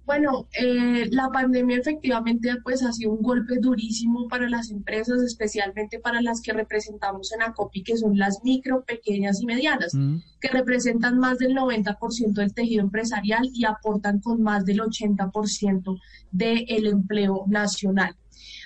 Bueno, 0.07 0.49
eh, 0.61 1.09
la 1.13 1.31
pandemia 1.31 1.79
efectivamente 1.79 2.51
pues 2.63 2.83
ha 2.83 2.93
sido 2.93 3.13
un 3.13 3.23
golpe 3.23 3.57
durísimo 3.59 4.29
para 4.29 4.51
las 4.51 4.71
empresas, 4.71 5.23
especialmente 5.23 5.99
para 5.99 6.21
las 6.21 6.43
que 6.43 6.53
representamos 6.53 7.33
en 7.33 7.41
ACOPI, 7.41 7.83
que 7.83 7.97
son 7.97 8.19
las 8.19 8.41
micro, 8.45 8.85
pequeñas 8.85 9.41
y 9.41 9.47
medianas, 9.47 9.95
mm. 9.95 10.17
que 10.41 10.49
representan 10.49 11.19
más 11.19 11.39
del 11.39 11.55
90% 11.55 12.35
del 12.35 12.53
tejido 12.53 12.83
empresarial 12.83 13.49
y 13.55 13.65
aportan 13.65 14.21
con 14.21 14.43
más 14.43 14.67
del 14.67 14.81
80% 14.81 15.99
del 16.33 16.87
empleo 16.87 17.45
nacional. 17.49 18.15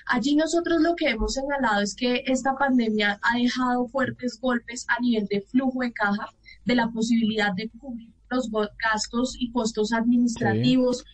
Allí 0.06 0.34
nosotros 0.34 0.80
lo 0.80 0.96
que 0.96 1.10
hemos 1.10 1.34
señalado 1.34 1.82
es 1.82 1.94
que 1.94 2.24
esta 2.26 2.56
pandemia 2.56 3.20
ha 3.22 3.36
dejado 3.36 3.86
fuertes 3.86 4.40
golpes 4.40 4.86
a 4.88 5.00
nivel 5.00 5.26
de 5.26 5.42
flujo 5.42 5.82
de 5.82 5.92
caja, 5.92 6.30
de 6.64 6.74
la 6.74 6.90
posibilidad 6.90 7.52
de 7.54 7.68
cubrir 7.68 8.10
los 8.30 8.50
gastos 8.50 9.36
y 9.38 9.50
costos 9.52 9.92
administrativos, 9.92 11.04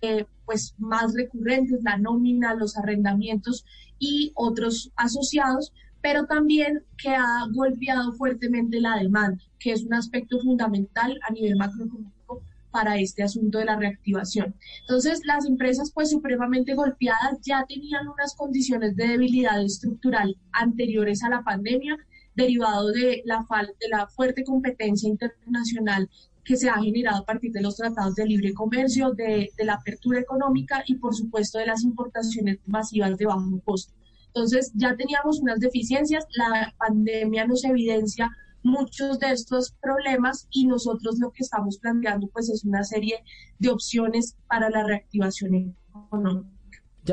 eh, 0.00 0.26
pues 0.46 0.74
más 0.78 1.14
recurrentes, 1.14 1.82
la 1.82 1.98
nómina, 1.98 2.54
los 2.54 2.76
arrendamientos 2.76 3.64
y 3.98 4.32
otros 4.34 4.92
asociados, 4.96 5.72
pero 6.00 6.26
también 6.26 6.84
que 6.96 7.10
ha 7.10 7.46
golpeado 7.52 8.12
fuertemente 8.12 8.80
la 8.80 8.96
demanda, 8.96 9.42
que 9.58 9.72
es 9.72 9.84
un 9.84 9.94
aspecto 9.94 10.38
fundamental 10.40 11.18
a 11.28 11.32
nivel 11.32 11.56
macroeconómico 11.56 12.42
para 12.70 12.98
este 12.98 13.22
asunto 13.22 13.58
de 13.58 13.64
la 13.64 13.76
reactivación. 13.76 14.54
Entonces, 14.80 15.22
las 15.24 15.46
empresas 15.46 15.90
pues 15.92 16.10
supremamente 16.10 16.74
golpeadas 16.74 17.40
ya 17.42 17.64
tenían 17.68 18.06
unas 18.08 18.34
condiciones 18.36 18.94
de 18.94 19.08
debilidad 19.08 19.62
estructural 19.62 20.36
anteriores 20.52 21.22
a 21.24 21.30
la 21.30 21.42
pandemia, 21.42 21.96
derivado 22.36 22.92
de 22.92 23.22
la, 23.24 23.44
de 23.80 23.88
la 23.90 24.06
fuerte 24.06 24.44
competencia 24.44 25.08
internacional 25.08 26.08
que 26.48 26.56
se 26.56 26.70
ha 26.70 26.80
generado 26.80 27.18
a 27.18 27.26
partir 27.26 27.52
de 27.52 27.60
los 27.60 27.76
tratados 27.76 28.14
de 28.14 28.24
libre 28.24 28.54
comercio, 28.54 29.12
de, 29.12 29.50
la 29.58 29.74
apertura 29.74 30.18
económica 30.18 30.82
y 30.86 30.94
por 30.94 31.14
supuesto 31.14 31.58
de 31.58 31.66
las 31.66 31.84
importaciones 31.84 32.58
masivas 32.64 33.18
de 33.18 33.26
bajo 33.26 33.60
costo. 33.66 33.92
Entonces 34.28 34.72
ya 34.74 34.96
teníamos 34.96 35.40
unas 35.40 35.60
deficiencias, 35.60 36.24
la 36.30 36.74
pandemia 36.78 37.46
nos 37.46 37.64
evidencia 37.64 38.30
muchos 38.62 39.18
de 39.18 39.30
estos 39.32 39.74
problemas 39.82 40.48
y 40.50 40.66
nosotros 40.66 41.18
lo 41.18 41.32
que 41.32 41.42
estamos 41.42 41.76
planteando 41.80 42.28
pues 42.28 42.48
es 42.48 42.64
una 42.64 42.82
serie 42.82 43.22
de 43.58 43.68
opciones 43.68 44.34
para 44.48 44.70
la 44.70 44.84
reactivación 44.84 45.74
económica. 46.06 46.57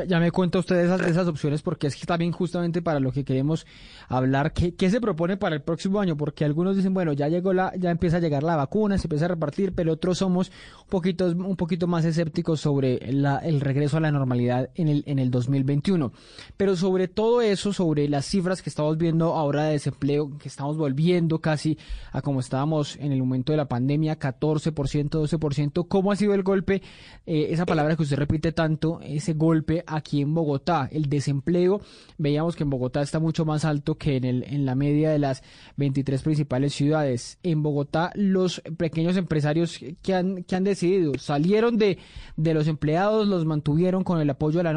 Ya, 0.04 0.20
me 0.20 0.30
cuenta 0.30 0.58
usted 0.58 0.76
esas, 0.76 1.00
esas 1.02 1.26
opciones 1.26 1.62
porque 1.62 1.86
es 1.86 1.96
que 1.96 2.04
también 2.04 2.32
justamente 2.32 2.82
para 2.82 3.00
lo 3.00 3.12
que 3.12 3.24
queremos 3.24 3.66
hablar, 4.08 4.52
¿qué, 4.52 4.74
¿qué, 4.74 4.90
se 4.90 5.00
propone 5.00 5.36
para 5.36 5.56
el 5.56 5.62
próximo 5.62 6.00
año? 6.00 6.16
Porque 6.16 6.44
algunos 6.44 6.76
dicen, 6.76 6.92
bueno, 6.92 7.14
ya 7.14 7.28
llegó 7.28 7.52
la, 7.52 7.72
ya 7.76 7.90
empieza 7.90 8.18
a 8.18 8.20
llegar 8.20 8.42
la 8.42 8.56
vacuna, 8.56 8.98
se 8.98 9.06
empieza 9.06 9.24
a 9.24 9.28
repartir, 9.28 9.72
pero 9.72 9.92
otros 9.92 10.18
somos 10.18 10.52
un 10.82 10.88
poquito, 10.88 11.26
un 11.26 11.56
poquito 11.56 11.86
más 11.86 12.04
escépticos 12.04 12.60
sobre 12.60 13.00
la, 13.10 13.38
el 13.38 13.60
regreso 13.60 13.96
a 13.96 14.00
la 14.00 14.12
normalidad 14.12 14.70
en 14.74 14.88
el, 14.88 15.02
en 15.06 15.18
el 15.18 15.30
2021. 15.30 16.12
Pero 16.56 16.76
sobre 16.76 17.08
todo 17.08 17.40
eso, 17.40 17.72
sobre 17.72 18.08
las 18.08 18.26
cifras 18.26 18.62
que 18.62 18.68
estamos 18.68 18.98
viendo 18.98 19.34
ahora 19.34 19.64
de 19.64 19.72
desempleo, 19.72 20.36
que 20.38 20.48
estamos 20.48 20.76
volviendo 20.76 21.40
casi 21.40 21.78
a 22.12 22.20
como 22.20 22.40
estábamos 22.40 22.96
en 22.96 23.12
el 23.12 23.20
momento 23.20 23.52
de 23.52 23.56
la 23.56 23.68
pandemia, 23.68 24.18
14%, 24.18 25.08
12%, 25.08 25.88
¿cómo 25.88 26.12
ha 26.12 26.16
sido 26.16 26.34
el 26.34 26.42
golpe? 26.42 26.82
Eh, 27.26 27.48
esa 27.50 27.66
palabra 27.66 27.96
que 27.96 28.02
usted 28.02 28.16
repite 28.16 28.52
tanto, 28.52 29.00
ese 29.02 29.32
golpe 29.32 29.84
aquí 29.86 30.20
en 30.20 30.34
Bogotá. 30.34 30.88
El 30.90 31.08
desempleo, 31.08 31.80
veíamos 32.18 32.56
que 32.56 32.64
en 32.64 32.70
Bogotá 32.70 33.02
está 33.02 33.18
mucho 33.18 33.44
más 33.44 33.64
alto 33.64 33.96
que 33.96 34.16
en, 34.16 34.24
el, 34.24 34.44
en 34.44 34.66
la 34.66 34.74
media 34.74 35.10
de 35.10 35.18
las 35.18 35.42
23 35.76 36.22
principales 36.22 36.74
ciudades. 36.74 37.38
En 37.42 37.62
Bogotá, 37.62 38.12
los 38.14 38.62
pequeños 38.76 39.16
empresarios 39.16 39.78
que 40.02 40.14
han, 40.14 40.44
que 40.44 40.56
han 40.56 40.64
decidido 40.64 41.12
salieron 41.18 41.78
de, 41.78 41.98
de 42.36 42.54
los 42.54 42.68
empleados, 42.68 43.26
los 43.28 43.44
mantuvieron 43.44 44.04
con 44.04 44.20
el 44.20 44.30
apoyo 44.30 44.58
de 44.58 44.64
la, 44.64 44.72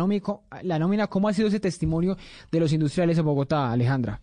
la 0.64 0.80
nómina. 0.80 1.08
¿Cómo 1.08 1.28
ha 1.28 1.34
sido 1.34 1.48
ese 1.48 1.60
testimonio 1.60 2.18
de 2.52 2.60
los 2.60 2.74
industriales 2.74 3.18
en 3.18 3.26
Bogotá, 3.26 3.72
Alejandra? 3.72 4.22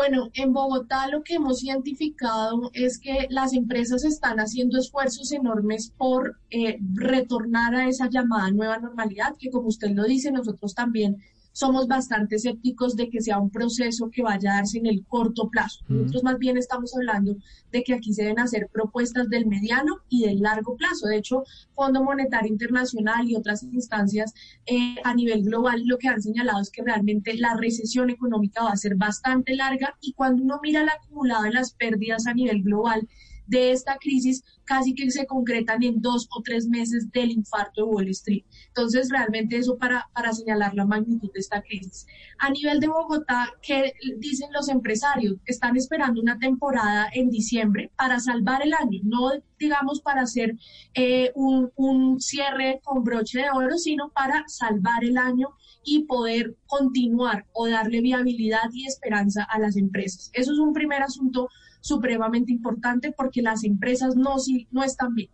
Bueno, 0.00 0.30
en 0.32 0.54
Bogotá 0.54 1.08
lo 1.08 1.22
que 1.22 1.34
hemos 1.34 1.62
identificado 1.62 2.70
es 2.72 2.98
que 2.98 3.26
las 3.28 3.52
empresas 3.52 4.02
están 4.02 4.40
haciendo 4.40 4.78
esfuerzos 4.78 5.30
enormes 5.30 5.92
por 5.94 6.38
eh, 6.48 6.78
retornar 6.94 7.74
a 7.74 7.86
esa 7.86 8.08
llamada 8.08 8.50
nueva 8.50 8.78
normalidad, 8.78 9.36
que 9.38 9.50
como 9.50 9.68
usted 9.68 9.90
lo 9.90 10.04
dice, 10.04 10.32
nosotros 10.32 10.74
también 10.74 11.18
somos 11.52 11.88
bastante 11.88 12.36
escépticos 12.36 12.96
de 12.96 13.08
que 13.10 13.20
sea 13.20 13.38
un 13.38 13.50
proceso 13.50 14.10
que 14.10 14.22
vaya 14.22 14.52
a 14.52 14.56
darse 14.56 14.78
en 14.78 14.86
el 14.86 15.04
corto 15.06 15.48
plazo. 15.48 15.80
Nosotros 15.88 16.24
más 16.24 16.38
bien 16.38 16.56
estamos 16.56 16.94
hablando 16.94 17.36
de 17.72 17.82
que 17.82 17.94
aquí 17.94 18.12
se 18.12 18.22
deben 18.22 18.40
hacer 18.40 18.68
propuestas 18.72 19.28
del 19.28 19.46
mediano 19.46 19.98
y 20.08 20.26
del 20.26 20.40
largo 20.40 20.76
plazo. 20.76 21.06
De 21.06 21.16
hecho, 21.16 21.44
Fondo 21.74 22.02
Monetario 22.02 22.50
Internacional 22.50 23.28
y 23.28 23.36
otras 23.36 23.62
instancias 23.62 24.34
eh, 24.66 24.96
a 25.04 25.14
nivel 25.14 25.42
global 25.44 25.82
lo 25.84 25.98
que 25.98 26.08
han 26.08 26.22
señalado 26.22 26.60
es 26.60 26.70
que 26.70 26.82
realmente 26.82 27.34
la 27.34 27.56
recesión 27.56 28.10
económica 28.10 28.64
va 28.64 28.70
a 28.70 28.76
ser 28.76 28.96
bastante 28.96 29.54
larga 29.54 29.96
y 30.00 30.12
cuando 30.12 30.42
uno 30.42 30.60
mira 30.62 30.82
el 30.82 30.88
acumulado 30.88 31.44
de 31.44 31.52
las 31.52 31.72
pérdidas 31.72 32.26
a 32.26 32.34
nivel 32.34 32.62
global, 32.62 33.08
de 33.50 33.72
esta 33.72 33.96
crisis 33.96 34.42
casi 34.64 34.94
que 34.94 35.10
se 35.10 35.26
concretan 35.26 35.82
en 35.82 36.00
dos 36.00 36.28
o 36.30 36.42
tres 36.42 36.68
meses 36.68 37.10
del 37.10 37.32
infarto 37.32 37.82
de 37.82 37.90
Wall 37.90 38.08
Street. 38.08 38.44
Entonces, 38.68 39.08
realmente 39.10 39.56
eso 39.56 39.76
para, 39.76 40.08
para 40.14 40.32
señalar 40.32 40.74
la 40.74 40.86
magnitud 40.86 41.30
de 41.32 41.40
esta 41.40 41.60
crisis. 41.60 42.06
A 42.38 42.50
nivel 42.50 42.78
de 42.78 42.86
Bogotá, 42.86 43.52
¿qué 43.60 43.92
dicen 44.18 44.52
los 44.52 44.68
empresarios? 44.68 45.36
Están 45.44 45.76
esperando 45.76 46.20
una 46.20 46.38
temporada 46.38 47.08
en 47.12 47.30
diciembre 47.30 47.90
para 47.96 48.20
salvar 48.20 48.62
el 48.62 48.72
año, 48.72 49.00
no 49.02 49.32
digamos 49.58 50.00
para 50.00 50.22
hacer 50.22 50.56
eh, 50.94 51.32
un, 51.34 51.70
un 51.74 52.20
cierre 52.20 52.80
con 52.84 53.02
broche 53.02 53.40
de 53.40 53.50
oro, 53.50 53.76
sino 53.76 54.10
para 54.10 54.44
salvar 54.46 55.04
el 55.04 55.18
año 55.18 55.48
y 55.84 56.04
poder 56.04 56.56
continuar 56.66 57.46
o 57.52 57.68
darle 57.68 58.00
viabilidad 58.00 58.70
y 58.72 58.86
esperanza 58.86 59.44
a 59.44 59.58
las 59.58 59.76
empresas. 59.76 60.30
Eso 60.32 60.52
es 60.52 60.58
un 60.58 60.72
primer 60.72 61.02
asunto 61.02 61.48
supremamente 61.80 62.52
importante 62.52 63.12
porque 63.12 63.42
las 63.42 63.64
empresas 63.64 64.16
no, 64.16 64.36
no 64.70 64.84
están 64.84 65.14
bien. 65.14 65.30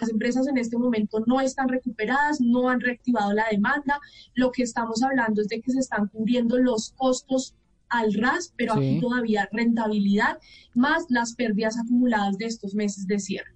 Las 0.00 0.08
empresas 0.08 0.48
en 0.48 0.56
este 0.56 0.78
momento 0.78 1.22
no 1.26 1.40
están 1.40 1.68
recuperadas, 1.68 2.40
no 2.40 2.68
han 2.68 2.80
reactivado 2.80 3.32
la 3.32 3.44
demanda. 3.50 4.00
Lo 4.34 4.50
que 4.50 4.62
estamos 4.62 5.02
hablando 5.02 5.42
es 5.42 5.48
de 5.48 5.60
que 5.60 5.70
se 5.70 5.80
están 5.80 6.08
cubriendo 6.08 6.58
los 6.58 6.92
costos 6.96 7.54
al 7.88 8.14
RAS, 8.14 8.54
pero 8.56 8.72
aquí 8.72 8.98
todavía 9.00 9.48
rentabilidad, 9.52 10.38
más 10.74 11.04
las 11.10 11.34
pérdidas 11.34 11.78
acumuladas 11.78 12.38
de 12.38 12.46
estos 12.46 12.74
meses 12.74 13.06
de 13.06 13.18
cierre. 13.18 13.54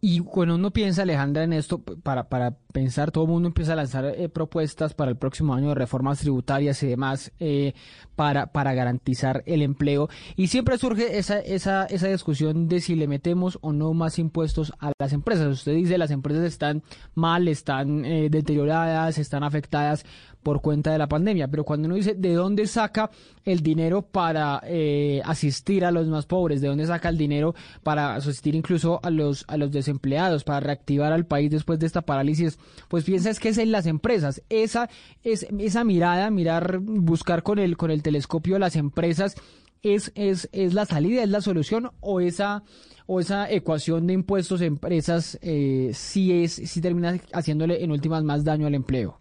Y 0.00 0.20
cuando 0.20 0.54
uno 0.54 0.70
piensa, 0.70 1.02
Alejandra, 1.02 1.42
en 1.42 1.52
esto, 1.52 1.82
para, 1.82 2.28
para 2.28 2.56
pensar, 2.72 3.10
todo 3.10 3.24
el 3.24 3.30
mundo 3.30 3.48
empieza 3.48 3.72
a 3.72 3.76
lanzar 3.76 4.04
eh, 4.04 4.28
propuestas 4.28 4.94
para 4.94 5.10
el 5.10 5.16
próximo 5.16 5.54
año 5.54 5.70
de 5.70 5.74
reformas 5.74 6.20
tributarias 6.20 6.80
y 6.84 6.86
demás 6.86 7.32
eh, 7.40 7.74
para, 8.14 8.52
para 8.52 8.74
garantizar 8.74 9.42
el 9.46 9.60
empleo. 9.60 10.08
Y 10.36 10.48
siempre 10.48 10.78
surge 10.78 11.18
esa, 11.18 11.40
esa, 11.40 11.84
esa 11.86 12.06
discusión 12.06 12.68
de 12.68 12.80
si 12.80 12.94
le 12.94 13.08
metemos 13.08 13.58
o 13.60 13.72
no 13.72 13.92
más 13.92 14.20
impuestos 14.20 14.72
a 14.78 14.92
las 15.00 15.12
empresas. 15.12 15.48
Usted 15.48 15.74
dice, 15.74 15.98
las 15.98 16.12
empresas 16.12 16.44
están 16.44 16.84
mal, 17.14 17.48
están 17.48 18.04
eh, 18.04 18.28
deterioradas, 18.30 19.18
están 19.18 19.42
afectadas 19.42 20.04
por 20.42 20.60
cuenta 20.60 20.92
de 20.92 20.98
la 20.98 21.08
pandemia. 21.08 21.48
Pero 21.48 21.64
cuando 21.64 21.86
uno 21.86 21.94
dice 21.94 22.14
de 22.14 22.34
dónde 22.34 22.66
saca 22.66 23.10
el 23.44 23.60
dinero 23.60 24.02
para 24.02 24.60
eh, 24.64 25.20
asistir 25.24 25.84
a 25.84 25.90
los 25.90 26.06
más 26.08 26.26
pobres, 26.26 26.60
de 26.60 26.68
dónde 26.68 26.86
saca 26.86 27.08
el 27.08 27.18
dinero 27.18 27.54
para 27.82 28.14
asistir 28.14 28.54
incluso 28.54 29.00
a 29.02 29.10
los, 29.10 29.44
a 29.48 29.56
los 29.56 29.70
desempleados, 29.70 30.44
para 30.44 30.60
reactivar 30.60 31.12
al 31.12 31.26
país 31.26 31.50
después 31.50 31.78
de 31.78 31.86
esta 31.86 32.02
parálisis, 32.02 32.58
pues 32.88 33.04
piensa 33.04 33.28
que 33.34 33.50
es 33.50 33.58
en 33.58 33.72
las 33.72 33.86
empresas. 33.86 34.42
Esa, 34.48 34.88
es, 35.22 35.46
esa 35.58 35.84
mirada, 35.84 36.30
mirar, 36.30 36.78
buscar 36.78 37.42
con 37.42 37.58
el, 37.58 37.76
con 37.76 37.90
el 37.90 38.02
telescopio 38.02 38.58
las 38.58 38.76
empresas, 38.76 39.34
es, 39.82 40.12
es, 40.14 40.48
es 40.52 40.74
la 40.74 40.86
salida, 40.86 41.22
es 41.22 41.28
la 41.28 41.40
solución 41.40 41.90
o 42.00 42.20
esa 42.20 42.64
o 43.10 43.20
esa 43.20 43.50
ecuación 43.50 44.06
de 44.06 44.12
impuestos 44.12 44.60
empresas 44.60 45.38
eh, 45.40 45.92
sí 45.94 46.44
es 46.44 46.52
sí 46.52 46.80
termina 46.82 47.18
haciéndole 47.32 47.82
en 47.82 47.90
últimas 47.90 48.22
más 48.22 48.44
daño 48.44 48.66
al 48.66 48.74
empleo. 48.74 49.18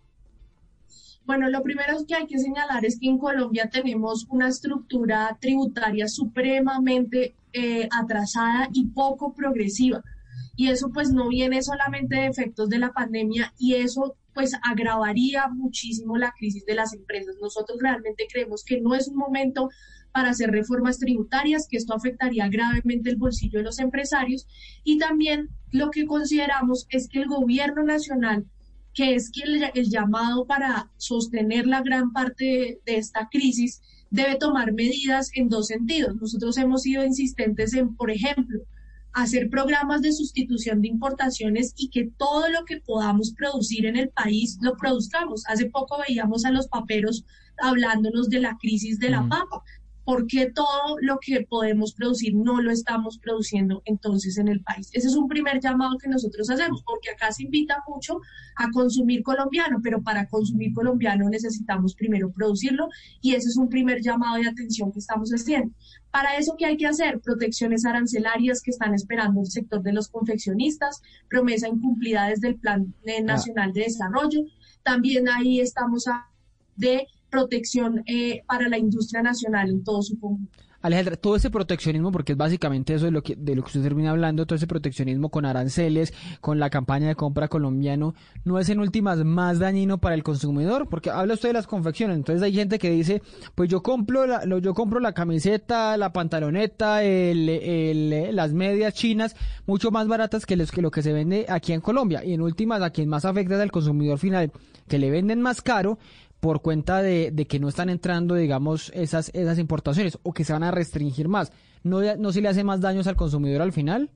Bueno, 1.28 1.50
lo 1.50 1.62
primero 1.62 1.98
que 2.08 2.16
hay 2.16 2.26
que 2.26 2.40
señalar 2.40 2.86
es 2.86 2.98
que 2.98 3.10
en 3.10 3.18
Colombia 3.18 3.70
tenemos 3.70 4.26
una 4.30 4.48
estructura 4.48 5.38
tributaria 5.42 6.08
supremamente 6.08 7.36
eh, 7.52 7.90
atrasada 7.92 8.70
y 8.72 8.86
poco 8.86 9.34
progresiva. 9.34 10.02
Y 10.56 10.70
eso 10.70 10.90
pues 10.90 11.12
no 11.12 11.28
viene 11.28 11.62
solamente 11.62 12.16
de 12.16 12.28
efectos 12.28 12.70
de 12.70 12.80
la 12.80 12.94
pandemia 12.94 13.54
y 13.60 13.76
eso 13.76 14.16
pues 14.34 14.54
agravaría 14.64 15.50
muchísimo 15.50 16.16
la 16.16 16.32
crisis 16.32 16.66
de 16.66 16.76
las 16.76 16.94
empresas. 16.94 17.36
Nosotros 17.42 17.78
realmente 17.82 18.26
creemos 18.32 18.64
que 18.64 18.80
no 18.80 18.96
es 18.96 19.10
un 19.10 19.18
momento 19.18 19.70
para 20.14 20.30
hacer 20.30 20.50
reformas 20.50 20.98
tributarias, 20.98 21.68
que 21.70 21.76
esto 21.76 21.94
afectaría 21.94 22.48
gravemente 22.48 23.10
el 23.10 23.18
bolsillo 23.18 23.60
de 23.60 23.66
los 23.66 23.80
empresarios. 23.80 24.48
Y 24.86 24.98
también 24.98 25.50
lo 25.72 25.92
que 25.92 26.06
consideramos 26.06 26.88
es 26.90 27.10
que 27.10 27.20
el 27.20 27.28
gobierno 27.28 27.84
nacional 27.84 28.46
que 28.98 29.14
es 29.14 29.30
que 29.30 29.44
el, 29.76 29.90
llamado 29.92 30.48
para 30.48 30.90
sostener 30.98 31.68
la 31.68 31.84
gran 31.84 32.12
parte 32.14 32.82
de, 32.84 32.98
esta 32.98 33.30
crisis 33.30 33.80
debe 34.10 34.38
tomar 34.38 34.74
medidas 34.74 35.30
en 35.36 35.50
dos 35.50 35.68
sentidos. 35.68 36.16
Nosotros 36.16 36.58
hemos 36.58 36.82
sido 36.82 37.06
insistentes 37.06 37.76
en, 37.76 37.96
por 37.96 38.10
ejemplo, 38.10 38.60
hacer 39.14 39.52
programas 39.52 40.02
de 40.02 40.14
sustitución 40.14 40.82
de 40.82 40.88
importaciones 40.88 41.76
y 41.78 41.92
que 41.92 42.10
todo 42.18 42.50
lo 42.50 42.66
que 42.66 42.82
podamos 42.82 43.34
producir 43.38 43.86
en 43.86 43.98
el 43.98 44.10
país 44.10 44.58
lo 44.62 44.76
produzcamos. 44.76 45.44
Hace 45.46 45.70
poco 45.70 46.00
veíamos 46.08 46.44
a 46.44 46.52
los 46.52 46.68
paperos 46.68 47.24
hablándonos 47.60 48.30
de 48.30 48.40
la 48.40 48.58
crisis 48.58 48.98
de 48.98 49.12
la 49.12 49.22
papa. 49.30 49.62
¿Por 50.08 50.26
qué 50.26 50.50
todo 50.50 50.96
lo 51.02 51.20
que 51.20 51.42
podemos 51.42 51.92
producir 51.92 52.34
no 52.34 52.62
lo 52.62 52.72
estamos 52.72 53.20
produciendo 53.20 53.82
entonces 53.84 54.38
en 54.38 54.48
el 54.48 54.62
país? 54.62 54.90
Ese 54.94 55.08
es 55.10 55.16
un 55.18 55.28
primer 55.28 55.60
llamado 55.60 55.98
que 55.98 56.08
nosotros 56.08 56.50
hacemos, 56.50 56.82
porque 56.84 57.10
acá 57.10 57.30
se 57.34 57.44
invita 57.44 57.84
mucho 57.86 58.22
a 58.56 58.72
consumir 58.72 59.22
colombiano, 59.22 59.82
pero 59.84 60.02
para 60.02 60.26
consumir 60.30 60.74
colombiano 60.74 61.28
necesitamos 61.28 61.94
primero 61.94 62.32
producirlo 62.32 62.88
y 63.20 63.36
ese 63.36 63.50
es 63.50 63.58
un 63.58 63.68
primer 63.68 64.02
llamado 64.02 64.38
de 64.38 64.48
atención 64.48 64.94
que 64.94 65.00
estamos 65.00 65.30
haciendo. 65.32 65.76
Para 66.10 66.38
eso, 66.38 66.56
¿qué 66.58 66.68
hay 66.68 66.78
que 66.78 66.88
hacer? 66.88 67.20
Protecciones 67.20 67.84
arancelarias 67.84 68.62
que 68.62 68.72
están 68.72 68.94
esperando 68.94 69.42
el 69.42 69.48
sector 69.48 69.84
de 69.84 69.92
los 69.92 70.08
confeccionistas, 70.08 71.02
promesa 71.28 71.68
incumplida 71.68 72.30
desde 72.30 72.48
el 72.48 72.56
Plan 72.56 72.94
eh, 73.04 73.22
Nacional 73.22 73.74
de 73.74 73.82
Desarrollo. 73.82 74.46
También 74.84 75.28
ahí 75.28 75.60
estamos 75.60 76.08
a, 76.08 76.30
de 76.78 77.08
protección 77.30 78.04
eh, 78.08 78.44
para 78.48 78.70
la 78.70 78.78
industria 78.78 79.22
nacional 79.22 79.70
en 79.70 79.84
todo 79.84 80.02
su 80.02 80.20
conjunto. 80.20 80.58
Alejandra, 80.80 81.16
todo 81.16 81.36
ese 81.36 81.50
proteccionismo, 81.50 82.12
porque 82.12 82.34
es 82.34 82.38
básicamente 82.38 82.94
eso 82.94 83.06
de 83.06 83.12
lo 83.12 83.24
que 83.24 83.36
de 83.36 83.56
lo 83.56 83.64
que 83.64 83.68
usted 83.68 83.82
termina 83.82 84.12
hablando, 84.12 84.46
todo 84.46 84.56
ese 84.56 84.68
proteccionismo 84.68 85.30
con 85.30 85.44
aranceles, 85.44 86.14
con 86.40 86.60
la 86.60 86.70
campaña 86.70 87.08
de 87.08 87.16
compra 87.16 87.48
colombiano, 87.48 88.14
no 88.46 88.60
es 88.60 88.70
en 88.70 88.80
últimas 88.80 89.18
más 89.26 89.58
dañino 89.58 89.98
para 89.98 90.14
el 90.14 90.24
consumidor, 90.24 90.88
porque 90.88 91.10
habla 91.10 91.34
usted 91.34 91.50
de 91.50 91.54
las 91.54 91.66
confecciones, 91.68 92.16
entonces 92.16 92.44
hay 92.44 92.54
gente 92.54 92.78
que 92.78 92.92
dice, 92.92 93.24
pues 93.56 93.70
yo 93.70 93.82
compro 93.82 94.28
la, 94.28 94.46
yo 94.60 94.74
compro 94.76 95.00
la 95.00 95.14
camiseta, 95.14 95.98
la 95.98 96.14
pantaloneta, 96.14 97.04
el, 97.04 98.36
las 98.36 98.54
medias 98.54 98.94
chinas, 98.94 99.36
mucho 99.66 99.90
más 99.90 100.08
baratas 100.08 100.46
que, 100.46 100.56
que 100.58 100.82
lo 100.82 100.92
que 100.92 101.02
se 101.02 101.12
vende 101.12 101.48
aquí 101.50 101.74
en 101.74 101.82
Colombia, 101.82 102.24
y 102.24 102.34
en 102.34 102.42
últimas 102.42 102.84
a 102.84 102.92
quien 102.92 103.10
más 103.10 103.26
afecta 103.26 103.56
es 103.56 103.62
al 103.62 103.72
consumidor 103.72 104.20
final, 104.20 104.52
que 104.88 105.00
le 105.00 105.10
venden 105.10 105.42
más 105.42 105.62
caro, 105.62 105.98
por 106.40 106.62
cuenta 106.62 107.02
de, 107.02 107.34
que 107.50 107.60
no 107.60 107.68
están 107.68 107.90
entrando, 107.90 108.36
digamos, 108.36 108.92
esas, 108.94 109.32
esas 109.34 109.58
importaciones 109.60 110.20
o 110.24 110.34
que 110.34 110.44
se 110.44 110.54
van 110.54 110.64
a 110.64 110.72
restringir 110.72 111.28
más. 111.28 111.52
¿No, 111.84 112.00
¿No 112.18 112.32
se 112.32 112.42
le 112.42 112.50
hace 112.50 112.64
más 112.64 112.82
daños 112.82 113.08
al 113.08 113.16
consumidor 113.16 113.62
al 113.62 113.74
final? 113.74 114.12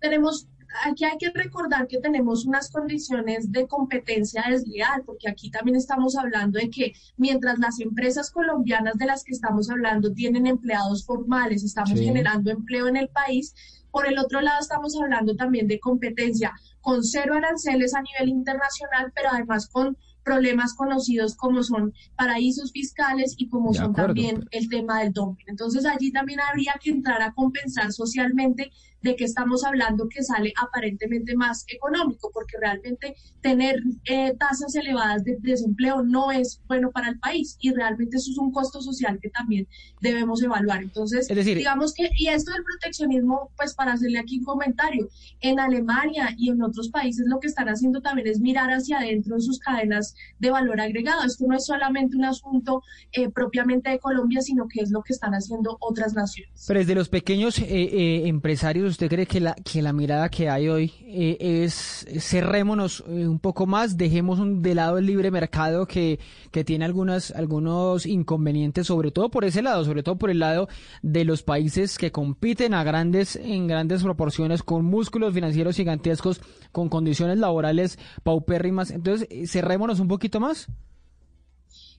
Tenemos, 0.00 0.48
aquí 0.84 1.04
hay 1.04 1.18
que 1.18 1.30
recordar 1.30 1.88
que 1.88 1.98
tenemos 1.98 2.46
unas 2.46 2.70
condiciones 2.70 3.50
de 3.50 3.66
competencia 3.66 4.44
desleal, 4.48 5.02
porque 5.04 5.28
aquí 5.28 5.50
también 5.50 5.76
estamos 5.76 6.16
hablando 6.16 6.58
de 6.58 6.70
que 6.70 6.92
mientras 7.16 7.58
las 7.58 7.80
empresas 7.80 8.30
colombianas 8.30 8.94
de 8.94 9.06
las 9.06 9.24
que 9.24 9.32
estamos 9.32 9.68
hablando 9.68 10.12
tienen 10.12 10.46
empleados 10.46 11.04
formales, 11.04 11.64
estamos 11.64 11.98
generando 11.98 12.50
empleo 12.50 12.88
en 12.88 12.96
el 12.96 13.08
país, 13.08 13.54
por 13.90 14.06
el 14.06 14.18
otro 14.18 14.40
lado 14.40 14.60
estamos 14.60 14.96
hablando 15.00 15.34
también 15.34 15.66
de 15.66 15.80
competencia 15.80 16.52
con 16.80 17.02
cero 17.02 17.34
aranceles 17.34 17.94
a 17.94 18.02
nivel 18.02 18.28
internacional, 18.28 19.12
pero 19.14 19.30
además 19.32 19.68
con 19.68 19.96
problemas 20.30 20.74
conocidos 20.74 21.34
como 21.34 21.64
son 21.64 21.92
paraísos 22.14 22.70
fiscales 22.70 23.34
y 23.36 23.48
como 23.48 23.74
son 23.74 23.92
también 23.92 24.46
el 24.52 24.68
tema 24.68 25.00
del 25.00 25.12
dumping. 25.12 25.46
Entonces 25.48 25.84
allí 25.84 26.12
también 26.12 26.38
habría 26.38 26.74
que 26.80 26.90
entrar 26.90 27.20
a 27.20 27.32
compensar 27.32 27.92
socialmente 27.92 28.70
de 29.02 29.16
que 29.16 29.24
estamos 29.24 29.64
hablando 29.64 30.08
que 30.08 30.22
sale 30.22 30.52
aparentemente 30.60 31.34
más 31.34 31.64
económico, 31.68 32.30
porque 32.32 32.58
realmente 32.58 33.14
tener 33.40 33.80
eh, 34.04 34.34
tasas 34.38 34.74
elevadas 34.74 35.24
de 35.24 35.36
desempleo 35.40 36.02
no 36.02 36.30
es 36.30 36.60
bueno 36.66 36.90
para 36.90 37.08
el 37.08 37.18
país 37.18 37.56
y 37.60 37.72
realmente 37.72 38.18
eso 38.18 38.30
es 38.30 38.38
un 38.38 38.52
costo 38.52 38.80
social 38.82 39.18
que 39.20 39.30
también 39.30 39.66
debemos 40.00 40.42
evaluar. 40.42 40.82
Entonces, 40.82 41.28
digamos 41.28 41.94
que, 41.94 42.10
y 42.18 42.28
esto 42.28 42.52
del 42.52 42.62
proteccionismo, 42.62 43.50
pues 43.56 43.74
para 43.74 43.92
hacerle 43.94 44.18
aquí 44.18 44.38
un 44.38 44.44
comentario, 44.44 45.08
en 45.40 45.60
Alemania 45.60 46.34
y 46.36 46.50
en 46.50 46.62
otros 46.62 46.90
países 46.90 47.26
lo 47.26 47.40
que 47.40 47.48
están 47.48 47.68
haciendo 47.68 48.00
también 48.00 48.28
es 48.28 48.40
mirar 48.40 48.70
hacia 48.70 48.98
adentro 48.98 49.36
en 49.36 49.42
sus 49.42 49.58
cadenas 49.58 50.14
de 50.38 50.50
valor 50.50 50.80
agregado. 50.80 51.24
Esto 51.24 51.46
no 51.46 51.56
es 51.56 51.64
solamente 51.64 52.16
un 52.16 52.24
asunto 52.24 52.82
eh, 53.12 53.30
propiamente 53.30 53.90
de 53.90 53.98
Colombia, 53.98 54.40
sino 54.42 54.68
que 54.68 54.80
es 54.82 54.90
lo 54.90 55.02
que 55.02 55.12
están 55.12 55.32
haciendo 55.32 55.76
otras 55.80 56.14
naciones. 56.14 56.64
Pero 56.66 56.80
desde 56.80 56.94
los 56.94 57.08
pequeños 57.08 57.58
eh, 57.58 58.26
empresarios 58.26 58.89
usted 58.90 59.08
cree 59.08 59.26
que 59.26 59.40
la, 59.40 59.54
que 59.54 59.82
la 59.82 59.92
mirada 59.92 60.28
que 60.28 60.48
hay 60.48 60.68
hoy 60.68 60.92
eh, 61.04 61.36
es 61.40 62.06
cerrémonos 62.18 63.02
eh, 63.08 63.26
un 63.26 63.38
poco 63.38 63.66
más, 63.66 63.96
dejemos 63.96 64.38
un, 64.38 64.62
de 64.62 64.74
lado 64.74 64.98
el 64.98 65.06
libre 65.06 65.30
mercado 65.30 65.86
que, 65.86 66.18
que 66.50 66.64
tiene 66.64 66.84
algunas, 66.84 67.30
algunos 67.30 68.06
inconvenientes, 68.06 68.86
sobre 68.86 69.10
todo 69.10 69.30
por 69.30 69.44
ese 69.44 69.62
lado, 69.62 69.84
sobre 69.84 70.02
todo 70.02 70.16
por 70.18 70.30
el 70.30 70.40
lado 70.40 70.68
de 71.02 71.24
los 71.24 71.42
países 71.42 71.96
que 71.96 72.12
compiten 72.12 72.74
a 72.74 72.84
grandes, 72.84 73.36
en 73.36 73.66
grandes 73.66 74.02
proporciones, 74.02 74.62
con 74.62 74.84
músculos 74.84 75.32
financieros 75.32 75.76
gigantescos, 75.76 76.40
con 76.72 76.88
condiciones 76.88 77.38
laborales 77.38 77.98
paupérrimas. 78.22 78.90
Entonces, 78.90 79.26
eh, 79.30 79.46
cerrémonos 79.46 80.00
un 80.00 80.08
poquito 80.08 80.40
más. 80.40 80.68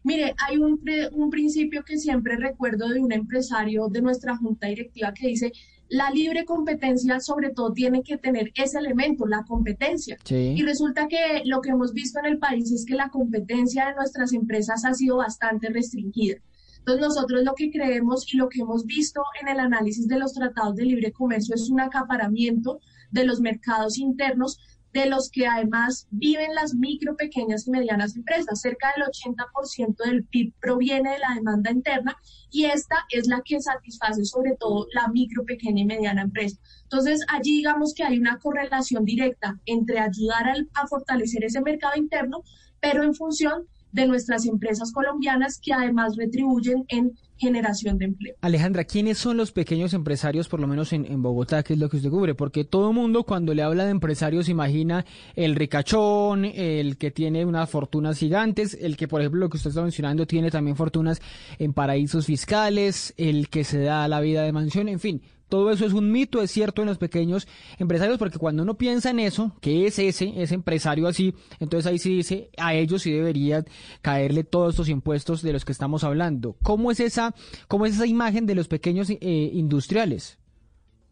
Mire, 0.03 0.33
hay 0.47 0.57
un, 0.57 0.81
un 1.11 1.29
principio 1.29 1.83
que 1.83 1.97
siempre 1.97 2.35
recuerdo 2.35 2.89
de 2.89 2.99
un 2.99 3.11
empresario 3.11 3.87
de 3.87 4.01
nuestra 4.01 4.35
junta 4.35 4.67
directiva 4.67 5.13
que 5.13 5.27
dice, 5.27 5.51
la 5.91 6.09
libre 6.09 6.45
competencia 6.45 7.19
sobre 7.19 7.49
todo 7.49 7.73
tiene 7.73 8.01
que 8.01 8.17
tener 8.17 8.51
ese 8.55 8.79
elemento, 8.79 9.27
la 9.27 9.43
competencia. 9.43 10.17
Y 10.29 10.63
resulta 10.63 11.09
que 11.09 11.41
lo 11.43 11.59
que 11.59 11.71
hemos 11.71 11.91
visto 11.91 12.17
en 12.19 12.27
el 12.27 12.39
país 12.39 12.71
es 12.71 12.85
que 12.85 12.95
la 12.95 13.09
competencia 13.09 13.87
de 13.87 13.95
nuestras 13.95 14.31
empresas 14.31 14.85
ha 14.85 14.93
sido 14.93 15.17
bastante 15.17 15.67
restringida. 15.67 16.37
Entonces 16.77 17.01
nosotros 17.01 17.43
lo 17.43 17.53
que 17.55 17.69
creemos 17.69 18.33
y 18.33 18.37
lo 18.37 18.47
que 18.47 18.61
hemos 18.61 18.85
visto 18.85 19.21
en 19.41 19.49
el 19.49 19.59
análisis 19.59 20.07
de 20.07 20.17
los 20.17 20.31
tratados 20.31 20.77
de 20.77 20.85
libre 20.85 21.11
comercio 21.11 21.55
es 21.55 21.69
un 21.69 21.81
acaparamiento 21.81 22.79
de 23.11 23.25
los 23.25 23.41
mercados 23.41 23.97
internos 23.97 24.59
de 24.93 25.05
los 25.05 25.29
que 25.29 25.47
además 25.47 26.07
viven 26.11 26.53
las 26.53 26.73
micro, 26.73 27.15
pequeñas 27.15 27.67
y 27.67 27.71
medianas 27.71 28.15
empresas. 28.15 28.61
Cerca 28.61 28.91
del 28.95 29.05
80% 29.05 29.95
del 30.05 30.25
PIB 30.25 30.53
proviene 30.59 31.11
de 31.11 31.19
la 31.19 31.35
demanda 31.35 31.71
interna 31.71 32.17
y 32.49 32.65
esta 32.65 33.05
es 33.09 33.27
la 33.27 33.41
que 33.43 33.61
satisface 33.61 34.25
sobre 34.25 34.55
todo 34.59 34.87
la 34.93 35.07
micro, 35.07 35.45
pequeña 35.45 35.81
y 35.81 35.85
mediana 35.85 36.23
empresa. 36.23 36.59
Entonces, 36.83 37.21
allí 37.29 37.57
digamos 37.57 37.93
que 37.93 38.03
hay 38.03 38.19
una 38.19 38.39
correlación 38.39 39.05
directa 39.05 39.59
entre 39.65 39.99
ayudar 39.99 40.49
a, 40.49 40.55
a 40.81 40.87
fortalecer 40.87 41.45
ese 41.45 41.61
mercado 41.61 41.93
interno, 41.95 42.43
pero 42.79 43.03
en 43.03 43.15
función 43.15 43.67
de 43.91 44.07
nuestras 44.07 44.45
empresas 44.45 44.91
colombianas 44.91 45.59
que 45.61 45.73
además 45.73 46.15
retribuyen 46.17 46.85
en 46.87 47.17
generación 47.41 47.97
de 47.97 48.05
empleo. 48.05 48.35
Alejandra, 48.41 48.83
¿quiénes 48.85 49.17
son 49.17 49.35
los 49.35 49.51
pequeños 49.51 49.93
empresarios, 49.93 50.47
por 50.47 50.59
lo 50.59 50.67
menos 50.67 50.93
en, 50.93 51.21
Bogotá, 51.21 51.63
que 51.63 51.73
es 51.73 51.79
lo 51.79 51.89
que 51.89 51.97
usted 51.97 52.09
cubre? 52.09 52.35
Porque 52.35 52.63
todo 52.63 52.89
el 52.89 52.95
mundo 52.95 53.23
cuando 53.23 53.53
le 53.53 53.63
habla 53.63 53.85
de 53.85 53.91
empresarios 53.91 54.47
imagina 54.47 55.05
el 55.35 55.55
ricachón, 55.55 56.45
el 56.45 56.97
que 56.97 57.11
tiene 57.11 57.43
unas 57.43 57.69
fortunas 57.69 58.17
gigantes, 58.17 58.77
el 58.79 58.95
que, 58.95 59.07
por 59.07 59.21
ejemplo, 59.21 59.41
lo 59.41 59.49
que 59.49 59.57
usted 59.57 59.69
está 59.69 59.81
mencionando, 59.81 60.27
tiene 60.27 60.51
también 60.51 60.77
fortunas 60.77 61.21
en 61.57 61.73
paraísos 61.73 62.27
fiscales, 62.27 63.13
el 63.17 63.49
que 63.49 63.63
se 63.63 63.81
da 63.81 64.07
la 64.07 64.21
vida 64.21 64.43
de 64.43 64.51
mansión, 64.51 64.87
en 64.87 64.99
fin, 64.99 65.21
todo 65.51 65.69
eso 65.69 65.85
es 65.85 65.91
un 65.91 66.09
mito, 66.13 66.41
es 66.41 66.49
cierto 66.49 66.81
en 66.81 66.87
los 66.87 66.97
pequeños 66.97 67.45
empresarios, 67.77 68.17
porque 68.17 68.37
cuando 68.37 68.63
uno 68.63 68.77
piensa 68.77 69.09
en 69.09 69.19
eso, 69.19 69.53
que 69.59 69.85
es 69.85 69.99
ese, 69.99 70.31
ese 70.41 70.55
empresario 70.55 71.09
así, 71.09 71.35
entonces 71.59 71.91
ahí 71.91 71.99
sí 71.99 72.15
dice, 72.15 72.49
a 72.55 72.73
ellos 72.73 73.01
sí 73.01 73.11
debería 73.11 73.65
caerle 74.01 74.45
todos 74.45 74.69
estos 74.69 74.87
impuestos 74.87 75.41
de 75.41 75.51
los 75.51 75.65
que 75.65 75.73
estamos 75.73 76.05
hablando. 76.05 76.55
¿Cómo 76.63 76.89
es 76.89 77.01
esa, 77.01 77.35
cómo 77.67 77.85
es 77.85 77.95
esa 77.95 78.07
imagen 78.07 78.45
de 78.45 78.55
los 78.55 78.69
pequeños 78.69 79.09
eh, 79.09 79.17
industriales? 79.19 80.37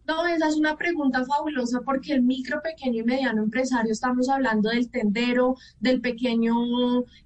No, 0.10 0.26
esa 0.26 0.48
es 0.48 0.56
una 0.56 0.76
pregunta 0.76 1.24
fabulosa 1.24 1.82
porque 1.86 2.14
el 2.14 2.24
micro, 2.24 2.64
pequeño 2.64 3.02
y 3.02 3.04
mediano 3.04 3.44
empresario, 3.44 3.92
estamos 3.92 4.28
hablando 4.28 4.72
del 4.72 4.90
tendero, 4.90 5.56
del 5.80 6.02
pequeño 6.02 6.56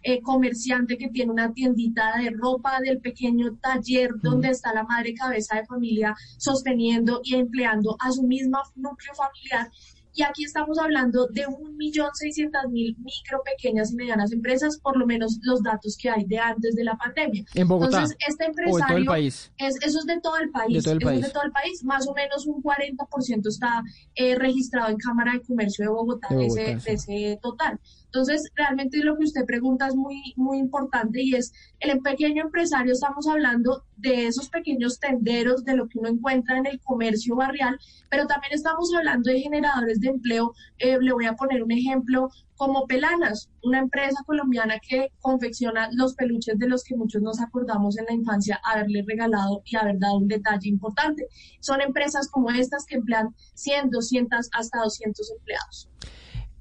eh, 0.01 0.21
comerciante 0.21 0.97
que 0.97 1.07
tiene 1.07 1.31
una 1.31 1.53
tiendita 1.53 2.17
de 2.17 2.31
ropa, 2.31 2.81
del 2.81 2.99
pequeño 2.99 3.55
taller 3.61 4.09
donde 4.21 4.49
está 4.49 4.73
la 4.73 4.83
madre 4.83 5.13
cabeza 5.13 5.55
de 5.55 5.65
familia 5.65 6.13
sosteniendo 6.37 7.21
y 7.23 7.35
empleando 7.35 7.95
a 8.01 8.11
su 8.11 8.23
misma 8.23 8.61
núcleo 8.75 9.13
familiar 9.15 9.71
y 10.13 10.23
aquí 10.23 10.43
estamos 10.43 10.77
hablando 10.77 11.27
de 11.27 11.47
1.600.000 11.47 12.69
micro, 12.69 13.41
pequeñas 13.43 13.91
y 13.91 13.95
medianas 13.95 14.31
empresas, 14.31 14.77
por 14.79 14.97
lo 14.97 15.05
menos 15.05 15.39
los 15.41 15.63
datos 15.63 15.97
que 15.97 16.09
hay 16.09 16.25
de 16.25 16.37
antes 16.37 16.75
de 16.75 16.83
la 16.83 16.95
pandemia. 16.95 17.45
En 17.55 17.67
Bogotá. 17.67 17.97
Entonces, 17.97 18.17
este 18.27 18.45
empresario. 18.45 18.85
todo 18.87 18.97
el 18.97 19.05
país. 19.05 19.51
Es, 19.57 19.75
eso 19.81 19.99
es 19.99 20.05
de 20.05 20.19
todo 20.21 20.37
el 20.37 20.51
país. 20.51 20.77
De 20.77 20.83
todo 20.83 20.93
el 20.93 20.99
eso 20.99 21.07
país. 21.07 21.19
es 21.21 21.27
de 21.27 21.33
todo 21.33 21.43
el 21.43 21.51
país. 21.51 21.83
Más 21.83 22.07
o 22.07 22.13
menos 22.13 22.45
un 22.45 22.61
40% 22.61 23.47
está 23.47 23.83
eh, 24.15 24.35
registrado 24.35 24.89
en 24.89 24.97
Cámara 24.97 25.33
de 25.33 25.41
Comercio 25.41 25.85
de 25.85 25.91
Bogotá, 25.91 26.27
de, 26.29 26.45
ese, 26.45 26.75
de 26.75 26.93
ese 26.93 27.39
total. 27.41 27.79
Entonces, 28.13 28.51
realmente 28.53 28.99
lo 28.99 29.17
que 29.17 29.23
usted 29.23 29.43
pregunta 29.43 29.87
es 29.87 29.95
muy, 29.95 30.33
muy 30.35 30.59
importante 30.59 31.23
y 31.23 31.33
es, 31.33 31.51
el 31.79 31.99
pequeño 31.99 32.43
empresario, 32.43 32.93
estamos 32.93 33.25
hablando 33.27 33.85
de 33.97 34.27
esos 34.27 34.49
pequeños 34.49 34.99
tenderos, 34.99 35.65
de 35.65 35.75
lo 35.75 35.87
que 35.87 35.97
uno 35.97 36.09
encuentra 36.09 36.59
en 36.59 36.67
el 36.67 36.79
comercio 36.81 37.35
barrial, 37.35 37.75
pero 38.11 38.27
también 38.27 38.53
estamos 38.53 38.93
hablando 38.95 39.31
de 39.31 39.39
generadores 39.39 39.99
de 39.99 40.09
empleo. 40.09 40.53
Eh, 40.77 40.99
le 41.01 41.11
voy 41.11 41.25
a 41.25 41.33
poner 41.33 41.63
un 41.63 41.71
ejemplo 41.71 42.29
como 42.55 42.85
Pelanas, 42.85 43.49
una 43.63 43.79
empresa 43.79 44.21
colombiana 44.27 44.75
que 44.87 45.07
confecciona 45.19 45.89
los 45.93 46.13
peluches 46.13 46.59
de 46.59 46.67
los 46.67 46.83
que 46.83 46.95
muchos 46.95 47.23
nos 47.23 47.41
acordamos 47.41 47.97
en 47.97 48.05
la 48.05 48.13
infancia 48.13 48.61
haberle 48.63 49.03
regalado 49.07 49.63
y 49.65 49.75
haber 49.75 49.97
dado 49.97 50.17
un 50.17 50.27
detalle 50.27 50.69
importante. 50.69 51.25
Son 51.61 51.81
empresas 51.81 52.29
como 52.29 52.51
estas 52.51 52.85
que 52.85 52.97
emplean 52.97 53.33
100, 53.55 53.89
200, 53.89 54.49
hasta 54.53 54.79
200 54.83 55.31
empleados. 55.31 55.89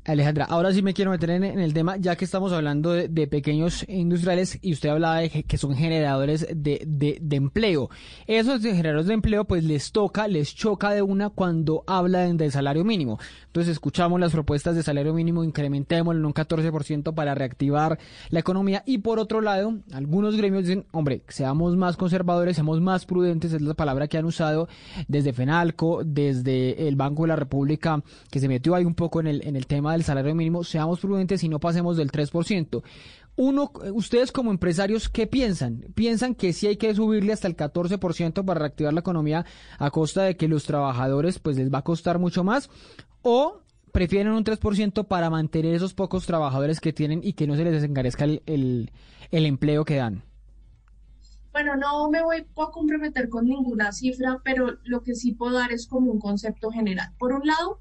Alejandra, 0.05 0.47
ahora 0.47 0.73
sí 0.73 0.83
me 0.83 0.95
quiero 0.95 1.13
meter 1.13 1.31
en, 1.31 1.45
el 1.45 1.73
tema, 1.73 1.97
ya 1.97 2.17
que 2.17 2.25
estamos 2.25 2.53
hablando 2.53 2.91
de, 2.91 3.27
pequeños 3.29 3.85
industriales 3.89 4.59
y 4.61 4.73
usted 4.73 4.89
hablaba 4.89 5.19
de 5.19 5.31
que, 5.31 5.59
son 5.59 5.77
generadores 5.77 6.45
de, 6.53 6.83
de, 7.21 7.37
empleo. 7.37 7.89
Esos 8.27 8.63
generadores 8.63 9.07
de 9.07 9.15
empleo 9.15 9.45
pues 9.45 9.63
les 9.63 9.93
toca, 9.93 10.27
les 10.27 10.57
choca 10.57 10.91
de 10.91 11.03
una 11.03 11.31
cuando 11.31 11.85
hablan 11.87 12.37
del 12.37 12.51
salario 12.51 12.85
mínimo. 12.85 13.21
Entonces 13.47 13.73
escuchamos 13.73 14.19
las 14.19 14.33
propuestas 14.33 14.75
de 14.75 14.83
salario 14.83 15.15
mínimo, 15.15 15.45
incrementémoslo 15.45 16.19
en 16.19 16.27
un 16.27 16.35
14% 16.35 17.15
para 17.15 17.37
reactivar 17.37 18.01
la 18.31 18.41
economía 18.41 18.83
y 18.85 18.99
por 18.99 19.21
otro 19.21 19.41
lado, 19.41 19.79
algunos 19.93 20.37
gremios 20.37 20.65
dicen, 20.65 20.85
hombre, 20.91 21.23
seamos 21.29 21.77
más 21.77 21.97
conservadores, 21.97 22.57
seamos 22.57 22.81
más 22.81 23.07
prudentes, 23.07 23.53
es 23.53 23.63
la 23.63 23.75
palabra 23.75 24.09
que 24.09 24.19
han 24.19 24.25
usado 24.25 24.69
desde 25.07 25.33
FENALCO, 25.33 26.03
desde 26.05 26.89
el 26.89 26.97
Banco 26.97 27.23
de 27.23 27.29
la 27.29 27.37
República, 27.37 28.03
que 28.33 28.41
se 28.41 28.49
metió 28.49 28.75
ahí 28.75 28.85
un 28.85 28.97
poco 28.97 29.21
en 29.21 29.29
el, 29.29 29.47
en 29.47 29.55
el 29.55 29.67
tema 29.67 29.92
del 29.93 30.05
salario 30.05 30.35
mínimo, 30.35 30.65
seamos 30.65 31.01
prudentes 31.01 31.43
y 31.45 31.49
no 31.49 31.61
pasemos 31.61 31.97
del 31.97 32.11
3%. 32.11 32.83
Uno, 33.35 33.73
ustedes 33.95 34.31
como 34.31 34.51
empresarios, 34.51 35.09
¿qué 35.09 35.27
piensan? 35.27 35.87
¿Piensan 35.95 36.35
que 36.35 36.53
sí 36.53 36.67
hay 36.67 36.77
que 36.77 36.95
subirle 36.95 37.33
hasta 37.33 37.49
el 37.49 37.57
14% 37.57 38.45
para 38.45 38.61
reactivar 38.61 38.93
la 38.93 39.01
economía 39.01 39.47
a 39.79 39.91
costa 39.91 40.23
de 40.23 40.37
que 40.37 40.49
los 40.49 40.65
trabajadores 40.65 41.39
pues 41.39 41.57
les 41.57 41.73
va 41.73 41.79
a 41.79 41.85
costar 41.85 42.19
mucho 42.19 42.45
más? 42.45 42.69
¿O 43.23 43.63
prefieren 43.91 44.33
un 44.33 44.45
3% 44.45 45.07
para 45.07 45.31
mantener 45.31 45.75
esos 45.75 45.95
pocos 45.95 46.27
trabajadores 46.27 46.81
que 46.81 46.93
tienen 46.93 47.21
y 47.23 47.33
que 47.33 47.47
no 47.47 47.57
se 47.57 47.65
les 47.65 47.73
desencarezca 47.73 48.25
el, 48.25 48.91
el 49.31 49.47
empleo 49.47 49.85
que 49.85 49.97
dan? 49.97 50.25
Bueno, 51.53 51.77
no 51.77 52.11
me 52.11 52.23
voy 52.23 52.39
a 52.39 52.71
comprometer 52.71 53.29
con 53.29 53.45
ninguna 53.45 53.93
cifra, 53.93 54.41
pero 54.43 54.79
lo 54.85 55.03
que 55.03 55.15
sí 55.15 55.33
puedo 55.33 55.59
dar 55.59 55.71
es 55.71 55.87
como 55.87 56.11
un 56.11 56.19
concepto 56.19 56.71
general. 56.71 57.13
Por 57.19 57.33
un 57.33 57.47
lado, 57.47 57.81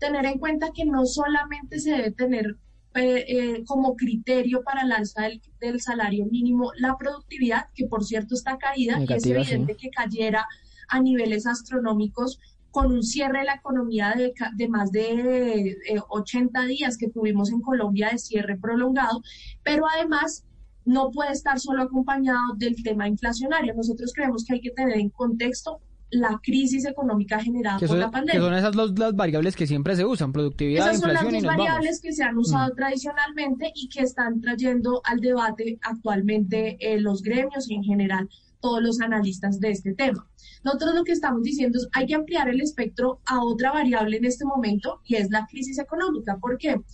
tener 0.00 0.26
en 0.26 0.38
cuenta 0.38 0.72
que 0.74 0.84
no 0.84 1.06
solamente 1.06 1.78
se 1.78 1.90
debe 1.90 2.10
tener 2.10 2.56
eh, 2.94 3.24
eh, 3.28 3.64
como 3.66 3.94
criterio 3.94 4.64
para 4.64 4.82
el 4.82 4.90
alza 4.90 5.28
del, 5.60 5.80
salario 5.80 6.26
mínimo 6.26 6.72
la 6.76 6.96
productividad, 6.96 7.66
que 7.72 7.86
por 7.86 8.04
cierto 8.04 8.34
está 8.34 8.58
caída, 8.58 8.98
y 9.00 9.12
es 9.12 9.26
evidente 9.26 9.76
que 9.76 9.90
cayera 9.90 10.44
a 10.88 11.00
niveles 11.00 11.46
astronómicos 11.46 12.40
con 12.72 12.92
un 12.92 13.04
cierre 13.04 13.40
de 13.40 13.44
la 13.44 13.54
economía 13.54 14.14
de, 14.16 14.32
de 14.56 14.68
más 14.68 14.90
de 14.90 15.76
80 16.08 16.64
eh, 16.64 16.66
días 16.66 16.96
que 16.96 17.08
tuvimos 17.08 17.52
en 17.52 17.60
Colombia 17.60 18.10
de 18.10 18.18
cierre 18.18 18.56
prolongado, 18.56 19.22
pero 19.62 19.84
además 19.86 20.44
no 20.84 21.10
puede 21.10 21.32
estar 21.32 21.60
solo 21.60 21.82
acompañado 21.82 22.54
del 22.56 22.82
tema 22.82 23.06
inflacionario. 23.06 23.74
Nosotros 23.74 24.12
creemos 24.12 24.44
que 24.44 24.54
hay 24.54 24.60
que 24.60 24.70
tener 24.70 24.98
en 24.98 25.10
contexto 25.10 25.80
la 26.10 26.40
crisis 26.42 26.84
económica 26.86 27.40
generada 27.40 27.78
por 27.78 27.96
la 27.96 28.10
pandemia. 28.10 28.40
Que 28.40 28.46
son 28.46 28.54
esas 28.54 28.74
las 28.76 29.14
variables 29.14 29.56
que 29.56 29.66
siempre 29.66 29.96
se 29.96 30.04
usan, 30.04 30.32
productividad, 30.32 30.88
esas 30.90 30.96
inflación 30.96 31.24
son 31.24 31.32
las 31.32 31.42
dos 31.42 31.56
variables 31.56 32.00
que 32.00 32.12
se 32.12 32.22
han 32.24 32.36
usado 32.36 32.72
mm. 32.72 32.76
tradicionalmente 32.76 33.72
y 33.74 33.88
que 33.88 34.00
están 34.02 34.40
trayendo 34.40 35.00
al 35.04 35.20
debate 35.20 35.78
actualmente 35.82 36.76
eh, 36.80 37.00
los 37.00 37.22
gremios 37.22 37.68
y 37.70 37.74
en 37.74 37.84
general 37.84 38.28
todos 38.60 38.82
los 38.82 39.00
analistas 39.00 39.58
de 39.58 39.70
este 39.70 39.94
tema. 39.94 40.26
Nosotros 40.62 40.94
lo 40.94 41.04
que 41.04 41.12
estamos 41.12 41.42
diciendo 41.42 41.78
es 41.78 41.88
hay 41.92 42.06
que 42.06 42.14
ampliar 42.14 42.48
el 42.48 42.60
espectro 42.60 43.20
a 43.24 43.42
otra 43.42 43.72
variable 43.72 44.18
en 44.18 44.26
este 44.26 44.44
momento 44.44 45.00
y 45.04 45.16
es 45.16 45.30
la 45.30 45.46
crisis 45.46 45.78
económica. 45.78 46.36
¿Por 46.38 46.58
qué? 46.58 46.76
Porque 46.76 46.84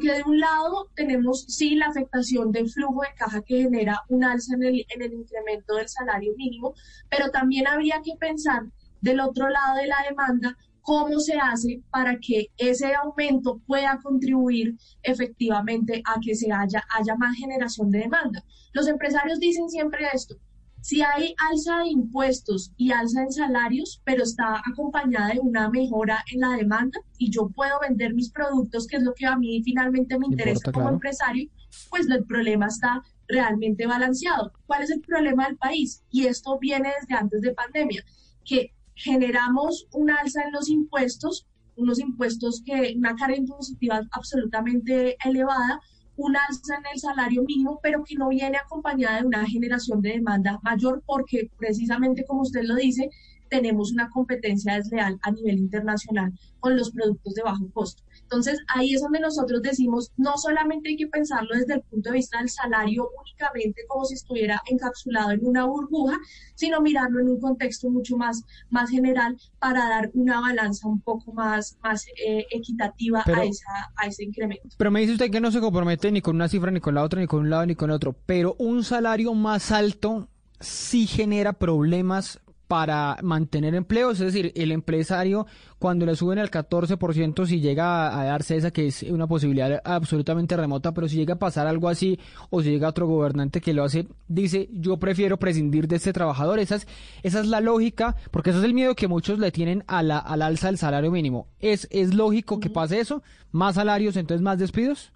de 0.00 0.22
un 0.24 0.40
lado 0.40 0.88
tenemos 0.94 1.44
sí 1.48 1.74
la 1.74 1.86
afectación 1.86 2.52
del 2.52 2.70
flujo 2.70 3.02
de 3.02 3.14
caja 3.16 3.42
que 3.42 3.62
genera 3.62 4.00
un 4.08 4.24
alza 4.24 4.54
en 4.54 4.62
el, 4.62 4.86
en 4.88 5.02
el 5.02 5.12
incremento 5.12 5.74
del 5.74 5.88
salario 5.88 6.34
mínimo, 6.36 6.74
pero 7.10 7.30
también 7.30 7.66
habría 7.66 8.00
que 8.04 8.16
pensar 8.18 8.62
del 9.00 9.20
otro 9.20 9.48
lado 9.48 9.76
de 9.76 9.86
la 9.86 9.96
demanda 10.08 10.56
cómo 10.82 11.20
se 11.20 11.34
hace 11.38 11.82
para 11.90 12.18
que 12.18 12.48
ese 12.56 12.94
aumento 12.94 13.60
pueda 13.66 13.98
contribuir 14.02 14.76
efectivamente 15.02 16.02
a 16.04 16.20
que 16.20 16.34
se 16.34 16.52
haya, 16.52 16.84
haya 16.98 17.14
más 17.16 17.36
generación 17.36 17.90
de 17.90 18.00
demanda. 18.00 18.44
Los 18.72 18.88
empresarios 18.88 19.38
dicen 19.38 19.68
siempre 19.68 20.06
esto, 20.12 20.36
Si 20.82 21.00
hay 21.00 21.32
alza 21.38 21.78
de 21.78 21.90
impuestos 21.90 22.72
y 22.76 22.90
alza 22.90 23.22
en 23.22 23.30
salarios, 23.30 24.02
pero 24.04 24.24
está 24.24 24.60
acompañada 24.66 25.28
de 25.28 25.38
una 25.38 25.70
mejora 25.70 26.24
en 26.32 26.40
la 26.40 26.56
demanda 26.56 26.98
y 27.18 27.30
yo 27.30 27.48
puedo 27.50 27.78
vender 27.80 28.14
mis 28.14 28.32
productos, 28.32 28.88
que 28.88 28.96
es 28.96 29.04
lo 29.04 29.14
que 29.14 29.26
a 29.26 29.36
mí 29.36 29.62
finalmente 29.64 30.18
me 30.18 30.26
interesa 30.26 30.72
como 30.72 30.88
empresario, 30.88 31.48
pues 31.88 32.08
el 32.10 32.24
problema 32.24 32.66
está 32.66 33.00
realmente 33.28 33.86
balanceado. 33.86 34.52
¿Cuál 34.66 34.82
es 34.82 34.90
el 34.90 35.00
problema 35.02 35.46
del 35.46 35.56
país? 35.56 36.02
Y 36.10 36.26
esto 36.26 36.58
viene 36.58 36.92
desde 37.00 37.14
antes 37.14 37.42
de 37.42 37.54
pandemia, 37.54 38.04
que 38.44 38.74
generamos 38.96 39.86
un 39.92 40.10
alza 40.10 40.42
en 40.42 40.52
los 40.52 40.68
impuestos, 40.68 41.46
unos 41.76 42.00
impuestos 42.00 42.60
que 42.66 42.94
una 42.96 43.14
carga 43.14 43.36
impositiva 43.36 44.00
absolutamente 44.10 45.16
elevada, 45.24 45.80
un 46.16 46.36
alza 46.36 46.76
en 46.76 46.84
el 46.92 47.00
salario 47.00 47.42
mínimo, 47.42 47.80
pero 47.82 48.04
que 48.04 48.14
no 48.14 48.28
viene 48.28 48.58
acompañada 48.58 49.20
de 49.20 49.26
una 49.26 49.46
generación 49.46 50.00
de 50.02 50.10
demanda 50.10 50.60
mayor 50.62 51.02
porque 51.06 51.50
precisamente 51.58 52.24
como 52.24 52.42
usted 52.42 52.62
lo 52.64 52.74
dice, 52.74 53.10
tenemos 53.48 53.92
una 53.92 54.08
competencia 54.10 54.74
desleal 54.74 55.18
a 55.22 55.30
nivel 55.30 55.58
internacional 55.58 56.32
con 56.60 56.76
los 56.76 56.90
productos 56.90 57.34
de 57.34 57.42
bajo 57.42 57.70
costo. 57.72 58.02
Entonces, 58.32 58.60
ahí 58.74 58.94
es 58.94 59.02
donde 59.02 59.20
nosotros 59.20 59.60
decimos, 59.60 60.10
no 60.16 60.38
solamente 60.38 60.88
hay 60.88 60.96
que 60.96 61.06
pensarlo 61.06 61.54
desde 61.54 61.74
el 61.74 61.82
punto 61.82 62.08
de 62.08 62.16
vista 62.16 62.38
del 62.38 62.48
salario 62.48 63.10
únicamente 63.20 63.82
como 63.86 64.06
si 64.06 64.14
estuviera 64.14 64.62
encapsulado 64.70 65.32
en 65.32 65.46
una 65.46 65.66
burbuja, 65.66 66.18
sino 66.54 66.80
mirarlo 66.80 67.20
en 67.20 67.28
un 67.28 67.40
contexto 67.40 67.90
mucho 67.90 68.16
más, 68.16 68.42
más 68.70 68.88
general 68.88 69.36
para 69.58 69.86
dar 69.86 70.10
una 70.14 70.40
balanza 70.40 70.88
un 70.88 71.02
poco 71.02 71.34
más, 71.34 71.76
más 71.82 72.06
eh, 72.26 72.46
equitativa 72.50 73.22
a, 73.22 73.44
esa, 73.44 73.92
a 73.96 74.06
ese 74.06 74.24
incremento. 74.24 74.76
Pero 74.78 74.90
me 74.90 75.00
dice 75.00 75.12
usted 75.12 75.30
que 75.30 75.40
no 75.40 75.50
se 75.50 75.60
compromete 75.60 76.10
ni 76.10 76.22
con 76.22 76.36
una 76.36 76.48
cifra, 76.48 76.70
ni 76.70 76.80
con 76.80 76.94
la 76.94 77.02
otra, 77.02 77.20
ni 77.20 77.26
con 77.26 77.40
un 77.40 77.50
lado, 77.50 77.66
ni 77.66 77.74
con 77.74 77.90
otro, 77.90 78.14
pero 78.24 78.56
un 78.58 78.82
salario 78.82 79.34
más 79.34 79.70
alto 79.72 80.28
sí 80.58 81.06
genera 81.06 81.52
problemas 81.52 82.40
para 82.72 83.18
mantener 83.20 83.74
empleos, 83.74 84.18
es 84.18 84.32
decir, 84.32 84.50
el 84.54 84.72
empresario 84.72 85.46
cuando 85.78 86.06
le 86.06 86.16
suben 86.16 86.38
al 86.38 86.50
14%, 86.50 87.44
si 87.44 87.60
llega 87.60 88.18
a, 88.18 88.24
darse 88.24 88.56
esa 88.56 88.70
que 88.70 88.86
es 88.86 89.02
una 89.02 89.26
posibilidad 89.26 89.82
absolutamente 89.84 90.56
remota, 90.56 90.94
pero 90.94 91.06
si 91.06 91.16
llega 91.16 91.34
a 91.34 91.38
pasar 91.38 91.66
algo 91.66 91.90
así 91.90 92.18
o 92.48 92.62
si 92.62 92.70
llega 92.70 92.88
otro 92.88 93.06
gobernante 93.06 93.60
que 93.60 93.74
lo 93.74 93.84
hace, 93.84 94.08
dice, 94.26 94.70
yo 94.72 94.96
prefiero 94.96 95.38
prescindir 95.38 95.86
de 95.86 95.96
este 95.96 96.14
trabajador, 96.14 96.60
esa 96.60 96.76
es, 96.76 96.88
esa 97.22 97.40
es 97.40 97.46
la 97.46 97.60
lógica, 97.60 98.16
porque 98.30 98.48
eso 98.48 98.60
es 98.60 98.64
el 98.64 98.72
miedo 98.72 98.94
que 98.94 99.06
muchos 99.06 99.38
le 99.38 99.52
tienen 99.52 99.84
a 99.86 100.02
la, 100.02 100.16
al 100.16 100.40
alza 100.40 100.68
del 100.68 100.78
salario 100.78 101.10
mínimo. 101.10 101.48
¿Es, 101.60 101.86
es 101.90 102.14
lógico 102.14 102.58
que 102.58 102.70
pase 102.70 103.00
eso? 103.00 103.22
¿Más 103.50 103.74
salarios, 103.74 104.16
entonces 104.16 104.40
más 104.40 104.58
despidos? 104.58 105.12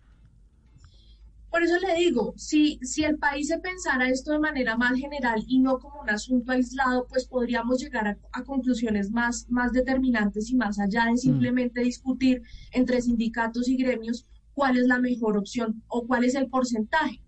Por 1.57 1.63
eso 1.63 1.79
le 1.79 1.95
digo, 1.95 2.35
si, 2.37 2.79
si 2.83 3.05
el 3.05 3.17
país 3.17 3.49
se 3.49 3.59
pensara 3.59 4.11
esto 4.11 4.33
de 4.33 4.39
manera 4.39 4.77
más 4.77 4.99
general 4.99 5.43
y 5.49 5.59
no 5.59 5.79
como 5.79 6.03
un 6.03 6.11
asunto 6.11 6.53
aislado, 6.53 7.07
pues 7.09 7.27
podríamos 7.27 7.81
llegar 7.81 8.19
a, 8.33 8.45
conclusiones 8.45 9.11
más, 9.11 9.47
más 9.49 9.73
determinantes 9.73 10.51
y 10.51 10.55
más 10.55 10.79
allá 10.79 11.07
de 11.07 11.13
mm. 11.13 11.17
simplemente 11.17 11.81
discutir 11.81 12.43
entre 12.73 13.01
sindicatos 13.01 13.71
y 13.71 13.79
gremios 13.79 14.27
cuál 14.53 14.77
es 14.77 14.87
la 14.87 14.99
mejor 14.99 15.39
opción 15.39 15.83
o 15.89 16.07
cuál 16.07 16.25
es 16.25 16.35
el 16.35 16.51
porcentaje. 16.51 17.23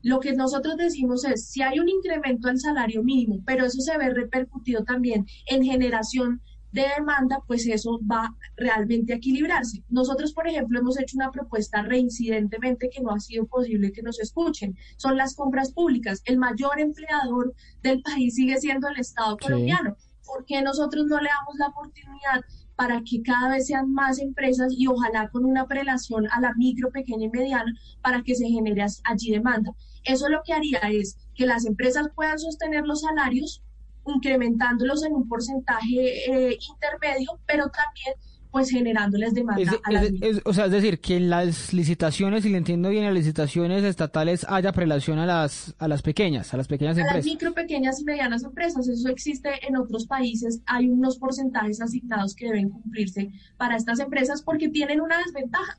Lo 0.00 0.20
que 0.20 0.32
nosotros 0.32 0.78
decimos 0.78 1.26
es, 1.26 1.46
si 1.46 1.60
hay 1.60 1.78
un 1.78 1.90
incremento 1.90 2.48
del 2.48 2.58
salario 2.58 3.02
mínimo, 3.02 3.42
pero 3.44 3.66
eso 3.66 3.82
se 3.82 3.98
ve 3.98 4.08
repercutido 4.08 4.84
también 4.84 5.26
en 5.48 5.62
generación 5.62 6.40
de 6.76 6.86
demanda, 6.94 7.40
pues 7.46 7.66
eso 7.66 7.98
va 8.10 8.36
realmente 8.56 9.14
a 9.14 9.16
equilibrarse. 9.16 9.82
Nosotros, 9.88 10.34
por 10.34 10.46
ejemplo, 10.46 10.78
hemos 10.78 10.98
hecho 11.00 11.16
una 11.16 11.30
propuesta 11.30 11.82
reincidentemente 11.82 12.90
que 12.90 13.00
no 13.00 13.12
ha 13.12 13.18
sido 13.18 13.46
posible 13.46 13.92
que 13.92 14.02
nos 14.02 14.20
escuchen. 14.20 14.76
Son 14.98 15.16
las 15.16 15.34
compras 15.34 15.72
públicas. 15.72 16.20
El 16.26 16.36
mayor 16.36 16.78
empleador 16.78 17.54
del 17.82 18.02
país 18.02 18.34
sigue 18.34 18.58
siendo 18.58 18.88
el 18.88 19.00
Estado 19.00 19.38
colombiano. 19.38 19.96
¿Por 20.26 20.44
qué 20.44 20.60
nosotros 20.60 21.06
no 21.06 21.18
le 21.18 21.30
damos 21.30 21.56
la 21.58 21.68
oportunidad 21.68 22.44
para 22.76 23.00
que 23.02 23.22
cada 23.22 23.48
vez 23.48 23.68
sean 23.68 23.90
más 23.90 24.18
empresas 24.18 24.70
y 24.76 24.86
ojalá 24.86 25.30
con 25.30 25.46
una 25.46 25.66
prelación 25.66 26.26
a 26.30 26.40
la 26.42 26.52
micro, 26.58 26.90
pequeña 26.90 27.24
y 27.24 27.30
mediana 27.30 27.72
para 28.02 28.22
que 28.22 28.34
se 28.34 28.48
genere 28.48 28.84
allí 29.04 29.30
demanda? 29.30 29.72
Eso 30.04 30.28
lo 30.28 30.42
que 30.44 30.52
haría 30.52 30.80
es 30.90 31.16
que 31.34 31.46
las 31.46 31.64
empresas 31.64 32.08
puedan 32.14 32.38
sostener 32.38 32.84
los 32.84 33.00
salarios 33.00 33.62
incrementándolos 34.06 35.04
en 35.04 35.14
un 35.14 35.28
porcentaje 35.28 36.50
eh, 36.50 36.58
intermedio, 36.70 37.38
pero 37.46 37.68
también 37.68 38.14
pues 38.56 38.70
generándoles 38.70 39.34
demanda 39.34 39.70
a 39.84 39.92
las 39.92 40.10
O 40.44 40.54
sea, 40.54 40.64
es 40.64 40.70
decir, 40.70 40.98
que 40.98 41.16
en 41.16 41.28
las 41.28 41.74
licitaciones, 41.74 42.42
si 42.42 42.48
le 42.48 42.56
entiendo 42.56 42.88
bien, 42.88 43.04
en 43.04 43.10
las 43.10 43.18
licitaciones 43.18 43.84
estatales 43.84 44.46
haya 44.48 44.72
prelación 44.72 45.18
a 45.18 45.26
las, 45.26 45.74
a 45.78 45.88
las 45.88 46.00
pequeñas, 46.00 46.54
a 46.54 46.56
las 46.56 46.66
pequeñas 46.66 46.96
empresas. 46.96 47.16
A 47.16 47.18
las 47.18 47.26
micro, 47.26 47.52
pequeñas 47.52 48.00
y 48.00 48.04
medianas 48.04 48.44
empresas, 48.44 48.88
eso 48.88 49.10
existe 49.10 49.50
en 49.68 49.76
otros 49.76 50.06
países, 50.06 50.62
hay 50.64 50.88
unos 50.88 51.18
porcentajes 51.18 51.82
asignados 51.82 52.34
que 52.34 52.46
deben 52.46 52.70
cumplirse 52.70 53.30
para 53.58 53.76
estas 53.76 54.00
empresas 54.00 54.40
porque 54.40 54.70
tienen 54.70 55.02
una 55.02 55.18
desventaja 55.18 55.78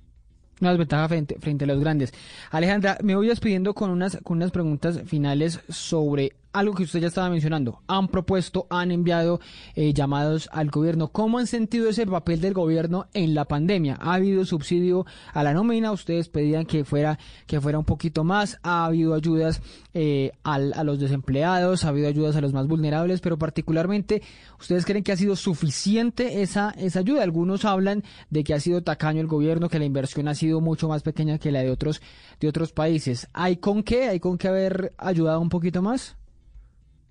una 0.60 0.72
desventaja 0.72 1.08
frente, 1.08 1.38
frente 1.40 1.66
a 1.66 1.68
los 1.68 1.80
grandes. 1.80 2.14
Alejandra, 2.52 2.98
me 3.04 3.16
voy 3.16 3.28
despidiendo 3.28 3.74
con 3.74 3.90
unas, 3.90 4.18
con 4.24 4.38
unas 4.38 4.52
preguntas 4.52 5.02
finales 5.06 5.60
sobre 5.70 6.34
algo 6.54 6.74
que 6.74 6.84
usted 6.84 7.00
ya 7.00 7.08
estaba 7.08 7.30
mencionando. 7.30 7.82
Han 7.88 8.08
propuesto, 8.08 8.68
han 8.70 8.92
enviado 8.92 9.40
eh, 9.76 9.94
llamados 9.94 10.50
al 10.52 10.70
gobierno. 10.70 11.10
¿Cómo 11.10 11.38
han 11.38 11.48
sentido 11.48 11.90
ese 11.90 12.06
papel 12.06 12.42
del 12.42 12.54
gobierno 12.54 13.08
en 13.14 13.36
la 13.36 13.46
pandemia? 13.46 13.98
¿Ha 14.00 14.16
habido 14.16 14.46
subsidio 14.46 15.06
a 15.34 15.44
la 15.44 15.54
nómina? 15.54 15.92
Ustedes 15.92 16.30
pedían 16.30 16.66
que 16.66 16.84
fuera, 16.84 17.20
que 17.46 17.62
fuera 17.62 17.80
un 17.80 17.86
poquito 17.86 18.24
más. 18.24 18.60
¿Ha 18.64 18.86
habido 18.86 19.14
ayudas 19.14 19.62
eh, 19.94 20.32
a 20.44 20.58
los 20.60 21.00
desempleados? 21.00 21.86
¿Ha 21.86 21.90
habido 21.90 22.08
ayudas 22.08 22.36
a 22.36 22.42
los 22.42 22.54
más 22.54 22.68
vulnerables? 22.68 23.22
Pero 23.22 23.38
particularmente, 23.38 24.22
¿ustedes 24.60 24.86
creen 24.86 25.04
que 25.04 25.12
ha 25.12 25.18
sido 25.18 25.36
suficiente 25.36 26.42
esa, 26.42 26.72
esa 26.72 27.00
ayuda? 27.00 27.24
Algunos 27.24 27.66
hablan 27.66 28.04
de 28.30 28.44
que 28.44 28.54
ha 28.54 28.60
sido 28.60 28.84
tacaño 28.84 29.22
el 29.22 29.28
gobierno, 29.28 29.70
que 29.70 29.80
la 29.80 29.86
inversión 29.86 30.28
ha 30.28 30.36
sido 30.36 30.62
mucho 30.62 30.88
más 30.88 31.04
pequeña 31.04 31.38
que 31.38 31.52
la 31.52 31.62
de 31.62 31.72
otros, 31.72 32.02
de 32.40 32.48
otros 32.48 32.72
países. 32.72 33.28
¿Hay 33.34 33.58
con 33.58 33.84
qué? 33.84 34.08
¿Hay 34.10 34.20
con 34.20 34.38
qué 34.38 34.48
haber 34.48 34.94
ayudado 34.98 35.40
un 35.40 35.50
poquito 35.50 35.82
más? 35.82 36.17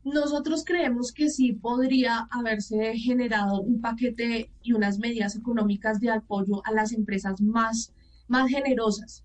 Nosotros 0.07 0.65
creemos 0.65 1.11
que 1.11 1.29
sí 1.29 1.53
podría 1.53 2.29
haberse 2.31 2.95
generado 2.97 3.61
un 3.61 3.81
paquete 3.81 4.53
y 4.63 4.73
unas 4.73 5.01
medidas 5.01 5.35
económicas 5.35 5.99
de 5.99 6.11
apoyo 6.11 6.65
a 6.65 6.71
las 6.71 6.93
empresas 6.93 7.41
más, 7.41 7.93
más 8.29 8.49
generosas. 8.49 9.25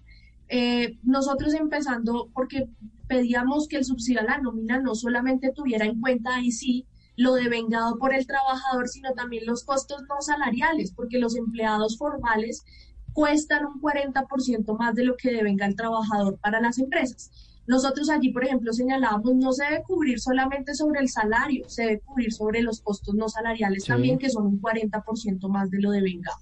Eh, 0.49 0.97
nosotros 1.03 1.53
empezando 1.53 2.31
porque 2.33 2.67
pedíamos 3.07 3.67
que 3.67 3.77
el 3.77 3.85
subsidio 3.85 4.21
a 4.21 4.23
la 4.23 4.39
nómina 4.39 4.79
no 4.79 4.95
solamente 4.95 5.51
tuviera 5.53 5.85
en 5.85 6.01
cuenta 6.01 6.33
ahí 6.33 6.51
sí 6.51 6.87
lo 7.15 7.35
devengado 7.35 7.99
por 7.99 8.15
el 8.15 8.25
trabajador, 8.25 8.87
sino 8.89 9.13
también 9.13 9.45
los 9.45 9.63
costos 9.63 10.01
no 10.09 10.19
salariales, 10.19 10.93
porque 10.93 11.19
los 11.19 11.35
empleados 11.35 11.95
formales 11.99 12.65
cuestan 13.13 13.67
un 13.67 13.79
40% 13.79 14.79
más 14.79 14.95
de 14.95 15.03
lo 15.03 15.15
que 15.15 15.31
devenga 15.31 15.67
el 15.67 15.75
trabajador 15.75 16.39
para 16.39 16.59
las 16.59 16.79
empresas. 16.79 17.50
Nosotros 17.71 18.09
allí, 18.09 18.33
por 18.33 18.43
ejemplo, 18.43 18.73
señalábamos, 18.73 19.33
no 19.35 19.53
se 19.53 19.63
debe 19.63 19.83
cubrir 19.83 20.19
solamente 20.19 20.75
sobre 20.75 20.99
el 20.99 21.07
salario, 21.07 21.69
se 21.69 21.83
debe 21.83 21.99
cubrir 22.01 22.33
sobre 22.33 22.61
los 22.61 22.81
costos 22.81 23.15
no 23.15 23.29
salariales 23.29 23.85
también, 23.85 24.17
que 24.17 24.29
son 24.29 24.45
un 24.45 24.61
40% 24.61 25.47
más 25.47 25.71
de 25.71 25.79
lo 25.79 25.91
de 25.91 26.01
vengado. 26.01 26.35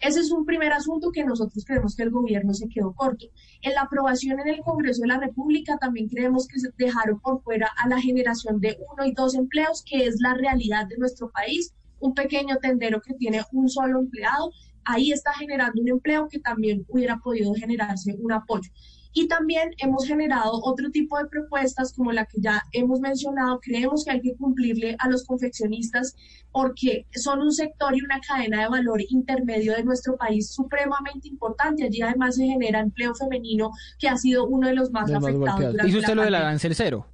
Ese 0.00 0.18
es 0.18 0.32
un 0.32 0.44
primer 0.44 0.72
asunto 0.72 1.12
que 1.12 1.24
nosotros 1.24 1.64
creemos 1.64 1.94
que 1.94 2.02
el 2.02 2.10
gobierno 2.10 2.52
se 2.54 2.68
quedó 2.68 2.92
corto. 2.92 3.26
En 3.62 3.74
la 3.74 3.82
aprobación 3.82 4.40
en 4.40 4.48
el 4.48 4.62
Congreso 4.62 5.02
de 5.02 5.06
la 5.06 5.20
República 5.20 5.78
también 5.78 6.08
creemos 6.08 6.48
que 6.48 6.58
se 6.58 6.70
dejaron 6.76 7.20
por 7.20 7.40
fuera 7.44 7.70
a 7.76 7.88
la 7.88 8.00
generación 8.00 8.58
de 8.58 8.76
uno 8.90 9.06
y 9.06 9.12
dos 9.12 9.36
empleos, 9.36 9.84
que 9.88 10.06
es 10.06 10.16
la 10.18 10.34
realidad 10.34 10.88
de 10.88 10.98
nuestro 10.98 11.30
país. 11.30 11.72
Un 12.00 12.14
pequeño 12.14 12.56
tendero 12.56 13.00
que 13.00 13.14
tiene 13.14 13.44
un 13.52 13.68
solo 13.68 14.00
empleado, 14.00 14.50
ahí 14.84 15.12
está 15.12 15.32
generando 15.34 15.80
un 15.80 15.88
empleo 15.88 16.26
que 16.28 16.40
también 16.40 16.84
hubiera 16.88 17.18
podido 17.18 17.54
generarse 17.54 18.16
un 18.18 18.32
apoyo. 18.32 18.72
Y 19.14 19.28
también 19.28 19.70
hemos 19.78 20.06
generado 20.06 20.60
otro 20.62 20.90
tipo 20.90 21.16
de 21.18 21.26
propuestas 21.26 21.94
como 21.94 22.12
la 22.12 22.26
que 22.26 22.40
ya 22.40 22.62
hemos 22.72 23.00
mencionado. 23.00 23.60
Creemos 23.60 24.04
que 24.04 24.10
hay 24.10 24.20
que 24.20 24.34
cumplirle 24.36 24.96
a 24.98 25.08
los 25.08 25.24
confeccionistas 25.24 26.16
porque 26.50 27.06
son 27.14 27.40
un 27.40 27.52
sector 27.52 27.96
y 27.96 28.02
una 28.02 28.20
cadena 28.20 28.62
de 28.62 28.68
valor 28.68 29.00
intermedio 29.08 29.74
de 29.74 29.84
nuestro 29.84 30.16
país 30.16 30.52
supremamente 30.52 31.28
importante. 31.28 31.84
Allí 31.84 32.02
además 32.02 32.34
se 32.34 32.44
genera 32.44 32.80
empleo 32.80 33.14
femenino 33.14 33.70
que 33.98 34.08
ha 34.08 34.16
sido 34.16 34.46
uno 34.46 34.68
de 34.68 34.74
los 34.74 34.90
más 34.90 35.10
afectados. 35.10 35.76
¿Hizo 35.84 35.98
usted 35.98 36.14
lo 36.14 36.22
del 36.22 36.34
arancel 36.34 36.74
cero? 36.74 37.06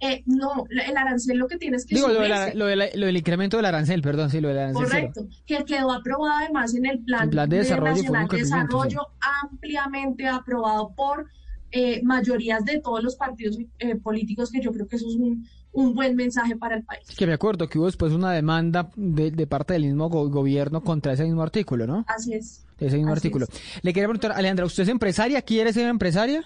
Eh, 0.00 0.22
no, 0.26 0.64
el 0.70 0.96
arancel 0.96 1.38
lo 1.38 1.48
que 1.48 1.56
tienes 1.56 1.84
que 1.84 1.96
Digo, 1.96 2.08
lo, 2.08 2.66
del 2.66 3.16
incremento 3.16 3.56
del 3.56 3.66
arancel, 3.66 4.00
perdón, 4.00 4.30
sí, 4.30 4.40
lo 4.40 4.48
del 4.48 4.58
arancel 4.58 4.84
Correcto, 4.84 5.26
que 5.44 5.64
quedó 5.64 5.90
aprobado 5.90 6.34
además 6.38 6.72
en 6.74 6.86
el 6.86 7.00
Plan, 7.00 7.28
de 7.30 7.46
Desarrollo, 7.46 7.94
Nacional 7.94 8.28
de 8.28 8.36
Desarrollo 8.36 9.08
ampliamente 9.42 10.28
aprobado 10.28 10.92
por 10.94 11.26
eh, 11.72 12.00
mayorías 12.02 12.64
de 12.64 12.80
todos 12.80 13.02
los 13.02 13.16
partidos 13.16 13.58
eh, 13.78 13.96
políticos, 13.96 14.50
que 14.50 14.60
yo 14.60 14.72
creo 14.72 14.86
que 14.86 14.96
eso 14.96 15.08
es 15.08 15.16
un, 15.16 15.46
buen 15.94 16.16
mensaje 16.16 16.56
para 16.56 16.76
el 16.76 16.84
país. 16.84 17.06
Que 17.16 17.26
me 17.26 17.34
acuerdo 17.34 17.68
que 17.68 17.78
hubo 17.78 17.86
después 17.86 18.12
una 18.12 18.32
demanda 18.32 18.90
de, 18.96 19.46
parte 19.46 19.74
del 19.74 19.82
mismo 19.84 20.08
gobierno 20.08 20.82
contra 20.82 21.12
ese 21.12 21.24
mismo 21.24 21.42
artículo, 21.42 21.86
¿no? 21.86 22.04
Así 22.08 22.34
es. 22.34 22.64
Ese 22.80 22.96
mismo 22.96 23.12
artículo. 23.12 23.46
Le 23.82 23.92
quería 23.92 24.08
preguntar, 24.08 24.32
Alejandra, 24.32 24.64
¿usted 24.64 24.84
es 24.84 24.88
empresaria? 24.88 25.42
¿Quiere 25.42 25.72
ser 25.72 25.86
empresaria? 25.88 26.44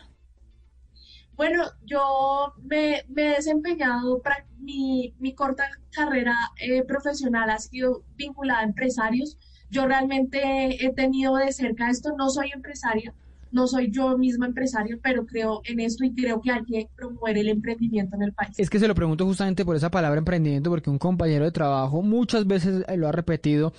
Bueno, 1.37 1.64
yo 1.85 2.53
me, 2.62 2.99
he 2.99 3.35
desempeñado, 3.37 4.22
mi, 4.59 5.14
mi 5.18 5.35
corta 5.35 5.64
carrera 5.91 6.35
eh, 6.61 6.85
profesional 6.85 7.51
ha 7.51 7.59
sido 7.59 8.03
vinculada 8.16 8.61
a 8.61 8.64
empresarios. 8.64 9.39
Yo 9.70 9.87
realmente 9.87 10.85
he 10.85 10.93
tenido 10.93 11.37
de 11.37 11.53
cerca 11.53 11.89
esto, 11.89 12.14
no 12.16 12.28
soy 12.28 12.51
empresaria, 12.55 13.14
no 13.53 13.66
soy 13.66 13.91
yo 13.91 14.18
misma 14.18 14.47
empresaria, 14.47 14.99
pero 15.03 15.26
creo 15.26 15.62
en 15.64 15.80
esto 15.80 16.05
y 16.05 16.14
creo 16.14 16.41
que 16.41 16.51
hay 16.51 16.64
que 16.64 16.89
promover 16.95 17.39
el 17.39 17.49
emprendimiento 17.49 18.16
en 18.16 18.22
el 18.22 18.33
país. 18.33 18.59
Es 18.59 18.68
que 18.68 18.78
se 18.78 18.87
lo 18.87 18.95
pregunto 18.95 19.24
justamente 19.24 19.64
por 19.64 19.74
esa 19.74 19.91
palabra 19.91 20.18
emprendimiento, 20.18 20.68
porque 20.68 20.91
un 20.91 20.99
compañero 20.99 21.45
de 21.45 21.53
trabajo 21.53 22.03
muchas 22.03 22.47
veces 22.47 22.85
lo 22.97 23.09
ha 23.09 23.12
repetido 23.12 23.72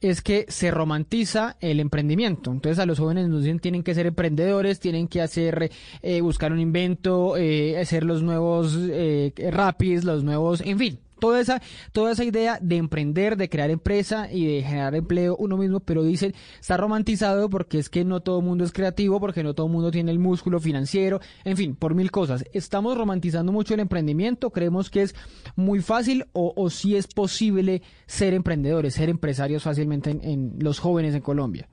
es 0.00 0.22
que 0.22 0.46
se 0.48 0.70
romantiza 0.70 1.56
el 1.60 1.80
emprendimiento. 1.80 2.50
Entonces 2.50 2.78
a 2.78 2.86
los 2.86 2.98
jóvenes 2.98 3.28
nos 3.28 3.42
dicen 3.42 3.60
tienen 3.60 3.82
que 3.82 3.94
ser 3.94 4.06
emprendedores, 4.06 4.80
tienen 4.80 5.08
que 5.08 5.20
hacer, 5.20 5.70
eh, 6.02 6.20
buscar 6.20 6.52
un 6.52 6.60
invento, 6.60 7.36
eh, 7.36 7.78
hacer 7.78 8.04
los 8.04 8.22
nuevos 8.22 8.76
eh, 8.78 9.32
rapis, 9.50 10.04
los 10.04 10.24
nuevos, 10.24 10.60
en 10.62 10.78
fin, 10.78 10.98
toda 11.20 11.40
esa, 11.40 11.62
toda 11.92 12.12
esa 12.12 12.24
idea 12.24 12.58
de 12.60 12.76
emprender, 12.76 13.36
de 13.36 13.48
crear 13.48 13.70
empresa 13.70 14.28
y 14.32 14.46
de 14.46 14.62
generar 14.62 14.94
empleo 14.94 15.36
uno 15.36 15.56
mismo, 15.56 15.80
pero 15.80 16.02
dicen, 16.02 16.34
está 16.58 16.76
romantizado 16.76 17.48
porque 17.48 17.78
es 17.78 17.88
que 17.88 18.04
no 18.04 18.20
todo 18.20 18.40
el 18.40 18.44
mundo 18.44 18.64
es 18.64 18.72
creativo, 18.72 19.20
porque 19.20 19.42
no 19.42 19.54
todo 19.54 19.66
el 19.66 19.72
mundo 19.72 19.90
tiene 19.90 20.10
el 20.10 20.18
músculo 20.18 20.58
financiero, 20.58 21.20
en 21.44 21.56
fin, 21.56 21.76
por 21.76 21.94
mil 21.94 22.10
cosas. 22.10 22.44
Estamos 22.52 22.96
romantizando 22.96 23.52
mucho 23.52 23.74
el 23.74 23.80
emprendimiento, 23.80 24.50
creemos 24.50 24.90
que 24.90 25.02
es 25.02 25.14
muy 25.54 25.80
fácil 25.80 26.26
o, 26.32 26.52
o 26.56 26.70
si 26.70 26.96
es 26.96 27.06
posible 27.06 27.82
ser 28.06 28.34
emprendedores, 28.34 28.94
ser 28.94 29.08
empresarios 29.08 29.62
fácilmente 29.62 30.10
en 30.10 30.54
los 30.58 30.78
jóvenes 30.80 31.14
en 31.14 31.20
Colombia. 31.20 31.68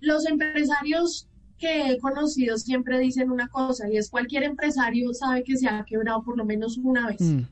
Los 0.00 0.26
empresarios 0.26 1.28
que 1.62 1.92
he 1.92 1.98
conocido 1.98 2.58
siempre 2.58 2.98
dicen 2.98 3.30
una 3.30 3.46
cosa 3.46 3.88
y 3.88 3.96
es 3.96 4.10
cualquier 4.10 4.42
empresario 4.42 5.14
sabe 5.14 5.44
que 5.44 5.56
se 5.56 5.68
ha 5.68 5.84
quebrado 5.84 6.24
por 6.24 6.36
lo 6.36 6.44
menos 6.44 6.76
una 6.76 7.06
vez. 7.06 7.20
Mm, 7.20 7.42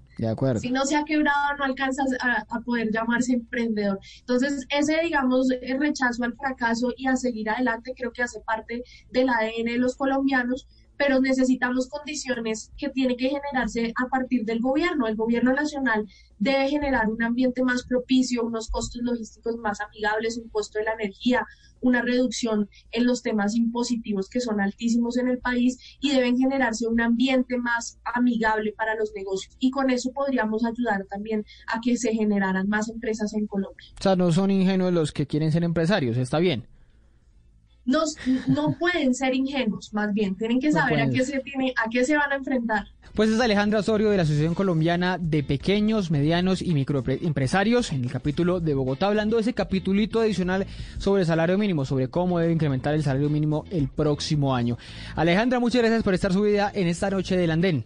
Si 0.61 0.71
no 0.71 0.85
se 0.85 0.97
ha 0.97 1.05
quebrado, 1.05 1.57
no 1.59 1.65
alcanza 1.65 2.03
a, 2.21 2.61
poder 2.61 2.91
llamarse 2.93 3.33
emprendedor. 3.33 3.99
Entonces, 4.21 4.67
ese, 4.69 5.01
digamos, 5.03 5.51
el 5.51 5.81
rechazo 5.81 6.25
al 6.25 6.35
fracaso 6.35 6.93
y 6.97 7.07
a 7.07 7.17
seguir 7.17 7.49
adelante 7.49 7.95
creo 7.97 8.13
que 8.13 8.23
hace 8.23 8.41
parte 8.41 8.83
del 9.11 9.29
ADN 9.29 9.65
de 9.65 9.79
los 9.79 9.97
colombianos, 9.97 10.67
pero 11.01 11.19
necesitamos 11.19 11.89
condiciones 11.89 12.71
que 12.77 12.91
tienen 12.91 13.17
que 13.17 13.31
generarse 13.31 13.91
a 13.97 14.09
partir 14.11 14.45
del 14.45 14.61
gobierno. 14.61 15.07
El 15.07 15.17
gobierno 15.17 15.55
nacional 15.55 16.07
debe 16.39 16.69
generar 16.69 17.09
un 17.09 17.23
ambiente 17.23 17.65
más 17.65 17.87
propicio, 17.87 18.45
unos 18.45 18.69
costos 18.69 19.01
logísticos 19.03 19.57
más 19.57 19.81
amigables, 19.81 20.37
un 20.37 20.51
costo 20.51 20.79
de 20.79 20.85
la 20.85 20.93
energía, 20.93 21.47
una 21.81 22.03
reducción 22.03 22.69
en 22.93 23.07
los 23.07 23.23
temas 23.23 23.57
impositivos 23.57 24.29
que 24.29 24.41
son 24.41 24.61
altísimos 24.61 25.17
en 25.17 25.29
el 25.29 25.39
país 25.39 25.79
y 26.03 26.11
deben 26.11 26.37
generarse 26.37 26.87
un 26.87 27.01
ambiente 27.01 27.57
más 27.57 27.99
amigable 28.05 28.75
para 28.77 28.95
los 28.95 29.11
negocios. 29.15 29.57
Y 29.59 29.71
con 29.71 29.89
eso 29.89 30.13
podríamos 30.13 30.67
ayudar 30.67 31.07
también 31.07 31.47
a 31.73 31.81
que 31.81 31.97
se 31.97 32.13
generaran 32.13 32.69
más 32.69 32.91
empresas 32.91 33.33
en 33.33 33.47
Colombia. 33.47 33.89
O 33.99 34.03
sea, 34.03 34.17
no 34.17 34.31
son 34.33 34.51
ingenuos 34.51 34.93
los 34.93 35.13
que 35.13 35.27
quieren 35.27 35.51
ser 35.51 35.65
empresarios, 35.65 36.19
está 36.19 36.41
bien 36.41 36.67
no 37.85 38.77
pueden 38.79 39.15
ser 39.15 39.35
ingenuos, 39.35 39.93
más 39.93 40.13
bien, 40.13 40.37
tienen 40.37 40.61
que 40.61 40.71
saber 40.73 41.01
a 41.01 41.11
qué 41.11 41.25
se 41.25 41.41
tiene, 41.41 41.75
a 41.77 41.89
qué 41.89 42.05
se 42.05 42.17
van 42.17 42.33
a 42.33 42.37
enfrentar. 42.37 42.87
Pues 43.15 43.29
es 43.29 43.41
Alejandra 43.41 43.81
Osorio 43.81 44.11
de 44.11 44.17
la 44.17 44.23
Asociación 44.23 44.55
Colombiana 44.55 45.19
de 45.19 45.43
Pequeños, 45.43 46.13
Medianos 46.13 46.63
y 46.63 46.73
Microempresarios 46.75 47.91
en 47.91 48.05
el 48.05 48.11
capítulo 48.11 48.61
de 48.61 48.75
Bogotá, 48.75 49.09
hablando 49.09 49.37
de 49.37 49.43
ese 49.43 49.53
capítulito 49.53 50.21
adicional 50.21 50.67
sobre 50.99 51.23
el 51.23 51.27
salario 51.27 51.59
mínimo, 51.59 51.85
sobre 51.85 52.09
cómo 52.09 52.39
debe 52.39 52.53
incrementar 52.53 52.95
el 52.95 53.03
salario 53.03 53.29
mínimo 53.29 53.65
el 53.71 53.89
próximo 53.89 54.55
año. 54.55 54.79
Alejandra, 55.17 55.59
muchas 55.59 55.83
gracias 55.83 56.05
por 56.05 56.15
estar 56.15 56.33
subida 56.33 56.71
en 56.73 56.87
esta 56.87 57.11
noche 57.11 57.37
del 57.37 57.51
andén. 57.51 57.85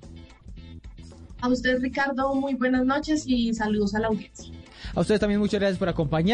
A 1.41 1.49
usted, 1.49 1.79
Ricardo, 1.81 2.35
muy 2.35 2.55
buenas 2.55 2.85
noches 2.85 3.25
y 3.27 3.55
saludos 3.55 3.95
a 3.95 4.01
la 4.01 4.09
audiencia. 4.09 4.53
A 4.95 5.01
ustedes 5.01 5.21
también 5.21 5.41
muchas 5.41 5.59
gracias 5.59 5.79
por 5.79 5.89
acompañar. 5.89 6.33